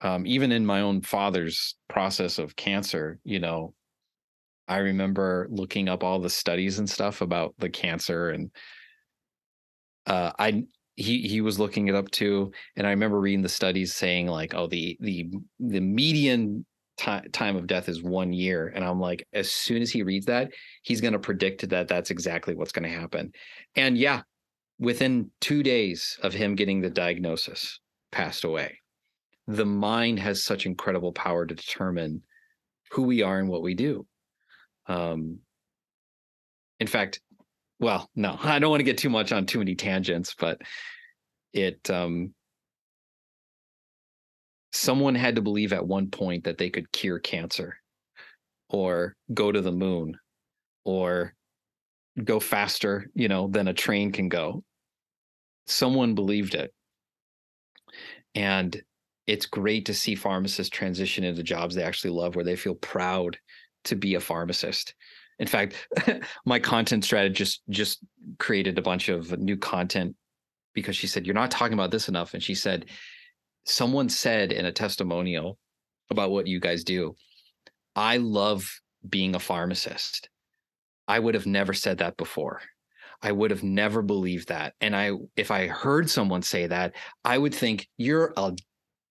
um 0.00 0.26
even 0.26 0.52
in 0.52 0.64
my 0.64 0.80
own 0.80 1.00
father's 1.02 1.74
process 1.88 2.38
of 2.38 2.56
cancer 2.56 3.18
you 3.24 3.38
know 3.40 3.74
i 4.68 4.78
remember 4.78 5.48
looking 5.50 5.88
up 5.88 6.04
all 6.04 6.20
the 6.20 6.30
studies 6.30 6.78
and 6.78 6.88
stuff 6.88 7.20
about 7.20 7.54
the 7.58 7.68
cancer 7.70 8.30
and 8.30 8.50
uh, 10.06 10.32
I 10.38 10.64
he 10.98 11.22
he 11.28 11.40
was 11.40 11.60
looking 11.60 11.86
it 11.86 11.94
up 11.94 12.10
too 12.10 12.50
and 12.76 12.86
i 12.86 12.90
remember 12.90 13.20
reading 13.20 13.42
the 13.42 13.48
studies 13.48 13.94
saying 13.94 14.26
like 14.26 14.52
oh 14.54 14.66
the 14.66 14.96
the 15.00 15.30
the 15.60 15.80
median 15.80 16.66
t- 16.96 17.28
time 17.32 17.54
of 17.54 17.68
death 17.68 17.88
is 17.88 18.02
one 18.02 18.32
year 18.32 18.72
and 18.74 18.84
i'm 18.84 18.98
like 18.98 19.24
as 19.32 19.50
soon 19.50 19.80
as 19.80 19.90
he 19.92 20.02
reads 20.02 20.26
that 20.26 20.50
he's 20.82 21.00
going 21.00 21.12
to 21.12 21.18
predict 21.18 21.66
that 21.68 21.86
that's 21.86 22.10
exactly 22.10 22.54
what's 22.54 22.72
going 22.72 22.82
to 22.82 22.98
happen. 22.98 23.32
And 23.76 23.96
yeah 23.96 24.22
within 24.80 25.30
two 25.40 25.62
days 25.62 26.18
of 26.22 26.32
him 26.34 26.54
getting 26.54 26.80
the 26.80 26.90
diagnosis 26.90 27.80
passed 28.12 28.44
away. 28.44 28.78
The 29.46 29.66
mind 29.66 30.20
has 30.20 30.44
such 30.44 30.66
incredible 30.66 31.12
power 31.12 31.46
to 31.46 31.54
determine 31.54 32.22
who 32.92 33.02
we 33.02 33.22
are 33.22 33.38
and 33.38 33.48
what 33.48 33.62
we 33.62 33.74
do. 33.74 34.04
Um 34.88 35.38
in 36.80 36.88
fact 36.88 37.20
well, 37.78 38.08
no, 38.14 38.38
I 38.42 38.58
don't 38.58 38.70
want 38.70 38.80
to 38.80 38.84
get 38.84 38.98
too 38.98 39.10
much 39.10 39.32
on 39.32 39.46
too 39.46 39.58
many 39.58 39.74
tangents, 39.74 40.34
but 40.38 40.60
it 41.52 41.88
um 41.90 42.34
someone 44.72 45.14
had 45.14 45.36
to 45.36 45.42
believe 45.42 45.72
at 45.72 45.86
one 45.86 46.10
point 46.10 46.44
that 46.44 46.58
they 46.58 46.70
could 46.70 46.92
cure 46.92 47.18
cancer 47.18 47.76
or 48.68 49.16
go 49.32 49.50
to 49.50 49.60
the 49.60 49.72
moon 49.72 50.14
or 50.84 51.34
go 52.22 52.38
faster, 52.40 53.06
you 53.14 53.28
know, 53.28 53.48
than 53.48 53.68
a 53.68 53.74
train 53.74 54.12
can 54.12 54.28
go. 54.28 54.62
Someone 55.66 56.14
believed 56.14 56.54
it. 56.54 56.72
And 58.34 58.80
it's 59.26 59.46
great 59.46 59.86
to 59.86 59.94
see 59.94 60.14
pharmacists 60.14 60.74
transition 60.74 61.24
into 61.24 61.42
jobs 61.42 61.74
they 61.74 61.82
actually 61.82 62.10
love 62.10 62.34
where 62.34 62.44
they 62.44 62.56
feel 62.56 62.74
proud 62.74 63.38
to 63.84 63.96
be 63.96 64.14
a 64.14 64.20
pharmacist. 64.20 64.94
In 65.38 65.46
fact, 65.46 65.74
my 66.46 66.58
content 66.58 67.04
strategist 67.04 67.62
just 67.68 68.04
created 68.38 68.78
a 68.78 68.82
bunch 68.82 69.08
of 69.08 69.38
new 69.38 69.56
content 69.56 70.16
because 70.74 70.96
she 70.96 71.06
said, 71.06 71.26
You're 71.26 71.34
not 71.34 71.50
talking 71.50 71.74
about 71.74 71.90
this 71.90 72.08
enough. 72.08 72.34
And 72.34 72.42
she 72.42 72.54
said, 72.54 72.86
Someone 73.64 74.08
said 74.08 74.52
in 74.52 74.66
a 74.66 74.72
testimonial 74.72 75.58
about 76.10 76.30
what 76.30 76.46
you 76.46 76.60
guys 76.60 76.84
do, 76.84 77.14
I 77.94 78.16
love 78.16 78.68
being 79.08 79.34
a 79.34 79.40
pharmacist. 79.40 80.28
I 81.06 81.18
would 81.18 81.34
have 81.34 81.46
never 81.46 81.72
said 81.72 81.98
that 81.98 82.16
before. 82.16 82.60
I 83.22 83.32
would 83.32 83.50
have 83.50 83.62
never 83.62 84.02
believed 84.02 84.48
that. 84.48 84.74
And 84.80 84.94
I 84.94 85.12
if 85.36 85.50
I 85.50 85.66
heard 85.66 86.08
someone 86.08 86.42
say 86.42 86.66
that, 86.66 86.94
I 87.24 87.36
would 87.36 87.54
think 87.54 87.88
you're 87.96 88.32
a 88.36 88.54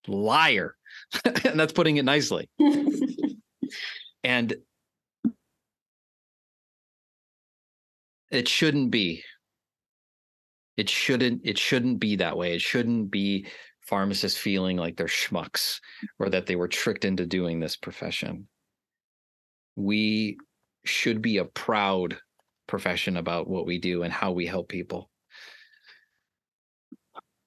liar. 0.07 0.75
and 1.25 1.59
that's 1.59 1.73
putting 1.73 1.97
it 1.97 2.05
nicely. 2.05 2.49
and 4.23 4.55
it 8.31 8.47
shouldn't 8.47 8.91
be. 8.91 9.23
It 10.75 10.89
shouldn't 10.89 11.41
it 11.43 11.57
shouldn't 11.57 11.99
be 11.99 12.15
that 12.17 12.37
way. 12.37 12.53
It 12.53 12.61
shouldn't 12.61 13.09
be 13.09 13.47
pharmacists 13.81 14.39
feeling 14.39 14.77
like 14.77 14.97
they're 14.97 15.07
schmucks 15.07 15.79
or 16.19 16.29
that 16.29 16.45
they 16.45 16.55
were 16.55 16.67
tricked 16.67 17.05
into 17.05 17.25
doing 17.25 17.59
this 17.59 17.77
profession. 17.77 18.47
We 19.75 20.37
should 20.85 21.21
be 21.21 21.37
a 21.37 21.45
proud 21.45 22.17
profession 22.67 23.17
about 23.17 23.47
what 23.47 23.65
we 23.65 23.79
do 23.79 24.03
and 24.03 24.11
how 24.11 24.31
we 24.31 24.45
help 24.45 24.67
people. 24.67 25.09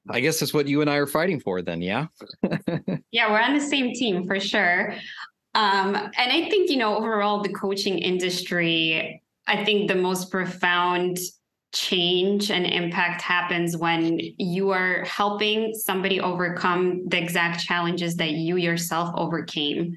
I 0.09 0.21
guess 0.21 0.41
that's 0.41 0.55
what 0.55 0.67
you 0.67 0.81
and 0.81 0.91
I 0.91 0.97
are 0.97 1.07
fighting 1.07 1.41
for 1.41 1.63
then, 1.63 1.83
yeah? 1.83 2.07
yeah, 3.13 3.31
we're 3.31 3.41
on 3.41 3.55
the 3.55 3.61
same 3.61 3.93
team 3.93 4.27
for 4.27 4.41
sure. 4.41 4.95
Um, 5.55 5.95
and 5.95 6.33
I 6.33 6.49
think, 6.49 6.71
you 6.71 6.79
know, 6.79 6.97
overall, 6.97 7.43
the 7.43 7.53
coaching 7.53 7.99
industry, 7.99 9.23
I 9.51 9.65
think 9.65 9.89
the 9.89 9.97
most 9.97 10.31
profound 10.31 11.19
change 11.75 12.53
and 12.53 12.65
impact 12.65 13.21
happens 13.21 13.77
when 13.77 14.21
you 14.39 14.71
are 14.71 15.05
helping 15.05 15.75
somebody 15.75 16.21
overcome 16.21 17.09
the 17.09 17.21
exact 17.21 17.65
challenges 17.65 18.15
that 18.17 18.31
you 18.31 18.57
yourself 18.57 19.13
overcame, 19.17 19.97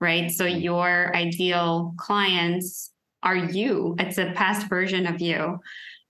right? 0.00 0.30
So 0.30 0.46
mm. 0.46 0.62
your 0.62 1.14
ideal 1.14 1.94
clients 1.98 2.92
are 3.22 3.36
you, 3.36 3.94
it's 3.98 4.16
a 4.16 4.32
past 4.32 4.68
version 4.68 5.06
of 5.06 5.20
you. 5.20 5.58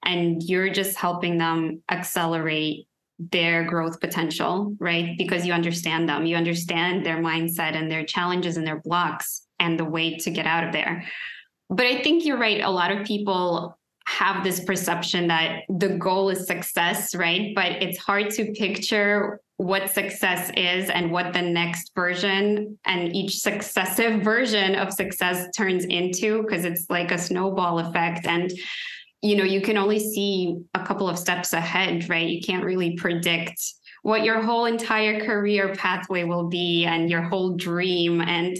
And 0.05 0.41
you're 0.43 0.71
just 0.71 0.97
helping 0.97 1.37
them 1.39 1.83
accelerate 1.91 2.87
their 3.19 3.65
growth 3.65 4.01
potential, 4.01 4.77
right? 4.79 5.19
Because 5.19 5.45
you 5.45 5.53
understand 5.53 6.09
them, 6.09 6.27
you 6.27 6.37
understand 6.37 7.05
their 7.05 7.19
mindset 7.19 7.75
and 7.75 7.91
their 7.91 8.05
challenges 8.05 8.57
and 8.57 8.67
their 8.67 8.81
blocks 8.81 9.43
and 9.59 9.79
the 9.79 9.85
way 9.85 10.17
to 10.19 10.31
get 10.31 10.47
out 10.47 10.65
of 10.65 10.73
there. 10.73 11.05
But 11.71 11.87
I 11.87 12.03
think 12.03 12.25
you're 12.25 12.39
right. 12.39 12.61
A 12.61 12.71
lot 12.71 12.91
of 12.91 13.07
people 13.07 13.79
have 14.07 14.45
this 14.45 14.63
perception 14.65 15.29
that 15.29 15.63
the 15.69 15.89
goal 15.89 16.29
is 16.29 16.47
success, 16.47 17.15
right? 17.15 17.55
But 17.55 17.83
it's 17.83 17.99
hard 17.99 18.31
to 18.33 18.53
picture 18.53 19.41
what 19.57 19.91
success 19.91 20.51
is 20.57 20.91
and 20.91 21.11
what 21.11 21.33
the 21.33 21.41
next 21.41 21.93
version 21.95 22.77
and 22.85 23.15
each 23.15 23.39
successive 23.39 24.21
version 24.21 24.75
of 24.75 24.93
success 24.93 25.47
turns 25.57 25.85
into 25.85 26.43
because 26.43 26.65
it's 26.65 26.87
like 26.91 27.13
a 27.13 27.19
snowball 27.19 27.79
effect 27.79 28.27
and 28.27 28.53
you 29.23 29.37
know 29.37 29.45
you 29.45 29.61
can 29.61 29.77
only 29.77 30.01
see 30.01 30.57
a 30.75 30.85
couple 30.85 31.09
of 31.09 31.17
steps 31.17 31.53
ahead 31.53 32.09
right 32.09 32.29
you 32.29 32.43
can't 32.43 32.65
really 32.65 32.97
predict 32.97 33.63
what 34.05 34.23
your 34.23 34.43
whole 34.43 34.67
entire 34.67 35.25
career 35.25 35.75
pathway 35.75 36.25
will 36.25 36.47
be 36.47 36.85
and 36.85 37.09
your 37.09 37.23
whole 37.23 37.57
dream 37.57 38.21
and 38.21 38.55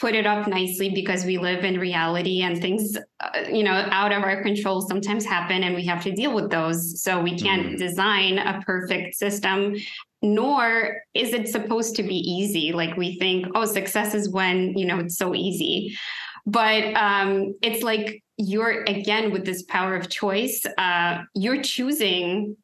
put 0.00 0.16
it 0.16 0.26
up 0.26 0.48
nicely 0.48 0.90
because 0.90 1.24
we 1.24 1.38
live 1.38 1.62
in 1.62 1.78
reality 1.78 2.42
and 2.42 2.60
things 2.60 2.96
uh, 3.20 3.38
you 3.48 3.62
know 3.62 3.86
out 3.92 4.10
of 4.10 4.24
our 4.24 4.42
control 4.42 4.80
sometimes 4.80 5.24
happen 5.24 5.62
and 5.62 5.76
we 5.76 5.86
have 5.86 6.02
to 6.02 6.10
deal 6.10 6.34
with 6.34 6.50
those. 6.50 7.00
So 7.00 7.22
we 7.22 7.38
can't 7.38 7.74
mm. 7.74 7.78
design 7.78 8.38
a 8.38 8.60
perfect 8.66 9.14
system 9.14 9.76
nor 10.20 11.00
is 11.14 11.32
it 11.32 11.46
supposed 11.46 11.94
to 11.94 12.02
be 12.02 12.16
easy. 12.16 12.72
Like 12.72 12.96
we 12.96 13.20
think 13.20 13.46
oh 13.54 13.66
success 13.66 14.14
is 14.14 14.28
when 14.28 14.76
you 14.76 14.84
know 14.84 14.98
it's 14.98 15.16
so 15.16 15.32
easy. 15.32 15.96
But 16.44 16.92
um, 16.96 17.54
it's 17.62 17.84
like 17.84 18.20
you're 18.36 18.82
again 18.82 19.30
with 19.30 19.44
this 19.44 19.62
power 19.62 19.94
of 19.94 20.08
choice 20.08 20.66
uh, 20.76 21.18
you're 21.36 21.62
choosing 21.62 22.56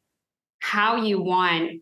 how 0.59 0.97
you 0.97 1.21
want 1.21 1.81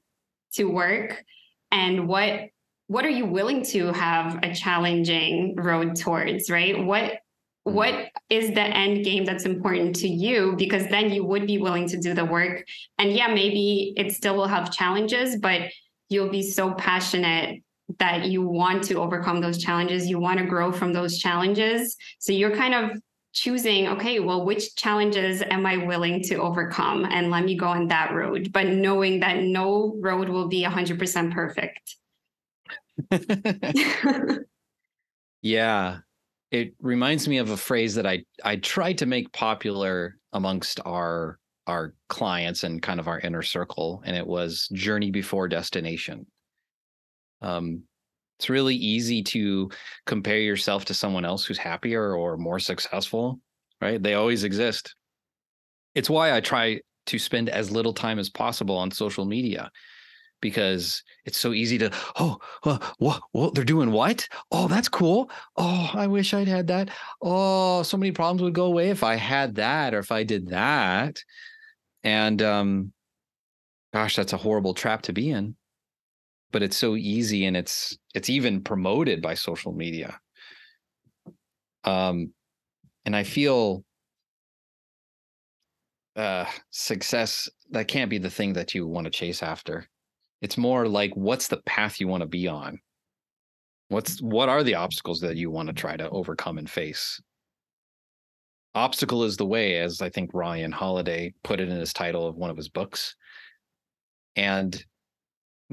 to 0.53 0.65
work? 0.65 1.23
And 1.71 2.07
what 2.07 2.49
what 2.87 3.05
are 3.05 3.09
you 3.09 3.25
willing 3.25 3.63
to 3.63 3.91
have 3.93 4.39
a 4.43 4.53
challenging 4.53 5.55
road 5.55 5.95
towards 5.95 6.49
right? 6.49 6.83
What 6.83 7.03
mm-hmm. 7.03 7.73
what 7.73 8.09
is 8.29 8.49
the 8.49 8.61
end 8.61 9.03
game 9.03 9.25
that's 9.25 9.45
important 9.45 9.95
to 9.97 10.07
you? 10.07 10.55
Because 10.57 10.87
then 10.87 11.11
you 11.11 11.23
would 11.25 11.47
be 11.47 11.57
willing 11.57 11.87
to 11.89 11.97
do 11.97 12.13
the 12.13 12.25
work. 12.25 12.65
And 12.97 13.13
yeah 13.13 13.27
maybe 13.27 13.93
it 13.97 14.13
still 14.13 14.35
will 14.35 14.47
have 14.47 14.71
challenges 14.71 15.37
but 15.37 15.71
you'll 16.09 16.29
be 16.29 16.43
so 16.43 16.73
passionate 16.73 17.63
that 17.99 18.25
you 18.25 18.41
want 18.41 18.83
to 18.83 18.95
overcome 18.95 19.41
those 19.41 19.57
challenges. 19.57 20.07
You 20.07 20.19
want 20.19 20.39
to 20.39 20.45
grow 20.45 20.71
from 20.71 20.93
those 20.93 21.17
challenges. 21.17 21.95
So 22.19 22.31
you're 22.31 22.55
kind 22.55 22.73
of 22.73 23.01
choosing, 23.33 23.87
okay, 23.87 24.19
well, 24.19 24.45
which 24.45 24.75
challenges 24.75 25.41
am 25.41 25.65
I 25.65 25.77
willing 25.77 26.21
to 26.23 26.35
overcome? 26.35 27.05
And 27.05 27.31
let 27.31 27.43
me 27.43 27.55
go 27.55 27.67
on 27.67 27.87
that 27.87 28.13
road, 28.13 28.51
but 28.53 28.67
knowing 28.67 29.19
that 29.21 29.43
no 29.43 29.95
road 29.99 30.29
will 30.29 30.47
be 30.47 30.63
100% 30.63 31.33
perfect. 31.33 31.97
yeah. 35.41 35.97
It 36.51 36.75
reminds 36.79 37.27
me 37.27 37.39
of 37.39 37.49
a 37.49 37.57
phrase 37.57 37.95
that 37.95 38.05
I 38.05 38.23
I 38.43 38.57
tried 38.57 38.99
to 38.99 39.07
make 39.07 39.33
popular 39.33 40.19
amongst 40.33 40.79
our 40.85 41.39
our 41.65 41.95
clients 42.09 42.63
and 42.63 42.79
kind 42.79 42.99
of 42.99 43.07
our 43.07 43.19
inner 43.19 43.41
circle, 43.41 44.03
and 44.05 44.15
it 44.15 44.27
was 44.27 44.67
journey 44.71 45.09
before 45.09 45.47
destination. 45.47 46.27
Um, 47.41 47.83
it's 48.43 48.49
really 48.49 48.75
easy 48.75 49.23
to 49.23 49.71
compare 50.05 50.39
yourself 50.39 50.83
to 50.83 50.93
someone 50.93 51.23
else 51.23 51.45
who's 51.45 51.57
happier 51.57 52.13
or 52.13 52.35
more 52.35 52.59
successful, 52.59 53.39
right? 53.79 54.03
They 54.03 54.15
always 54.15 54.43
exist. 54.43 54.95
It's 55.95 56.09
why 56.09 56.35
I 56.35 56.41
try 56.41 56.81
to 57.05 57.19
spend 57.19 57.47
as 57.47 57.71
little 57.71 57.93
time 57.93 58.19
as 58.19 58.29
possible 58.29 58.75
on 58.75 58.91
social 58.91 59.23
media 59.23 59.71
because 60.41 61.03
it's 61.23 61.37
so 61.37 61.53
easy 61.53 61.77
to 61.77 61.89
oh 62.19 62.37
well, 62.65 62.83
what 62.97 63.23
what 63.31 63.55
they're 63.55 63.63
doing 63.63 63.93
what? 63.93 64.27
Oh 64.51 64.67
that's 64.67 64.89
cool. 64.89 65.31
Oh 65.55 65.91
i 65.93 66.05
wish 66.05 66.33
i'd 66.33 66.49
had 66.49 66.67
that. 66.67 66.89
Oh 67.21 67.81
so 67.83 67.95
many 67.95 68.11
problems 68.11 68.41
would 68.41 68.53
go 68.53 68.65
away 68.65 68.89
if 68.89 69.03
i 69.05 69.15
had 69.15 69.55
that 69.55 69.93
or 69.93 69.99
if 69.99 70.11
i 70.11 70.23
did 70.23 70.49
that. 70.49 71.23
And 72.03 72.41
um 72.41 72.91
gosh 73.93 74.17
that's 74.17 74.33
a 74.33 74.37
horrible 74.37 74.73
trap 74.73 75.03
to 75.03 75.13
be 75.13 75.29
in 75.29 75.55
but 76.53 76.63
it's 76.63 76.77
so 76.77 76.95
easy 76.95 77.45
and 77.45 77.57
it's 77.57 77.97
it's 78.13 78.29
even 78.29 78.63
promoted 78.63 79.21
by 79.21 79.33
social 79.33 79.73
media. 79.73 80.17
Um 81.83 82.31
and 83.05 83.13
i 83.13 83.23
feel 83.23 83.83
uh 86.15 86.45
success 86.69 87.49
that 87.71 87.89
can't 87.89 88.09
be 88.09 88.19
the 88.19 88.29
thing 88.29 88.53
that 88.53 88.73
you 88.73 88.87
want 88.87 89.05
to 89.05 89.11
chase 89.11 89.43
after. 89.43 89.89
It's 90.41 90.57
more 90.57 90.87
like 90.87 91.11
what's 91.15 91.47
the 91.49 91.61
path 91.65 91.99
you 91.99 92.07
want 92.07 92.21
to 92.21 92.27
be 92.27 92.47
on? 92.47 92.79
What's 93.89 94.21
what 94.21 94.47
are 94.47 94.63
the 94.63 94.75
obstacles 94.75 95.19
that 95.21 95.35
you 95.35 95.51
want 95.51 95.67
to 95.67 95.73
try 95.73 95.97
to 95.97 96.09
overcome 96.09 96.59
and 96.59 96.69
face? 96.69 97.19
Obstacle 98.75 99.23
is 99.23 99.37
the 99.37 99.45
way 99.45 99.79
as 99.79 100.01
i 100.01 100.09
think 100.09 100.31
ryan 100.33 100.71
holiday 100.71 101.33
put 101.43 101.59
it 101.59 101.69
in 101.69 101.79
his 101.79 101.93
title 101.93 102.27
of 102.27 102.37
one 102.37 102.51
of 102.51 102.57
his 102.57 102.69
books. 102.69 103.15
And 104.35 104.83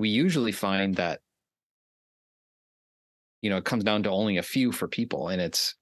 we 0.00 0.08
usually 0.08 0.52
find 0.52 0.96
that 0.96 1.20
you 3.42 3.50
know 3.50 3.56
it 3.56 3.64
comes 3.64 3.84
down 3.84 4.02
to 4.02 4.10
only 4.10 4.36
a 4.36 4.42
few 4.42 4.72
for 4.72 4.88
people 4.88 5.28
and 5.28 5.40
it's 5.40 5.74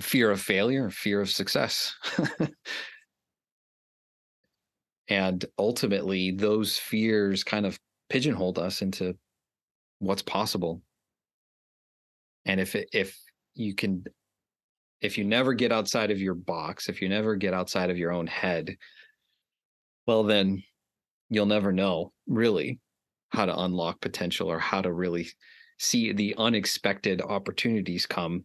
fear 0.00 0.30
of 0.30 0.40
failure 0.40 0.90
fear 0.90 1.20
of 1.20 1.30
success. 1.30 1.94
And 5.08 5.44
ultimately 5.58 6.32
those 6.32 6.76
fears 6.76 7.42
kind 7.42 7.64
of 7.64 7.78
pigeonhole 8.10 8.58
us 8.60 8.82
into 8.82 9.16
what's 9.98 10.22
possible. 10.22 10.82
And 12.44 12.60
if 12.60 12.74
it, 12.74 12.88
if 12.92 13.18
you 13.54 13.74
can 13.74 14.04
if 15.00 15.16
you 15.16 15.24
never 15.24 15.54
get 15.54 15.72
outside 15.72 16.10
of 16.10 16.20
your 16.20 16.34
box 16.34 16.88
if 16.88 17.00
you 17.00 17.08
never 17.08 17.36
get 17.36 17.54
outside 17.54 17.90
of 17.90 17.98
your 17.98 18.12
own 18.12 18.26
head 18.26 18.76
well 20.06 20.24
then 20.24 20.62
you'll 21.30 21.46
never 21.46 21.72
know 21.72 22.12
really 22.26 22.78
how 23.30 23.46
to 23.46 23.58
unlock 23.60 24.00
potential 24.00 24.50
or 24.50 24.58
how 24.58 24.80
to 24.80 24.92
really 24.92 25.28
see 25.78 26.12
the 26.12 26.34
unexpected 26.38 27.22
opportunities 27.22 28.06
come. 28.06 28.44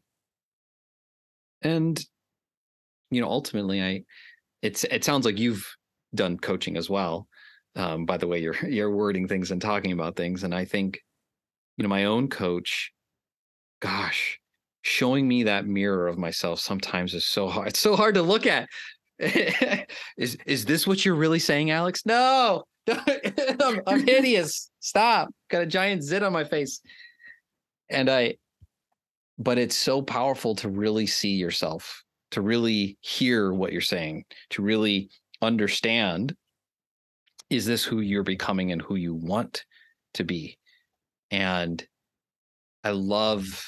And 1.61 2.03
you 3.13 3.21
know, 3.21 3.29
ultimately, 3.29 3.81
I 3.81 4.03
it's 4.61 4.83
it 4.85 5.03
sounds 5.03 5.25
like 5.25 5.37
you've 5.37 5.65
done 6.15 6.37
coaching 6.37 6.77
as 6.77 6.89
well. 6.89 7.27
Um, 7.75 8.05
by 8.05 8.17
the 8.17 8.27
way, 8.27 8.39
you're 8.39 8.55
you're 8.67 8.95
wording 8.95 9.27
things 9.27 9.51
and 9.51 9.61
talking 9.61 9.91
about 9.91 10.15
things, 10.15 10.43
and 10.43 10.53
I 10.53 10.65
think, 10.65 10.99
you 11.77 11.83
know, 11.83 11.89
my 11.89 12.05
own 12.05 12.27
coach, 12.27 12.91
gosh, 13.81 14.39
showing 14.81 15.27
me 15.27 15.43
that 15.43 15.65
mirror 15.65 16.07
of 16.07 16.17
myself 16.17 16.59
sometimes 16.59 17.13
is 17.13 17.25
so 17.25 17.47
hard. 17.47 17.69
It's 17.69 17.79
so 17.79 17.95
hard 17.95 18.15
to 18.15 18.21
look 18.21 18.45
at. 18.47 18.67
is 19.19 20.37
is 20.45 20.65
this 20.65 20.87
what 20.87 21.05
you're 21.05 21.15
really 21.15 21.39
saying, 21.39 21.71
Alex? 21.71 22.05
No, 22.05 22.63
I'm, 23.61 23.81
I'm 23.87 24.05
hideous. 24.05 24.69
Stop. 24.79 25.29
Got 25.49 25.63
a 25.63 25.67
giant 25.67 26.03
zit 26.03 26.23
on 26.23 26.33
my 26.33 26.43
face. 26.43 26.81
And 27.89 28.09
I, 28.09 28.35
but 29.37 29.57
it's 29.57 29.75
so 29.75 30.01
powerful 30.01 30.55
to 30.55 30.69
really 30.69 31.07
see 31.07 31.33
yourself, 31.33 32.03
to 32.31 32.41
really 32.41 32.97
hear 33.01 33.53
what 33.53 33.71
you're 33.71 33.81
saying, 33.81 34.25
to 34.51 34.61
really 34.61 35.09
understand 35.41 36.35
is 37.49 37.65
this 37.65 37.83
who 37.83 37.99
you're 37.99 38.23
becoming 38.23 38.71
and 38.71 38.81
who 38.81 38.95
you 38.95 39.13
want 39.13 39.65
to 40.15 40.23
be? 40.23 40.57
And 41.29 41.85
I 42.83 42.91
love 42.91 43.63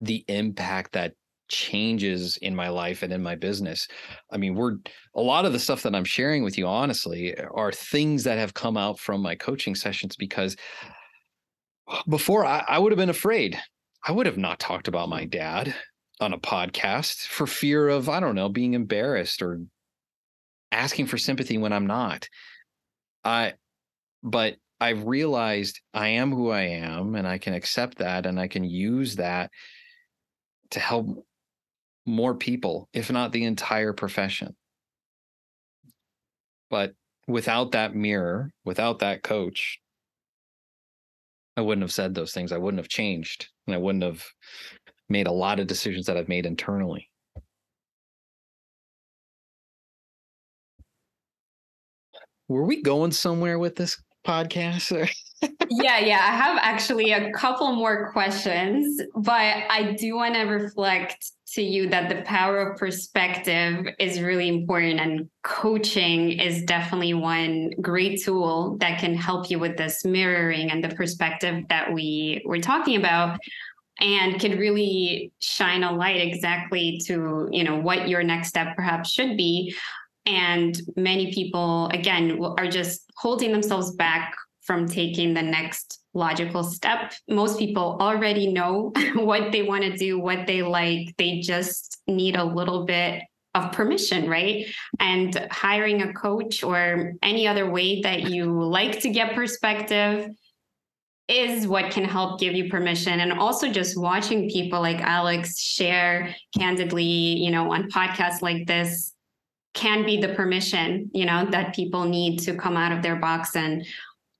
the 0.00 0.24
impact 0.26 0.92
that 0.92 1.14
changes 1.52 2.38
in 2.38 2.56
my 2.56 2.68
life 2.68 3.02
and 3.02 3.12
in 3.12 3.22
my 3.22 3.36
business. 3.36 3.86
I 4.32 4.38
mean, 4.38 4.54
we're 4.54 4.78
a 5.14 5.20
lot 5.20 5.44
of 5.44 5.52
the 5.52 5.60
stuff 5.60 5.82
that 5.82 5.94
I'm 5.94 6.04
sharing 6.04 6.42
with 6.42 6.58
you, 6.58 6.66
honestly, 6.66 7.38
are 7.38 7.70
things 7.70 8.24
that 8.24 8.38
have 8.38 8.54
come 8.54 8.76
out 8.76 8.98
from 8.98 9.20
my 9.20 9.34
coaching 9.34 9.74
sessions 9.74 10.16
because 10.16 10.56
before 12.08 12.44
I, 12.44 12.64
I 12.66 12.78
would 12.78 12.90
have 12.90 12.98
been 12.98 13.10
afraid. 13.10 13.60
I 14.04 14.10
would 14.10 14.26
have 14.26 14.38
not 14.38 14.58
talked 14.58 14.88
about 14.88 15.08
my 15.08 15.26
dad 15.26 15.74
on 16.20 16.32
a 16.32 16.38
podcast 16.38 17.26
for 17.26 17.46
fear 17.46 17.88
of, 17.88 18.08
I 18.08 18.18
don't 18.18 18.34
know, 18.34 18.48
being 18.48 18.74
embarrassed 18.74 19.42
or 19.42 19.60
asking 20.72 21.06
for 21.06 21.18
sympathy 21.18 21.58
when 21.58 21.72
I'm 21.72 21.86
not. 21.86 22.28
I, 23.24 23.52
but 24.24 24.56
I've 24.80 25.04
realized 25.04 25.80
I 25.94 26.08
am 26.08 26.32
who 26.32 26.50
I 26.50 26.62
am 26.62 27.14
and 27.14 27.28
I 27.28 27.38
can 27.38 27.54
accept 27.54 27.98
that 27.98 28.26
and 28.26 28.40
I 28.40 28.48
can 28.48 28.64
use 28.64 29.16
that 29.16 29.50
to 30.70 30.80
help 30.80 31.24
more 32.06 32.34
people, 32.34 32.88
if 32.92 33.10
not 33.10 33.32
the 33.32 33.44
entire 33.44 33.92
profession. 33.92 34.56
But 36.70 36.94
without 37.28 37.72
that 37.72 37.94
mirror, 37.94 38.50
without 38.64 39.00
that 39.00 39.22
coach, 39.22 39.78
I 41.56 41.60
wouldn't 41.60 41.82
have 41.82 41.92
said 41.92 42.14
those 42.14 42.32
things. 42.32 42.50
I 42.50 42.58
wouldn't 42.58 42.80
have 42.80 42.88
changed. 42.88 43.48
And 43.66 43.74
I 43.74 43.78
wouldn't 43.78 44.04
have 44.04 44.24
made 45.08 45.26
a 45.26 45.32
lot 45.32 45.60
of 45.60 45.66
decisions 45.66 46.06
that 46.06 46.16
I've 46.16 46.28
made 46.28 46.46
internally. 46.46 47.08
Were 52.48 52.64
we 52.64 52.82
going 52.82 53.12
somewhere 53.12 53.58
with 53.58 53.76
this 53.76 54.02
podcast? 54.26 55.08
Yeah, 55.70 55.98
yeah. 55.98 56.20
I 56.20 56.36
have 56.36 56.58
actually 56.60 57.12
a 57.12 57.32
couple 57.32 57.72
more 57.72 58.10
questions, 58.12 59.00
but 59.14 59.64
I 59.70 59.96
do 59.98 60.16
want 60.16 60.34
to 60.34 60.42
reflect 60.42 61.32
to 61.54 61.62
you 61.62 61.88
that 61.90 62.08
the 62.08 62.22
power 62.22 62.70
of 62.70 62.78
perspective 62.78 63.86
is 63.98 64.20
really 64.20 64.48
important 64.48 65.00
and 65.00 65.28
coaching 65.42 66.40
is 66.40 66.62
definitely 66.64 67.12
one 67.12 67.70
great 67.80 68.22
tool 68.22 68.76
that 68.78 68.98
can 68.98 69.14
help 69.14 69.50
you 69.50 69.58
with 69.58 69.76
this 69.76 70.04
mirroring 70.04 70.70
and 70.70 70.82
the 70.82 70.88
perspective 70.94 71.64
that 71.68 71.92
we 71.92 72.42
were 72.46 72.58
talking 72.58 72.96
about 72.96 73.38
and 74.00 74.40
could 74.40 74.58
really 74.58 75.30
shine 75.40 75.82
a 75.82 75.92
light 75.92 76.20
exactly 76.20 76.98
to 77.04 77.48
you 77.52 77.64
know 77.64 77.76
what 77.76 78.08
your 78.08 78.22
next 78.22 78.48
step 78.48 78.74
perhaps 78.74 79.10
should 79.10 79.36
be 79.36 79.74
and 80.24 80.80
many 80.96 81.32
people 81.32 81.88
again 81.88 82.40
are 82.56 82.68
just 82.68 83.10
holding 83.16 83.52
themselves 83.52 83.94
back 83.96 84.34
from 84.62 84.86
taking 84.86 85.34
the 85.34 85.42
next 85.42 86.00
logical 86.14 86.62
step. 86.62 87.12
Most 87.28 87.58
people 87.58 87.98
already 88.00 88.52
know 88.52 88.92
what 89.14 89.52
they 89.52 89.62
want 89.62 89.82
to 89.84 89.96
do, 89.96 90.18
what 90.18 90.46
they 90.46 90.62
like. 90.62 91.14
They 91.18 91.40
just 91.40 92.00
need 92.06 92.36
a 92.36 92.44
little 92.44 92.84
bit 92.84 93.22
of 93.54 93.72
permission, 93.72 94.28
right? 94.28 94.66
And 94.98 95.48
hiring 95.50 96.02
a 96.02 96.12
coach 96.12 96.62
or 96.62 97.14
any 97.22 97.46
other 97.46 97.70
way 97.70 98.00
that 98.00 98.30
you 98.30 98.62
like 98.62 99.00
to 99.00 99.10
get 99.10 99.34
perspective 99.34 100.30
is 101.28 101.66
what 101.66 101.90
can 101.90 102.04
help 102.04 102.40
give 102.40 102.54
you 102.54 102.68
permission 102.68 103.20
and 103.20 103.32
also 103.32 103.70
just 103.70 103.98
watching 103.98 104.50
people 104.50 104.80
like 104.80 105.00
Alex 105.00 105.58
share 105.58 106.34
candidly, 106.58 107.04
you 107.04 107.50
know, 107.50 107.72
on 107.72 107.90
podcasts 107.90 108.42
like 108.42 108.66
this 108.66 109.12
can 109.74 110.04
be 110.04 110.20
the 110.20 110.34
permission, 110.34 111.10
you 111.14 111.24
know, 111.24 111.46
that 111.50 111.74
people 111.74 112.04
need 112.04 112.38
to 112.38 112.54
come 112.54 112.76
out 112.76 112.92
of 112.92 113.02
their 113.02 113.16
box 113.16 113.56
and 113.56 113.86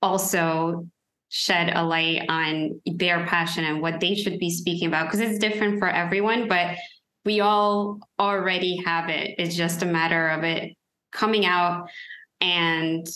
also 0.03 0.87
shed 1.29 1.75
a 1.75 1.83
light 1.83 2.25
on 2.29 2.79
their 2.85 3.25
passion 3.25 3.63
and 3.63 3.81
what 3.81 3.99
they 3.99 4.13
should 4.13 4.37
be 4.37 4.51
speaking 4.51 4.87
about 4.87 5.07
because 5.07 5.19
it's 5.19 5.39
different 5.39 5.79
for 5.79 5.89
everyone 5.89 6.47
but 6.47 6.75
we 7.25 7.39
all 7.39 7.99
already 8.19 8.75
have 8.83 9.09
it. 9.09 9.35
It's 9.37 9.55
just 9.55 9.81
a 9.81 9.85
matter 9.85 10.27
of 10.29 10.43
it 10.43 10.75
coming 11.13 11.45
out. 11.45 11.87
And 12.41 13.07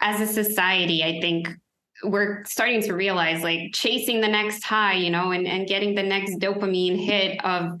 as 0.00 0.20
a 0.20 0.26
society 0.26 1.02
i 1.02 1.20
think 1.20 1.48
we're 2.04 2.44
starting 2.44 2.82
to 2.82 2.92
realize 2.92 3.42
like 3.42 3.72
chasing 3.72 4.20
the 4.20 4.28
next 4.28 4.62
high 4.62 4.92
you 4.92 5.10
know 5.10 5.30
and, 5.30 5.46
and 5.46 5.66
getting 5.66 5.94
the 5.94 6.02
next 6.02 6.36
dopamine 6.38 7.02
hit 7.02 7.42
of 7.44 7.72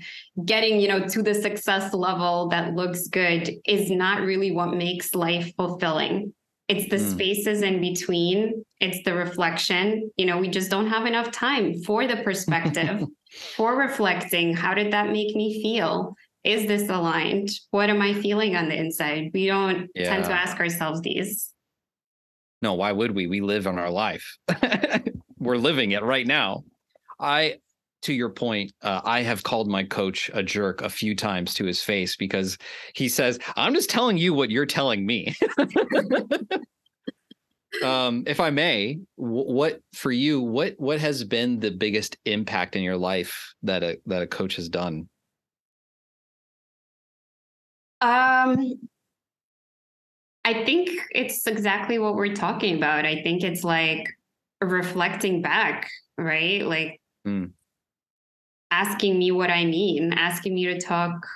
getting 0.44 0.80
you 0.80 0.88
know 0.88 1.06
to 1.06 1.22
the 1.22 1.34
success 1.34 1.92
level 1.92 2.48
that 2.48 2.74
looks 2.74 3.08
good 3.08 3.50
is 3.66 3.90
not 3.90 4.22
really 4.22 4.52
what 4.52 4.74
makes 4.74 5.14
life 5.14 5.52
fulfilling 5.56 6.32
it's 6.68 6.88
the 6.90 6.96
mm. 6.96 7.10
spaces 7.12 7.62
in 7.62 7.80
between. 7.80 8.64
It's 8.80 9.02
the 9.04 9.14
reflection. 9.14 10.10
You 10.16 10.26
know 10.26 10.38
we 10.38 10.48
just 10.48 10.70
don't 10.70 10.88
have 10.88 11.06
enough 11.06 11.30
time 11.30 11.82
for 11.82 12.06
the 12.06 12.16
perspective 12.16 13.04
for 13.56 13.76
reflecting. 13.76 14.54
How 14.54 14.74
did 14.74 14.92
that 14.92 15.10
make 15.10 15.34
me 15.36 15.62
feel? 15.62 16.14
Is 16.44 16.66
this 16.66 16.88
aligned? 16.88 17.50
What 17.70 17.90
am 17.90 18.00
i 18.00 18.14
feeling 18.14 18.54
on 18.54 18.68
the 18.68 18.76
inside? 18.76 19.30
We 19.34 19.46
don't 19.46 19.88
yeah. 19.94 20.10
tend 20.10 20.24
to 20.26 20.32
ask 20.32 20.58
ourselves 20.58 21.00
these. 21.00 21.52
No 22.62 22.74
why 22.74 22.92
would 22.92 23.14
we? 23.14 23.26
We 23.26 23.40
live 23.40 23.66
in 23.66 23.78
our 23.78 23.90
life. 23.90 24.36
We're 25.38 25.56
living 25.56 25.92
it 25.92 26.02
right 26.02 26.26
now. 26.26 26.64
I 27.20 27.56
to 28.06 28.14
your 28.14 28.30
point, 28.30 28.72
uh, 28.82 29.00
I 29.04 29.22
have 29.22 29.42
called 29.42 29.68
my 29.68 29.82
coach 29.82 30.30
a 30.32 30.40
jerk 30.40 30.80
a 30.80 30.88
few 30.88 31.16
times 31.16 31.54
to 31.54 31.64
his 31.64 31.82
face 31.82 32.14
because 32.14 32.56
he 32.94 33.08
says, 33.08 33.40
"I'm 33.56 33.74
just 33.74 33.90
telling 33.90 34.16
you 34.16 34.32
what 34.32 34.48
you're 34.48 34.64
telling 34.64 35.04
me." 35.04 35.34
um, 37.82 38.22
if 38.28 38.38
I 38.38 38.50
may, 38.50 39.00
w- 39.18 39.52
what 39.52 39.80
for 39.92 40.12
you? 40.12 40.40
What 40.40 40.74
what 40.78 41.00
has 41.00 41.24
been 41.24 41.58
the 41.58 41.72
biggest 41.72 42.16
impact 42.24 42.76
in 42.76 42.84
your 42.84 42.96
life 42.96 43.52
that 43.64 43.82
a 43.82 43.98
that 44.06 44.22
a 44.22 44.26
coach 44.28 44.54
has 44.54 44.68
done? 44.68 45.08
Um, 48.00 48.78
I 50.44 50.64
think 50.64 50.90
it's 51.10 51.44
exactly 51.48 51.98
what 51.98 52.14
we're 52.14 52.36
talking 52.36 52.76
about. 52.76 53.04
I 53.04 53.20
think 53.24 53.42
it's 53.42 53.64
like 53.64 54.06
reflecting 54.60 55.42
back, 55.42 55.90
right? 56.16 56.64
Like. 56.64 57.00
Mm 57.26 57.50
asking 58.70 59.18
me 59.18 59.30
what 59.30 59.50
I 59.50 59.64
mean, 59.64 60.12
asking 60.12 60.54
me 60.54 60.66
to 60.66 60.80
talk 60.80 61.26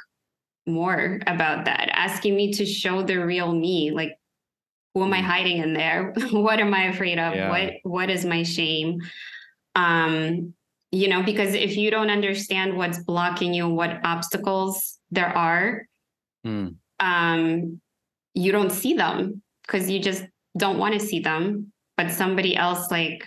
more 0.66 1.20
about 1.26 1.64
that, 1.64 1.90
asking 1.92 2.36
me 2.36 2.52
to 2.52 2.66
show 2.66 3.02
the 3.02 3.16
real 3.16 3.52
me. 3.52 3.90
Like, 3.90 4.18
who 4.94 5.04
am 5.04 5.12
I 5.12 5.18
mm. 5.20 5.24
hiding 5.24 5.58
in 5.58 5.74
there? 5.74 6.12
what 6.30 6.60
am 6.60 6.74
I 6.74 6.84
afraid 6.84 7.18
of? 7.18 7.34
Yeah. 7.34 7.50
What 7.50 7.72
what 7.82 8.10
is 8.10 8.24
my 8.24 8.42
shame? 8.42 9.00
Um, 9.74 10.54
you 10.92 11.08
know, 11.08 11.22
because 11.22 11.54
if 11.54 11.76
you 11.76 11.90
don't 11.90 12.10
understand 12.10 12.76
what's 12.76 12.98
blocking 12.98 13.54
you, 13.54 13.68
what 13.68 14.00
obstacles 14.04 14.98
there 15.10 15.28
are, 15.36 15.86
mm. 16.44 16.74
um, 16.98 17.80
you 18.34 18.52
don't 18.52 18.72
see 18.72 18.94
them 18.94 19.42
because 19.62 19.88
you 19.88 20.00
just 20.00 20.24
don't 20.58 20.78
want 20.78 20.94
to 20.94 21.00
see 21.00 21.20
them. 21.20 21.72
But 21.96 22.10
somebody 22.10 22.56
else 22.56 22.90
like 22.90 23.24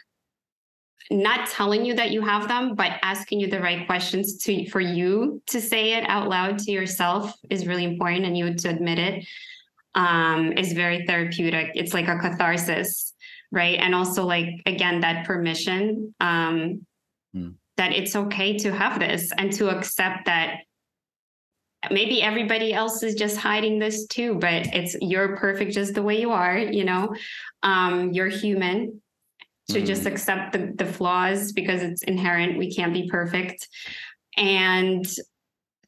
not 1.11 1.49
telling 1.49 1.85
you 1.85 1.93
that 1.95 2.11
you 2.11 2.21
have 2.21 2.47
them, 2.47 2.75
but 2.75 2.99
asking 3.01 3.39
you 3.39 3.47
the 3.47 3.59
right 3.59 3.85
questions 3.85 4.37
to 4.43 4.69
for 4.69 4.79
you 4.79 5.41
to 5.47 5.59
say 5.59 5.93
it 5.93 6.03
out 6.07 6.29
loud 6.29 6.59
to 6.59 6.71
yourself 6.71 7.33
is 7.49 7.67
really 7.67 7.83
important, 7.83 8.25
and 8.25 8.37
you 8.37 8.53
to 8.53 8.69
admit 8.69 8.99
it 8.99 9.25
um, 9.95 10.53
is 10.53 10.73
very 10.73 11.05
therapeutic. 11.05 11.71
It's 11.75 11.93
like 11.93 12.07
a 12.07 12.17
catharsis, 12.17 13.13
right? 13.51 13.77
And 13.79 13.93
also, 13.93 14.25
like 14.25 14.61
again, 14.65 15.01
that 15.01 15.25
permission 15.25 16.15
um, 16.19 16.85
mm. 17.35 17.53
that 17.77 17.91
it's 17.91 18.15
okay 18.15 18.57
to 18.59 18.71
have 18.71 18.99
this 18.99 19.31
and 19.37 19.51
to 19.53 19.69
accept 19.69 20.25
that 20.25 20.59
maybe 21.91 22.21
everybody 22.21 22.73
else 22.73 23.03
is 23.03 23.15
just 23.15 23.37
hiding 23.37 23.77
this 23.77 24.07
too 24.07 24.35
but 24.35 24.67
it's 24.73 24.95
you're 25.01 25.35
perfect 25.35 25.73
just 25.73 25.93
the 25.93 26.01
way 26.01 26.19
you 26.19 26.31
are 26.31 26.57
you 26.57 26.85
know 26.85 27.13
um, 27.63 28.13
you're 28.13 28.29
human 28.29 29.01
to 29.74 29.80
mm-hmm. 29.80 29.88
just 29.88 30.05
accept 30.05 30.53
the, 30.53 30.74
the 30.76 30.86
flaws 30.86 31.51
because 31.51 31.82
it's 31.82 32.03
inherent. 32.03 32.57
We 32.57 32.74
can't 32.74 32.93
be 32.93 33.09
perfect. 33.09 33.67
And 34.38 35.05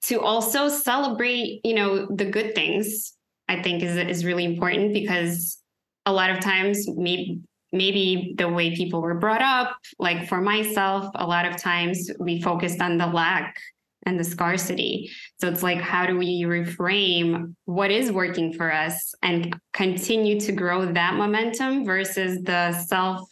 to 0.03 0.21
also 0.21 0.69
celebrate, 0.69 1.61
you 1.63 1.73
know, 1.73 2.07
the 2.07 2.25
good 2.25 2.53
things, 2.53 3.13
I 3.47 3.61
think 3.61 3.83
is 3.83 3.97
is 3.97 4.25
really 4.25 4.45
important 4.45 4.93
because 4.93 5.57
a 6.05 6.13
lot 6.13 6.29
of 6.29 6.39
times 6.39 6.87
maybe 6.87 7.41
maybe 7.71 8.33
the 8.37 8.47
way 8.47 8.75
people 8.75 9.01
were 9.01 9.15
brought 9.15 9.41
up, 9.41 9.75
like 9.99 10.27
for 10.27 10.41
myself, 10.41 11.09
a 11.15 11.25
lot 11.25 11.45
of 11.45 11.57
times 11.57 12.09
we 12.19 12.41
focused 12.41 12.79
on 12.81 12.97
the 12.97 13.07
lack 13.07 13.59
and 14.05 14.19
the 14.19 14.23
scarcity. 14.23 15.11
So 15.39 15.47
it's 15.47 15.63
like, 15.63 15.79
how 15.79 16.05
do 16.05 16.17
we 16.17 16.43
reframe 16.43 17.55
what 17.65 17.91
is 17.91 18.11
working 18.11 18.53
for 18.53 18.71
us 18.71 19.13
and 19.23 19.59
continue 19.73 20.39
to 20.41 20.51
grow 20.51 20.85
that 20.85 21.15
momentum 21.15 21.85
versus 21.85 22.41
the 22.43 22.71
self, 22.73 23.27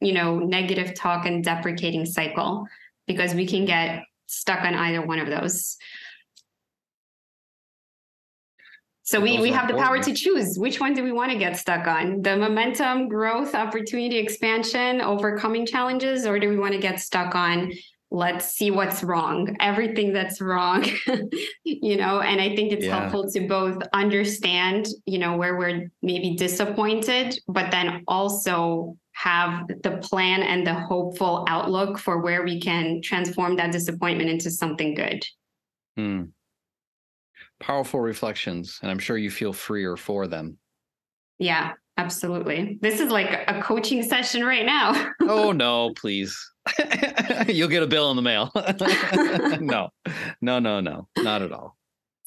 you 0.00 0.12
know, 0.12 0.38
negative 0.38 0.94
talk 0.94 1.26
and 1.26 1.44
deprecating 1.44 2.06
cycle? 2.06 2.66
Because 3.06 3.34
we 3.34 3.46
can 3.46 3.64
get 3.64 4.02
stuck 4.26 4.60
on 4.64 4.74
either 4.74 5.04
one 5.04 5.18
of 5.18 5.28
those. 5.28 5.76
So 9.02 9.20
we, 9.20 9.38
we 9.38 9.52
have 9.52 9.68
the 9.68 9.74
power 9.74 10.02
to 10.02 10.12
choose 10.12 10.58
which 10.58 10.80
one 10.80 10.92
do 10.92 11.04
we 11.04 11.12
want 11.12 11.30
to 11.30 11.38
get 11.38 11.56
stuck 11.56 11.86
on 11.86 12.22
the 12.22 12.36
momentum, 12.36 13.08
growth, 13.08 13.54
opportunity, 13.54 14.18
expansion, 14.18 15.00
overcoming 15.00 15.64
challenges, 15.64 16.26
or 16.26 16.40
do 16.40 16.48
we 16.48 16.58
want 16.58 16.72
to 16.72 16.80
get 16.80 16.98
stuck 16.98 17.36
on 17.36 17.72
let's 18.10 18.52
see 18.52 18.70
what's 18.70 19.02
wrong, 19.02 19.56
everything 19.60 20.12
that's 20.12 20.40
wrong, 20.40 20.84
you 21.64 21.96
know? 21.96 22.20
And 22.20 22.40
I 22.40 22.54
think 22.54 22.72
it's 22.72 22.84
yeah. 22.84 23.00
helpful 23.00 23.30
to 23.30 23.46
both 23.46 23.82
understand, 23.92 24.86
you 25.06 25.18
know, 25.18 25.36
where 25.36 25.56
we're 25.56 25.90
maybe 26.02 26.36
disappointed, 26.36 27.38
but 27.48 27.70
then 27.70 28.04
also 28.06 28.96
have 29.16 29.66
the 29.82 29.98
plan 30.02 30.42
and 30.42 30.66
the 30.66 30.74
hopeful 30.74 31.44
outlook 31.48 31.98
for 31.98 32.20
where 32.20 32.44
we 32.44 32.60
can 32.60 33.00
transform 33.02 33.56
that 33.56 33.72
disappointment 33.72 34.30
into 34.30 34.50
something 34.50 34.94
good. 34.94 35.24
Hmm 35.96 36.24
powerful 37.60 38.00
reflections, 38.00 38.78
and 38.82 38.90
I'm 38.90 38.98
sure 38.98 39.16
you 39.16 39.30
feel 39.30 39.52
freer 39.52 39.96
for 39.96 40.26
them. 40.26 40.58
Yeah, 41.38 41.72
absolutely. 41.96 42.78
This 42.80 43.00
is 43.00 43.10
like 43.10 43.44
a 43.48 43.60
coaching 43.62 44.02
session 44.02 44.44
right 44.44 44.66
now. 44.66 45.10
oh 45.22 45.52
no, 45.52 45.92
please. 45.94 46.36
You'll 47.48 47.68
get 47.68 47.82
a 47.82 47.86
bill 47.86 48.10
in 48.10 48.16
the 48.16 48.22
mail. 48.22 48.50
no, 49.60 49.90
no, 50.40 50.58
no, 50.58 50.80
no, 50.80 51.08
not 51.18 51.42
at 51.42 51.52
all. 51.52 51.75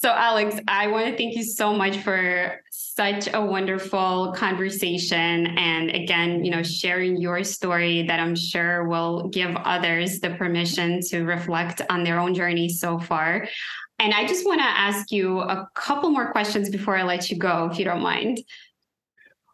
So, 0.01 0.11
Alex, 0.11 0.55
I 0.69 0.87
want 0.87 1.07
to 1.07 1.17
thank 1.17 1.35
you 1.35 1.43
so 1.43 1.73
much 1.73 1.97
for 1.97 2.61
such 2.71 3.27
a 3.33 3.45
wonderful 3.45 4.33
conversation. 4.33 5.47
And 5.57 5.89
again, 5.89 6.45
you 6.45 6.51
know, 6.51 6.63
sharing 6.63 7.17
your 7.17 7.43
story 7.43 8.03
that 8.03 8.17
I'm 8.17 8.33
sure 8.33 8.87
will 8.87 9.27
give 9.27 9.53
others 9.57 10.21
the 10.21 10.29
permission 10.35 11.01
to 11.09 11.25
reflect 11.25 11.81
on 11.89 12.05
their 12.05 12.17
own 12.17 12.33
journey 12.33 12.69
so 12.69 12.97
far. 12.97 13.45
And 13.99 14.13
I 14.13 14.25
just 14.25 14.45
want 14.45 14.61
to 14.61 14.67
ask 14.67 15.11
you 15.11 15.41
a 15.41 15.69
couple 15.75 16.11
more 16.11 16.31
questions 16.31 16.69
before 16.69 16.95
I 16.95 17.03
let 17.03 17.29
you 17.29 17.37
go, 17.37 17.67
if 17.69 17.77
you 17.77 17.83
don't 17.83 18.01
mind. 18.01 18.39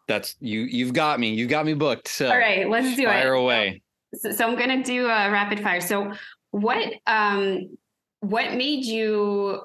That's 0.06 0.36
you. 0.38 0.60
You've 0.60 0.92
got 0.92 1.18
me. 1.18 1.34
You've 1.34 1.50
got 1.50 1.66
me 1.66 1.74
booked. 1.74 2.06
So 2.06 2.30
all 2.30 2.38
right, 2.38 2.70
let's 2.70 2.94
do 2.94 3.06
fire 3.06 3.18
it. 3.18 3.22
Fire 3.22 3.32
away. 3.32 3.82
So, 4.14 4.30
so, 4.30 4.46
I'm 4.46 4.54
going 4.54 4.80
to 4.80 4.84
do 4.84 5.06
a 5.06 5.28
rapid 5.28 5.58
fire. 5.58 5.80
So, 5.80 6.12
what 6.52 6.94
um, 7.08 7.76
what 8.20 8.54
made 8.54 8.84
you 8.84 9.62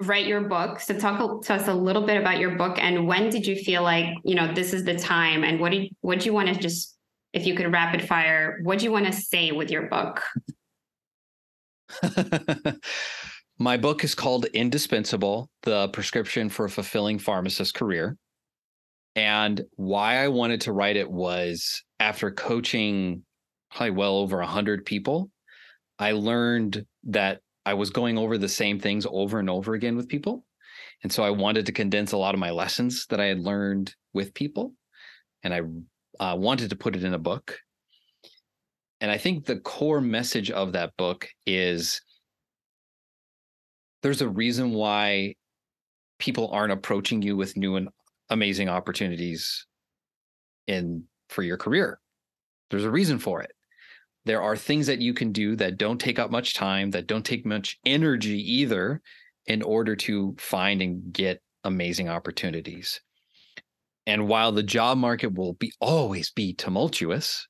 write 0.00 0.26
your 0.26 0.42
book? 0.42 0.80
So, 0.80 0.98
talk 0.98 1.44
to 1.44 1.54
us 1.54 1.68
a 1.68 1.74
little 1.74 2.06
bit 2.06 2.16
about 2.16 2.38
your 2.38 2.56
book, 2.56 2.78
and 2.80 3.06
when 3.06 3.30
did 3.30 3.46
you 3.46 3.56
feel 3.56 3.82
like 3.82 4.06
you 4.24 4.34
know 4.34 4.52
this 4.52 4.72
is 4.72 4.84
the 4.84 4.98
time? 4.98 5.44
And 5.44 5.60
what 5.60 5.72
did 5.72 5.90
what 6.00 6.20
do 6.20 6.26
you 6.26 6.32
want 6.32 6.48
to 6.48 6.54
just 6.54 6.96
if 7.32 7.46
you 7.46 7.54
could 7.54 7.72
rapid 7.72 8.02
fire? 8.06 8.60
What 8.62 8.78
do 8.78 8.84
you 8.84 8.92
want 8.92 9.06
to 9.06 9.12
say 9.12 9.52
with 9.52 9.70
your 9.70 9.88
book? 9.88 10.22
My 13.58 13.76
book 13.76 14.04
is 14.04 14.14
called 14.14 14.46
Indispensable 14.46 15.50
The 15.64 15.88
Prescription 15.88 16.48
for 16.48 16.64
a 16.64 16.70
Fulfilling 16.70 17.18
Pharmacist 17.18 17.74
Career. 17.74 18.16
And 19.16 19.62
why 19.76 20.24
I 20.24 20.28
wanted 20.28 20.62
to 20.62 20.72
write 20.72 20.96
it 20.96 21.10
was 21.10 21.82
after 21.98 22.30
coaching 22.30 23.22
probably 23.70 23.90
well 23.90 24.16
over 24.16 24.38
100 24.38 24.86
people, 24.86 25.30
I 25.98 26.12
learned 26.12 26.86
that 27.04 27.40
I 27.70 27.74
was 27.74 27.90
going 27.90 28.18
over 28.18 28.36
the 28.36 28.48
same 28.48 28.80
things 28.80 29.06
over 29.08 29.38
and 29.38 29.48
over 29.48 29.74
again 29.74 29.96
with 29.96 30.08
people. 30.08 30.44
And 31.04 31.12
so 31.12 31.22
I 31.22 31.30
wanted 31.30 31.66
to 31.66 31.72
condense 31.72 32.10
a 32.10 32.16
lot 32.16 32.34
of 32.34 32.40
my 32.40 32.50
lessons 32.50 33.06
that 33.10 33.20
I 33.20 33.26
had 33.26 33.38
learned 33.38 33.94
with 34.12 34.34
people. 34.34 34.74
And 35.44 35.54
I 35.54 35.60
uh, 36.18 36.34
wanted 36.34 36.70
to 36.70 36.76
put 36.76 36.96
it 36.96 37.04
in 37.04 37.14
a 37.14 37.18
book. 37.18 37.56
And 39.00 39.08
I 39.08 39.18
think 39.18 39.46
the 39.46 39.60
core 39.60 40.00
message 40.00 40.50
of 40.50 40.72
that 40.72 40.96
book 40.96 41.28
is 41.46 42.02
there's 44.02 44.20
a 44.20 44.28
reason 44.28 44.72
why 44.72 45.36
people 46.18 46.50
aren't 46.50 46.72
approaching 46.72 47.22
you 47.22 47.36
with 47.36 47.56
new 47.56 47.76
and 47.76 47.88
amazing 48.30 48.68
opportunities 48.68 49.64
in 50.66 51.04
for 51.28 51.44
your 51.44 51.56
career. 51.56 52.00
There's 52.70 52.84
a 52.84 52.90
reason 52.90 53.20
for 53.20 53.40
it. 53.40 53.52
There 54.26 54.42
are 54.42 54.56
things 54.56 54.86
that 54.86 55.00
you 55.00 55.14
can 55.14 55.32
do 55.32 55.56
that 55.56 55.78
don't 55.78 56.00
take 56.00 56.18
up 56.18 56.30
much 56.30 56.54
time, 56.54 56.90
that 56.90 57.06
don't 57.06 57.24
take 57.24 57.46
much 57.46 57.78
energy 57.84 58.38
either, 58.52 59.00
in 59.46 59.62
order 59.62 59.96
to 59.96 60.36
find 60.38 60.82
and 60.82 61.12
get 61.12 61.42
amazing 61.64 62.08
opportunities. 62.08 63.00
And 64.06 64.28
while 64.28 64.52
the 64.52 64.62
job 64.62 64.98
market 64.98 65.34
will 65.34 65.54
be 65.54 65.72
always 65.80 66.30
be 66.30 66.54
tumultuous, 66.54 67.46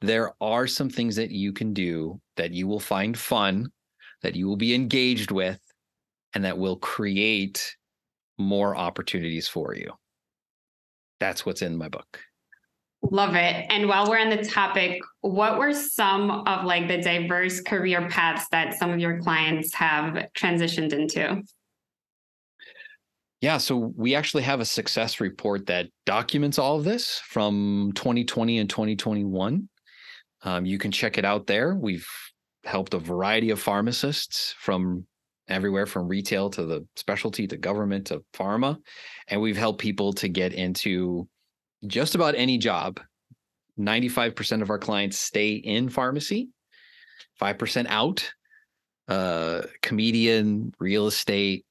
there 0.00 0.32
are 0.40 0.66
some 0.66 0.90
things 0.90 1.16
that 1.16 1.30
you 1.30 1.52
can 1.52 1.72
do 1.72 2.20
that 2.36 2.52
you 2.52 2.66
will 2.66 2.80
find 2.80 3.16
fun 3.16 3.68
that 4.22 4.34
you 4.34 4.46
will 4.46 4.56
be 4.56 4.74
engaged 4.74 5.30
with 5.30 5.60
and 6.34 6.44
that 6.44 6.58
will 6.58 6.76
create 6.76 7.76
more 8.38 8.74
opportunities 8.74 9.46
for 9.46 9.74
you. 9.74 9.92
That's 11.20 11.46
what's 11.46 11.62
in 11.62 11.76
my 11.76 11.88
book. 11.88 12.20
Love 13.10 13.34
it. 13.34 13.66
And 13.68 13.86
while 13.86 14.08
we're 14.08 14.18
on 14.18 14.30
the 14.30 14.42
topic, 14.42 15.00
what 15.20 15.58
were 15.58 15.74
some 15.74 16.30
of 16.30 16.64
like 16.64 16.88
the 16.88 16.98
diverse 16.98 17.60
career 17.60 18.08
paths 18.08 18.46
that 18.50 18.74
some 18.74 18.90
of 18.90 18.98
your 18.98 19.20
clients 19.20 19.74
have 19.74 20.26
transitioned 20.34 20.92
into? 20.92 21.42
Yeah, 23.42 23.58
so 23.58 23.92
we 23.94 24.14
actually 24.14 24.42
have 24.44 24.60
a 24.60 24.64
success 24.64 25.20
report 25.20 25.66
that 25.66 25.88
documents 26.06 26.58
all 26.58 26.78
of 26.78 26.84
this 26.84 27.20
from 27.26 27.92
2020 27.94 28.58
and 28.58 28.70
2021. 28.70 29.68
Um, 30.42 30.64
you 30.64 30.78
can 30.78 30.90
check 30.90 31.18
it 31.18 31.26
out 31.26 31.46
there. 31.46 31.74
We've 31.74 32.08
helped 32.64 32.94
a 32.94 32.98
variety 32.98 33.50
of 33.50 33.60
pharmacists 33.60 34.54
from 34.58 35.06
everywhere 35.48 35.84
from 35.84 36.08
retail 36.08 36.48
to 36.48 36.64
the 36.64 36.86
specialty 36.96 37.46
to 37.48 37.58
government 37.58 38.06
to 38.06 38.24
pharma. 38.32 38.78
And 39.28 39.42
we've 39.42 39.58
helped 39.58 39.80
people 39.80 40.14
to 40.14 40.28
get 40.28 40.54
into 40.54 41.28
just 41.86 42.14
about 42.14 42.34
any 42.36 42.58
job. 42.58 43.00
95% 43.78 44.62
of 44.62 44.70
our 44.70 44.78
clients 44.78 45.18
stay 45.18 45.54
in 45.54 45.88
pharmacy, 45.88 46.48
5% 47.40 47.86
out, 47.88 48.32
uh, 49.08 49.62
comedian, 49.82 50.72
real 50.78 51.06
estate, 51.06 51.64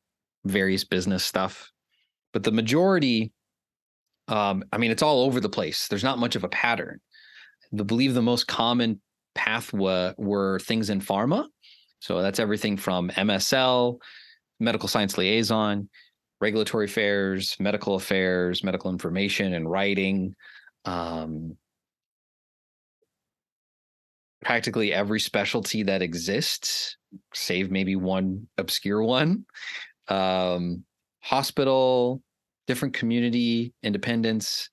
various 0.46 0.84
business 0.84 1.24
stuff. 1.24 1.72
But 2.34 2.44
the 2.44 2.52
majority, 2.52 3.32
um, 4.28 4.64
I 4.72 4.78
mean, 4.78 4.92
it's 4.92 5.04
all 5.04 5.22
over 5.24 5.40
the 5.40 5.50
place. 5.50 5.88
There's 5.88 6.04
not 6.04 6.20
much 6.20 6.36
of 6.36 6.44
a 6.44 6.50
pattern. 6.50 7.00
The 7.72 7.86
believe 7.86 8.14
the 8.14 8.22
most 8.22 8.48
common 8.48 9.02
path 9.34 9.72
were, 9.74 10.14
were 10.18 10.60
things 10.60 10.90
in 10.90 11.00
pharma. 11.00 11.46
So 12.00 12.22
that's 12.22 12.40
everything 12.40 12.76
from 12.76 13.10
MSL, 13.12 13.98
medical 14.60 14.90
science 14.90 15.18
liaison, 15.18 15.90
regulatory 16.44 16.86
affairs, 16.86 17.56
medical 17.58 17.96
affairs, 17.96 18.66
medical 18.66 18.92
information 18.92 19.54
and 19.54 19.70
writing. 19.70 20.36
Um, 20.84 21.58
practically 24.44 24.92
every 24.92 25.22
specialty 25.22 25.84
that 25.84 26.02
exists, 26.02 26.98
save 27.34 27.72
maybe 27.72 27.96
one 27.96 28.46
obscure 28.58 29.02
one. 29.02 29.46
Um, 30.10 30.84
hospital, 31.22 32.22
different 32.68 32.94
community, 32.94 33.74
independence. 33.82 34.70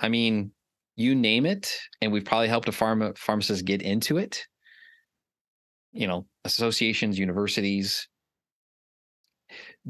I 0.00 0.08
mean, 0.08 0.50
you 0.96 1.14
name 1.14 1.46
it, 1.46 1.78
and 2.02 2.10
we've 2.10 2.24
probably 2.24 2.48
helped 2.48 2.68
a 2.68 2.72
pharma 2.72 3.16
pharmacist 3.16 3.64
get 3.64 3.82
into 3.82 4.18
it. 4.18 4.44
You 5.92 6.08
know, 6.08 6.26
associations, 6.44 7.20
universities. 7.20 8.08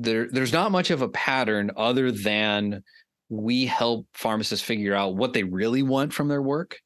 There, 0.00 0.28
there's 0.30 0.52
not 0.52 0.70
much 0.70 0.90
of 0.90 1.02
a 1.02 1.08
pattern 1.08 1.72
other 1.76 2.12
than 2.12 2.84
we 3.28 3.66
help 3.66 4.06
pharmacists 4.14 4.64
figure 4.64 4.94
out 4.94 5.16
what 5.16 5.32
they 5.32 5.42
really 5.42 5.82
want 5.82 6.12
from 6.12 6.28
their 6.28 6.40
work 6.40 6.76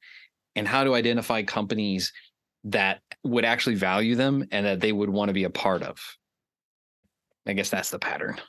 and 0.57 0.67
how 0.67 0.83
to 0.85 0.95
identify 0.95 1.43
companies 1.43 2.13
that 2.65 3.01
would 3.23 3.45
actually 3.45 3.75
value 3.75 4.15
them 4.15 4.45
and 4.51 4.65
that 4.65 4.81
they 4.81 4.93
would 4.93 5.11
want 5.11 5.29
to 5.29 5.35
be 5.35 5.45
a 5.45 5.51
part 5.51 5.83
of. 5.83 5.99
I 7.47 7.53
guess 7.53 7.71
that's 7.71 7.91
the 7.91 7.99
pattern. 7.99 8.41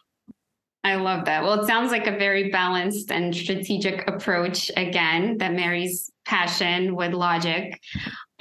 I 0.85 0.95
love 0.95 1.25
that. 1.25 1.43
Well, 1.43 1.61
it 1.61 1.67
sounds 1.67 1.91
like 1.91 2.07
a 2.07 2.17
very 2.17 2.49
balanced 2.49 3.11
and 3.11 3.35
strategic 3.35 4.07
approach 4.07 4.69
again 4.75 5.37
that 5.37 5.53
marries 5.53 6.11
passion 6.25 6.95
with 6.95 7.13
logic. 7.13 7.79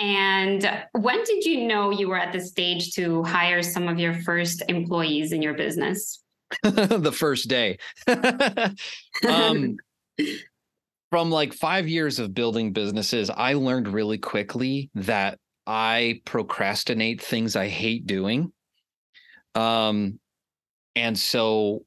And 0.03 0.69
when 0.99 1.23
did 1.23 1.45
you 1.45 1.69
know 1.69 1.91
you 1.91 2.09
were 2.09 2.19
at 2.19 2.33
the 2.33 2.41
stage 2.41 2.93
to 2.95 3.23
hire 3.23 3.63
some 3.63 3.87
of 3.87 4.01
your 4.01 4.15
first 4.15 4.61
employees 4.69 5.31
in 5.31 5.41
your 5.41 5.55
business? 5.55 6.21
the 6.65 7.13
first 7.17 7.49
day. 7.49 7.79
um, 9.29 9.77
from 11.11 11.31
like 11.31 11.55
five 11.55 11.87
years 11.87 12.19
of 12.19 12.35
building 12.35 12.73
businesses, 12.73 13.31
I 13.31 13.53
learned 13.53 13.87
really 13.87 14.19
quickly 14.19 14.91
that 14.97 15.39
I 15.69 16.21
procrastinate 16.25 17.23
things 17.23 17.55
I 17.55 17.69
hate 17.69 18.05
doing. 18.05 18.53
Um, 19.55 20.19
and 20.97 21.17
so 21.17 21.85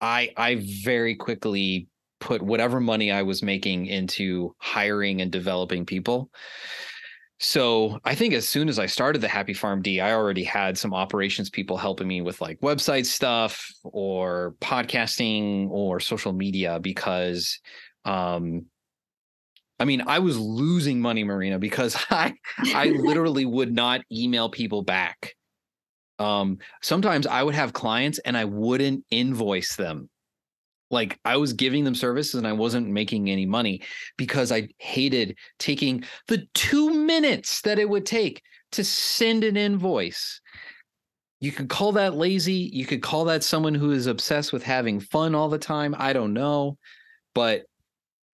I 0.00 0.32
I 0.36 0.64
very 0.82 1.14
quickly 1.14 1.86
put 2.22 2.40
whatever 2.40 2.80
money 2.80 3.10
I 3.10 3.22
was 3.22 3.42
making 3.42 3.86
into 3.86 4.54
hiring 4.58 5.20
and 5.20 5.30
developing 5.30 5.84
people. 5.84 6.30
So 7.40 7.98
I 8.04 8.14
think 8.14 8.32
as 8.32 8.48
soon 8.48 8.68
as 8.68 8.78
I 8.78 8.86
started 8.86 9.20
the 9.20 9.26
Happy 9.26 9.52
Pharm 9.52 9.82
D, 9.82 10.00
I 10.00 10.12
already 10.12 10.44
had 10.44 10.78
some 10.78 10.94
operations 10.94 11.50
people 11.50 11.76
helping 11.76 12.06
me 12.06 12.20
with 12.22 12.40
like 12.40 12.60
website 12.60 13.06
stuff 13.06 13.68
or 13.82 14.54
podcasting 14.60 15.68
or 15.70 15.98
social 15.98 16.32
media 16.32 16.78
because 16.78 17.58
um 18.04 18.66
I 19.80 19.84
mean, 19.84 20.04
I 20.06 20.20
was 20.20 20.38
losing 20.38 21.00
money, 21.00 21.24
Marina, 21.24 21.58
because 21.58 21.96
I 22.10 22.34
I 22.72 22.86
literally 22.96 23.46
would 23.46 23.72
not 23.72 24.02
email 24.12 24.48
people 24.48 24.82
back. 24.82 25.34
Um, 26.20 26.58
sometimes 26.82 27.26
I 27.26 27.42
would 27.42 27.56
have 27.56 27.72
clients 27.72 28.20
and 28.20 28.36
I 28.36 28.44
wouldn't 28.44 29.04
invoice 29.10 29.74
them 29.74 30.08
like 30.92 31.18
I 31.24 31.36
was 31.38 31.54
giving 31.54 31.84
them 31.84 31.94
services 31.94 32.34
and 32.34 32.46
I 32.46 32.52
wasn't 32.52 32.88
making 32.88 33.30
any 33.30 33.46
money 33.46 33.80
because 34.16 34.52
I 34.52 34.68
hated 34.78 35.36
taking 35.58 36.04
the 36.28 36.46
two 36.54 36.92
minutes 36.92 37.62
that 37.62 37.78
it 37.78 37.88
would 37.88 38.06
take 38.06 38.42
to 38.72 38.84
send 38.84 39.42
an 39.42 39.56
invoice. 39.56 40.40
You 41.40 41.50
could 41.50 41.68
call 41.68 41.92
that 41.92 42.14
lazy. 42.14 42.70
You 42.72 42.86
could 42.86 43.02
call 43.02 43.24
that 43.24 43.42
someone 43.42 43.74
who 43.74 43.90
is 43.90 44.06
obsessed 44.06 44.52
with 44.52 44.62
having 44.62 45.00
fun 45.00 45.34
all 45.34 45.48
the 45.48 45.58
time. 45.58 45.96
I 45.98 46.12
don't 46.12 46.34
know. 46.34 46.78
But 47.34 47.62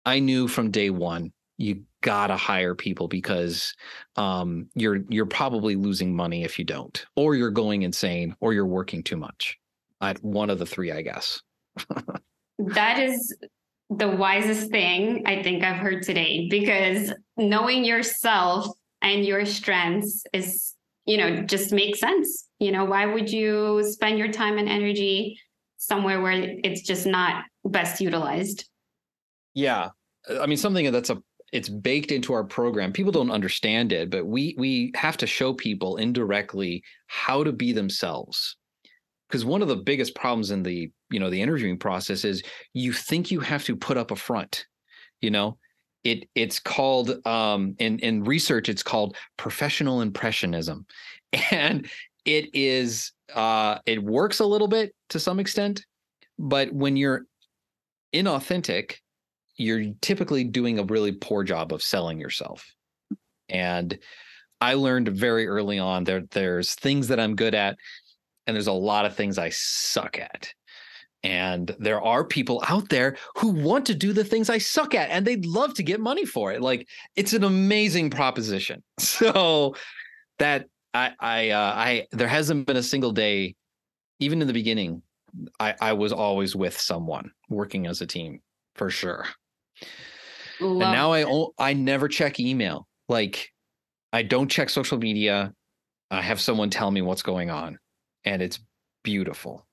I 0.05 0.19
knew 0.19 0.47
from 0.47 0.71
day 0.71 0.89
one, 0.89 1.31
you 1.57 1.83
gotta 2.01 2.35
hire 2.35 2.75
people 2.75 3.07
because 3.07 3.73
um, 4.15 4.69
you're 4.75 4.99
you're 5.09 5.25
probably 5.25 5.75
losing 5.75 6.15
money 6.15 6.43
if 6.43 6.59
you 6.59 6.65
don't, 6.65 7.05
or 7.15 7.35
you're 7.35 7.51
going 7.51 7.83
insane, 7.83 8.35
or 8.39 8.53
you're 8.53 8.65
working 8.65 9.03
too 9.03 9.17
much. 9.17 9.57
At 10.01 10.23
one 10.23 10.49
of 10.49 10.59
the 10.59 10.65
three, 10.65 10.91
I 10.91 11.01
guess. 11.01 11.41
that 12.59 12.99
is 12.99 13.35
the 13.89 14.07
wisest 14.07 14.69
thing 14.69 15.23
I 15.25 15.41
think 15.43 15.63
I've 15.63 15.77
heard 15.77 16.03
today 16.03 16.47
because 16.49 17.13
knowing 17.37 17.85
yourself 17.85 18.67
and 19.01 19.25
your 19.25 19.45
strengths 19.45 20.23
is, 20.33 20.73
you 21.05 21.17
know, 21.17 21.43
just 21.43 21.71
makes 21.71 21.99
sense. 21.99 22.47
You 22.59 22.71
know, 22.71 22.85
why 22.85 23.05
would 23.05 23.31
you 23.31 23.83
spend 23.89 24.17
your 24.17 24.31
time 24.31 24.57
and 24.57 24.67
energy 24.67 25.39
somewhere 25.77 26.21
where 26.21 26.33
it's 26.33 26.81
just 26.81 27.05
not 27.05 27.45
best 27.63 28.01
utilized? 28.01 28.67
Yeah. 29.53 29.89
I 30.29 30.45
mean, 30.47 30.57
something 30.57 30.91
that's 30.91 31.09
a 31.09 31.21
it's 31.53 31.69
baked 31.69 32.11
into 32.11 32.33
our 32.33 32.43
program. 32.43 32.91
People 32.91 33.13
don't 33.13 33.31
understand 33.31 33.93
it, 33.93 34.09
but 34.09 34.25
we 34.25 34.53
we 34.57 34.91
have 34.95 35.15
to 35.17 35.27
show 35.27 35.53
people 35.53 35.95
indirectly 35.95 36.83
how 37.07 37.43
to 37.43 37.53
be 37.53 37.71
themselves 37.71 38.57
because 39.29 39.45
one 39.45 39.61
of 39.61 39.67
the 39.67 39.77
biggest 39.77 40.13
problems 40.13 40.51
in 40.51 40.63
the 40.63 40.91
you 41.09 41.19
know 41.19 41.29
the 41.29 41.41
interviewing 41.41 41.77
process 41.77 42.25
is 42.25 42.43
you 42.73 42.93
think 42.93 43.31
you 43.31 43.39
have 43.39 43.63
to 43.63 43.75
put 43.75 43.97
up 43.97 44.11
a 44.11 44.15
front 44.15 44.65
you 45.21 45.31
know? 45.31 45.57
It 46.03 46.29
it's 46.35 46.59
called 46.59 47.25
um 47.25 47.75
in 47.79 47.99
in 47.99 48.23
research 48.23 48.69
it's 48.69 48.83
called 48.83 49.17
professional 49.37 50.01
impressionism. 50.01 50.85
And 51.51 51.89
it 52.23 52.49
is 52.53 53.11
uh 53.33 53.79
it 53.85 54.01
works 54.01 54.39
a 54.39 54.45
little 54.45 54.67
bit 54.67 54.93
to 55.09 55.19
some 55.19 55.39
extent 55.39 55.85
but 56.39 56.71
when 56.71 56.95
you're 56.95 57.25
inauthentic 58.13 58.97
you're 59.57 59.85
typically 60.01 60.43
doing 60.43 60.77
a 60.79 60.83
really 60.83 61.11
poor 61.11 61.43
job 61.43 61.73
of 61.73 61.81
selling 61.81 62.19
yourself. 62.19 62.65
And 63.49 63.97
i 64.61 64.75
learned 64.75 65.09
very 65.09 65.47
early 65.47 65.79
on 65.79 66.05
that 66.05 66.31
there's 66.31 66.75
things 66.75 67.09
that 67.09 67.19
i'm 67.19 67.35
good 67.35 67.53
at 67.53 67.77
and 68.47 68.55
there's 68.55 68.67
a 68.67 68.71
lot 68.71 69.05
of 69.05 69.15
things 69.15 69.37
I 69.37 69.49
suck 69.49 70.17
at. 70.17 70.53
And 71.24 71.76
there 71.80 72.01
are 72.01 72.24
people 72.24 72.63
out 72.68 72.89
there 72.89 73.18
who 73.36 73.49
want 73.49 73.86
to 73.88 73.95
do 73.95 74.13
the 74.13 74.24
things 74.24 74.49
I 74.49 74.59
suck 74.59 74.93
at 74.93 75.09
and 75.09 75.26
they'd 75.26 75.45
love 75.45 75.74
to 75.76 75.84
get 75.84 75.99
money 75.99 76.26
for 76.26 76.51
it. 76.51 76.61
Like 76.61 76.88
it's 77.15 77.34
an 77.34 77.43
amazing 77.43 78.09
proposition. 78.09 78.84
So 78.99 79.76
that 80.39 80.68
I 80.93 81.11
I 81.20 81.49
uh, 81.49 81.74
I 81.76 82.07
there 82.11 82.28
hasn't 82.28 82.68
been 82.68 82.78
a 82.78 82.84
single 82.84 83.11
day, 83.11 83.55
even 84.20 84.41
in 84.41 84.47
the 84.47 84.53
beginning, 84.53 85.01
I, 85.59 85.76
I 85.82 85.93
was 85.93 86.11
always 86.11 86.55
with 86.55 86.80
someone 86.80 87.32
working 87.49 87.88
as 87.88 88.01
a 88.01 88.05
team 88.05 88.39
for 88.76 88.89
sure. 88.89 89.26
Love 90.59 90.82
and 90.82 90.91
now 90.91 91.13
I 91.13 91.70
I 91.70 91.74
never 91.74 92.07
check 92.07 92.39
email. 92.39 92.88
Like 93.09 93.51
I 94.13 94.24
don't 94.24 94.49
check 94.49 94.70
social 94.70 94.97
media. 94.97 95.53
I 96.09 96.22
have 96.22 96.39
someone 96.39 96.70
tell 96.70 96.89
me 96.89 97.01
what's 97.01 97.22
going 97.22 97.49
on 97.49 97.78
and 98.24 98.41
it's 98.41 98.59
beautiful. 99.03 99.66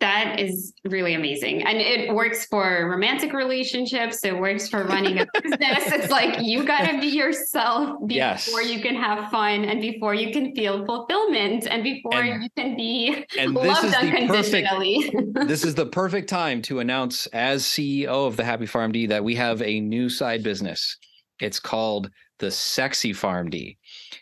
That 0.00 0.40
is 0.40 0.72
really 0.86 1.14
amazing. 1.14 1.62
And 1.66 1.78
it 1.78 2.14
works 2.14 2.46
for 2.46 2.88
romantic 2.88 3.34
relationships. 3.34 4.24
It 4.24 4.38
works 4.38 4.68
for 4.68 4.84
running 4.84 5.18
a 5.18 5.26
business. 5.42 5.92
it's 5.92 6.10
like 6.10 6.40
you 6.40 6.64
got 6.64 6.90
to 6.90 6.98
be 6.98 7.08
yourself 7.08 7.98
before 8.06 8.62
yes. 8.62 8.70
you 8.70 8.80
can 8.80 8.94
have 8.94 9.30
fun 9.30 9.64
and 9.66 9.82
before 9.82 10.14
you 10.14 10.32
can 10.32 10.54
feel 10.54 10.86
fulfillment 10.86 11.66
and 11.70 11.82
before 11.82 12.14
and, 12.14 12.42
you 12.42 12.48
can 12.56 12.74
be 12.74 13.26
and 13.38 13.54
loved 13.54 13.94
unconditionally. 13.94 15.10
Perfect, 15.10 15.34
this 15.48 15.62
is 15.62 15.74
the 15.74 15.86
perfect 15.86 16.30
time 16.30 16.62
to 16.62 16.80
announce, 16.80 17.26
as 17.28 17.62
CEO 17.62 18.26
of 18.26 18.36
the 18.36 18.44
Happy 18.44 18.66
Pharm 18.66 18.92
D, 18.92 19.06
that 19.06 19.24
we 19.24 19.34
have 19.34 19.60
a 19.60 19.80
new 19.80 20.08
side 20.08 20.42
business. 20.42 20.96
It's 21.38 21.60
called 21.60 22.10
the 22.38 22.50
Sexy 22.50 23.12
Pharm 23.12 23.50
D 23.50 23.76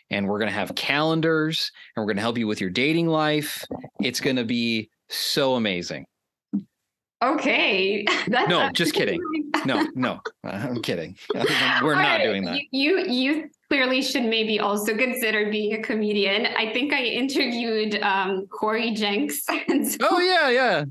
and 0.09 0.27
we're 0.27 0.39
going 0.39 0.49
to 0.49 0.55
have 0.55 0.75
calendars 0.75 1.71
and 1.95 2.01
we're 2.01 2.07
going 2.07 2.17
to 2.17 2.21
help 2.21 2.37
you 2.37 2.47
with 2.47 2.61
your 2.61 2.69
dating 2.69 3.07
life. 3.07 3.65
It's 4.01 4.19
going 4.19 4.35
to 4.37 4.45
be 4.45 4.89
so 5.09 5.55
amazing. 5.55 6.05
Okay. 7.23 8.05
That's 8.27 8.49
no, 8.49 8.69
just 8.71 8.93
kidding. 8.93 9.21
No, 9.65 9.87
no, 9.95 10.19
I'm 10.43 10.79
kidding. 10.83 11.17
We're 11.81 11.95
not 11.95 12.21
doing 12.21 12.43
that. 12.43 12.59
You, 12.69 12.99
you 12.99 13.49
clearly 13.67 14.03
should 14.03 14.25
maybe 14.25 14.59
also 14.59 14.95
consider 14.95 15.49
being 15.49 15.73
a 15.73 15.81
comedian. 15.81 16.47
I 16.55 16.71
think 16.71 16.93
I 16.93 17.01
interviewed 17.01 17.99
um, 18.03 18.45
Corey 18.47 18.91
Jenks. 18.91 19.43
So, 19.43 19.57
oh 20.01 20.19
yeah, 20.19 20.49
yeah. 20.49 20.85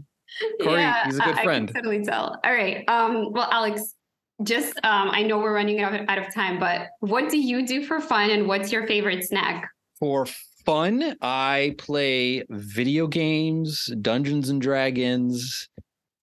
Corey, 0.60 0.80
yeah, 0.80 1.04
he's 1.04 1.18
a 1.18 1.22
good 1.22 1.38
friend. 1.40 1.70
I 1.70 1.72
can 1.72 1.82
totally 1.82 2.04
tell. 2.04 2.40
All 2.42 2.52
right. 2.52 2.82
Um, 2.88 3.32
well, 3.32 3.48
Alex, 3.52 3.94
just 4.42 4.76
um, 4.82 5.10
I 5.12 5.22
know 5.22 5.38
we're 5.38 5.54
running 5.54 5.80
out 5.80 5.94
of, 5.94 6.08
out 6.08 6.18
of 6.18 6.34
time, 6.34 6.58
but 6.58 6.88
what 6.98 7.28
do 7.28 7.38
you 7.38 7.64
do 7.64 7.84
for 7.84 8.00
fun 8.00 8.30
and 8.30 8.48
what's 8.48 8.72
your 8.72 8.88
favorite 8.88 9.22
snack? 9.22 9.70
For 10.00 10.26
fun, 10.64 11.16
I 11.20 11.74
play 11.78 12.44
video 12.48 13.06
games, 13.06 13.90
Dungeons 14.00 14.48
and 14.48 14.60
Dragons, 14.60 15.68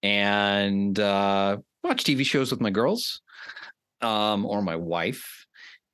and 0.04 1.00
uh, 1.00 1.58
watch 1.84 2.04
TV 2.04 2.26
shows 2.26 2.52
with 2.52 2.62
my 2.62 2.70
girls 2.70 3.22
um, 4.02 4.46
or 4.46 4.62
my 4.62 4.76
wife. 4.76 5.46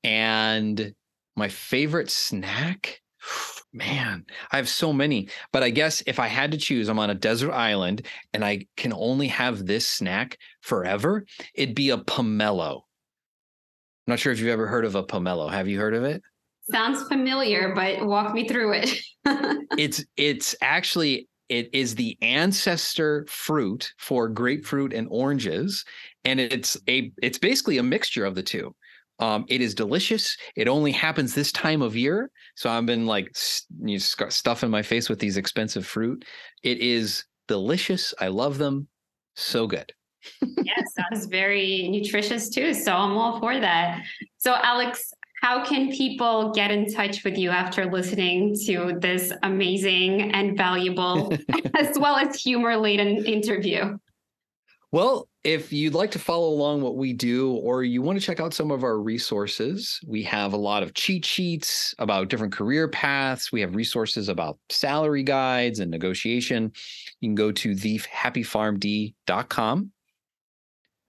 And 0.03 0.93
my 1.35 1.49
favorite 1.49 2.09
snack, 2.09 3.01
man, 3.73 4.25
I 4.51 4.57
have 4.57 4.69
so 4.69 4.93
many. 4.93 5.29
But 5.51 5.63
I 5.63 5.69
guess 5.69 6.01
if 6.07 6.19
I 6.19 6.27
had 6.27 6.51
to 6.51 6.57
choose, 6.57 6.87
I'm 6.87 6.99
on 6.99 7.09
a 7.09 7.15
desert 7.15 7.51
island 7.51 8.05
and 8.33 8.45
I 8.45 8.65
can 8.77 8.93
only 8.93 9.27
have 9.27 9.65
this 9.65 9.87
snack 9.87 10.37
forever, 10.61 11.25
it'd 11.53 11.75
be 11.75 11.89
a 11.89 11.97
pomelo. 11.97 12.81
I'm 14.07 14.13
not 14.13 14.19
sure 14.19 14.31
if 14.31 14.39
you've 14.39 14.47
ever 14.47 14.67
heard 14.67 14.85
of 14.85 14.95
a 14.95 15.03
pomelo. 15.03 15.51
Have 15.51 15.67
you 15.67 15.77
heard 15.79 15.93
of 15.93 16.05
it? 16.05 16.21
Sounds 16.71 17.07
familiar, 17.07 17.73
but 17.73 18.05
walk 18.05 18.33
me 18.33 18.47
through 18.47 18.73
it. 18.73 18.99
it's 19.77 20.03
it's 20.17 20.55
actually 20.61 21.27
it 21.49 21.69
is 21.73 21.95
the 21.95 22.17
ancestor 22.21 23.25
fruit 23.29 23.91
for 23.97 24.27
grapefruit 24.27 24.93
and 24.93 25.07
oranges 25.09 25.85
and 26.25 26.41
it's 26.41 26.77
a 26.89 27.11
it's 27.21 27.37
basically 27.37 27.77
a 27.77 27.83
mixture 27.83 28.25
of 28.25 28.35
the 28.35 28.43
two 28.43 28.75
um, 29.19 29.45
it 29.47 29.61
is 29.61 29.73
delicious. 29.73 30.37
It 30.55 30.67
only 30.67 30.91
happens 30.91 31.33
this 31.33 31.51
time 31.51 31.81
of 31.81 31.95
year. 31.95 32.29
So 32.55 32.69
I've 32.69 32.85
been 32.85 33.05
like 33.05 33.35
you 33.81 33.99
stuffing 33.99 34.69
my 34.69 34.81
face 34.83 35.09
with 35.09 35.19
these 35.19 35.37
expensive 35.37 35.85
fruit. 35.85 36.23
It 36.63 36.79
is 36.79 37.25
delicious. 37.47 38.13
I 38.19 38.27
love 38.27 38.57
them. 38.57 38.87
So 39.35 39.67
good. 39.67 39.91
yes, 40.41 40.83
sounds 40.95 41.25
very 41.27 41.87
nutritious 41.89 42.49
too. 42.49 42.73
So 42.73 42.93
I'm 42.93 43.17
all 43.17 43.39
for 43.39 43.59
that. 43.59 44.03
So, 44.37 44.55
Alex, 44.55 45.13
how 45.41 45.63
can 45.63 45.91
people 45.91 46.51
get 46.51 46.71
in 46.71 46.91
touch 46.91 47.23
with 47.23 47.37
you 47.37 47.51
after 47.51 47.85
listening 47.85 48.55
to 48.65 48.97
this 48.99 49.31
amazing 49.43 50.33
and 50.33 50.57
valuable, 50.57 51.31
as 51.79 51.99
well 51.99 52.15
as 52.15 52.41
humor 52.41 52.75
laden 52.75 53.23
interview? 53.25 53.97
Well, 54.91 55.29
if 55.43 55.71
you'd 55.73 55.93
like 55.93 56.09
to 56.11 56.19
follow 56.19 56.47
along 56.47 56.81
what 56.81 56.95
we 56.95 57.11
do, 57.13 57.51
or 57.51 57.83
you 57.83 58.01
want 58.01 58.19
to 58.19 58.25
check 58.25 58.39
out 58.39 58.53
some 58.53 58.71
of 58.71 58.83
our 58.83 58.99
resources, 58.99 59.99
we 60.07 60.23
have 60.23 60.53
a 60.53 60.57
lot 60.57 60.81
of 60.81 60.93
cheat 60.93 61.25
sheets 61.25 61.93
about 61.99 62.29
different 62.29 62.53
career 62.53 62.87
paths. 62.87 63.51
We 63.51 63.59
have 63.61 63.75
resources 63.75 64.29
about 64.29 64.57
salary 64.69 65.23
guides 65.23 65.81
and 65.81 65.91
negotiation. 65.91 66.71
You 67.19 67.29
can 67.29 67.35
go 67.35 67.51
to 67.51 67.71
thehappypharmd.com. 67.71 69.91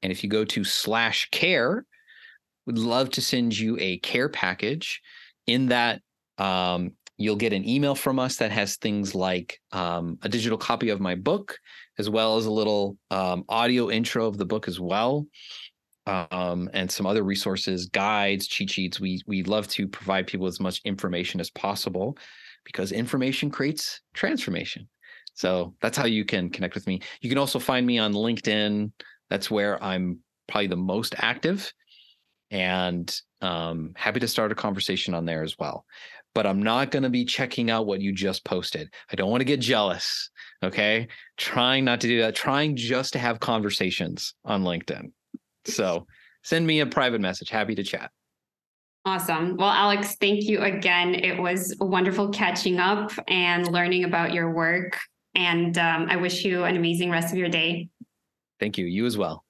And 0.03 0.13
if 0.13 0.23
you 0.23 0.31
go 0.31 0.45
to 0.45 0.63
slash 0.65 1.29
care, 1.31 1.85
we'd 2.69 2.79
love 2.79 3.09
to 3.09 3.23
send 3.23 3.59
you 3.59 3.79
a 3.81 3.99
care 4.01 4.29
package. 4.29 5.01
In 5.47 5.67
that, 5.69 6.03
um, 6.37 6.93
you'll 7.17 7.35
get 7.37 7.55
an 7.55 7.67
email 7.67 7.95
from 7.95 8.19
us 8.19 8.37
that 8.37 8.53
has 8.53 8.77
things 8.77 9.15
like 9.15 9.59
um, 9.73 10.19
a 10.23 10.29
digital 10.29 10.59
copy 10.59 10.91
of 10.91 11.01
my 11.01 11.15
book 11.15 11.59
as 11.99 12.11
well 12.11 12.37
as 12.37 12.45
a 12.45 12.51
little 12.51 12.99
um, 13.11 13.45
audio 13.49 13.91
intro 13.91 14.27
of 14.27 14.37
the 14.37 14.45
book 14.45 14.69
as 14.69 14.79
well, 14.79 15.27
um, 16.07 16.69
and 16.75 16.93
some 16.93 17.07
other 17.07 17.23
resources, 17.23 17.87
guides, 17.87 18.47
cheat 18.47 18.71
sheets. 18.71 19.01
We 19.01 19.23
we 19.27 19.43
love 19.43 19.67
to 19.69 19.89
provide 19.89 20.27
people 20.27 20.47
as 20.47 20.61
much 20.61 20.83
information 20.85 21.41
as 21.41 21.51
possible 21.51 22.19
because 22.65 22.93
information 22.93 23.51
creates 23.51 24.03
transformation. 24.13 24.87
So 25.33 25.75
that's 25.81 25.97
how 25.97 26.07
you 26.07 26.27
can 26.27 26.51
connect 26.51 26.75
with 26.75 26.87
me. 26.87 27.01
You 27.23 27.31
can 27.31 27.39
also 27.39 27.59
find 27.59 27.87
me 27.87 27.99
on 27.99 28.13
LinkedIn. 28.13 28.93
That's 29.31 29.51
where 29.51 29.83
I'm 29.83 30.19
probably 30.49 30.67
the 30.67 30.77
most 30.77 31.15
active, 31.19 31.73
and 32.51 33.21
um, 33.41 33.93
happy 33.97 34.21
to 34.21 34.29
start 34.29 34.53
a 34.53 34.55
conversation 34.55 35.15
on 35.15 35.25
there 35.25 35.43
as 35.43 35.57
well 35.59 35.85
but 36.39 36.47
I'm 36.47 36.63
not 36.63 36.93
going 36.93 37.03
to 37.03 37.11
be 37.11 37.25
checking 37.25 37.69
out 37.69 37.87
what 37.87 38.01
you 38.01 38.13
just 38.13 38.45
posted. 38.45 38.95
I 39.11 39.17
don't 39.17 39.29
want 39.29 39.41
to 39.41 39.45
get 39.45 39.59
jealous. 39.59 40.31
Okay. 40.63 41.09
Trying 41.37 41.85
not 41.85 42.01
to 42.03 42.07
do 42.07 42.21
that, 42.21 42.37
trying 42.37 42.77
just 42.77 43.13
to 43.15 43.19
have 43.19 43.41
conversations 43.41 44.35
on 44.45 44.63
LinkedIn. 44.63 45.11
So 45.65 46.07
send 46.45 46.65
me 46.65 46.79
a 46.79 46.87
private 46.87 47.21
message. 47.21 47.51
Happy 47.51 47.75
to 47.75 47.83
chat. 47.83 48.13
Awesome. 49.05 49.57
Well, 49.57 49.71
Alex, 49.71 50.17
thank 50.21 50.45
you 50.45 50.61
again. 50.61 51.15
It 51.15 51.41
was 51.41 51.75
wonderful 51.81 52.29
catching 52.29 52.79
up 52.79 53.11
and 53.27 53.67
learning 53.67 54.05
about 54.05 54.33
your 54.33 54.53
work. 54.53 54.97
And 55.35 55.77
um, 55.77 56.07
I 56.09 56.15
wish 56.15 56.45
you 56.45 56.63
an 56.63 56.77
amazing 56.77 57.11
rest 57.11 57.33
of 57.33 57.39
your 57.39 57.49
day. 57.49 57.89
Thank 58.61 58.79
you. 58.79 58.87
You 58.87 59.07
as 59.07 59.19
well. 59.19 59.45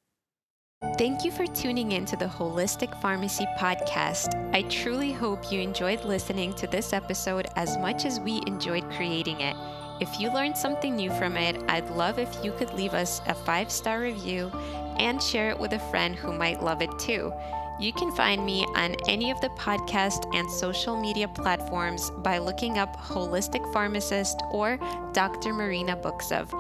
Thank 0.98 1.24
you 1.24 1.30
for 1.30 1.46
tuning 1.46 1.92
in 1.92 2.04
to 2.06 2.16
the 2.16 2.26
Holistic 2.26 3.00
Pharmacy 3.00 3.46
Podcast. 3.56 4.34
I 4.52 4.62
truly 4.62 5.12
hope 5.12 5.52
you 5.52 5.60
enjoyed 5.60 6.04
listening 6.04 6.52
to 6.54 6.66
this 6.66 6.92
episode 6.92 7.46
as 7.54 7.76
much 7.78 8.04
as 8.04 8.18
we 8.18 8.42
enjoyed 8.48 8.88
creating 8.90 9.40
it. 9.40 9.56
If 10.00 10.20
you 10.20 10.32
learned 10.32 10.56
something 10.56 10.96
new 10.96 11.12
from 11.12 11.36
it, 11.36 11.60
I'd 11.68 11.90
love 11.90 12.20
if 12.20 12.44
you 12.44 12.52
could 12.52 12.72
leave 12.74 12.94
us 12.94 13.20
a 13.26 13.34
five 13.34 13.72
star 13.72 14.00
review 14.00 14.52
and 14.98 15.22
share 15.22 15.50
it 15.50 15.58
with 15.58 15.72
a 15.72 15.78
friend 15.90 16.14
who 16.14 16.32
might 16.32 16.62
love 16.62 16.80
it 16.80 16.96
too. 16.98 17.32
You 17.80 17.92
can 17.92 18.10
find 18.14 18.46
me 18.46 18.64
on 18.76 18.94
any 19.08 19.32
of 19.32 19.40
the 19.40 19.50
podcast 19.50 20.32
and 20.34 20.48
social 20.50 21.00
media 21.00 21.26
platforms 21.26 22.10
by 22.18 22.38
looking 22.38 22.78
up 22.78 22.96
Holistic 22.96 23.72
Pharmacist 23.72 24.40
or 24.52 24.78
Dr. 25.12 25.52
Marina 25.52 25.96
Buksov. 25.96 26.50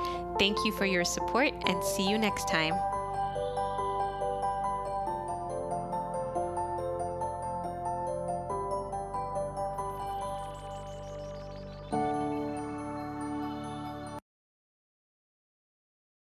Thank 0.40 0.58
you 0.64 0.72
for 0.72 0.86
your 0.86 1.04
support 1.04 1.52
and 1.66 1.82
see 1.84 2.08
you 2.08 2.18
next 2.18 2.48
time. 2.48 2.74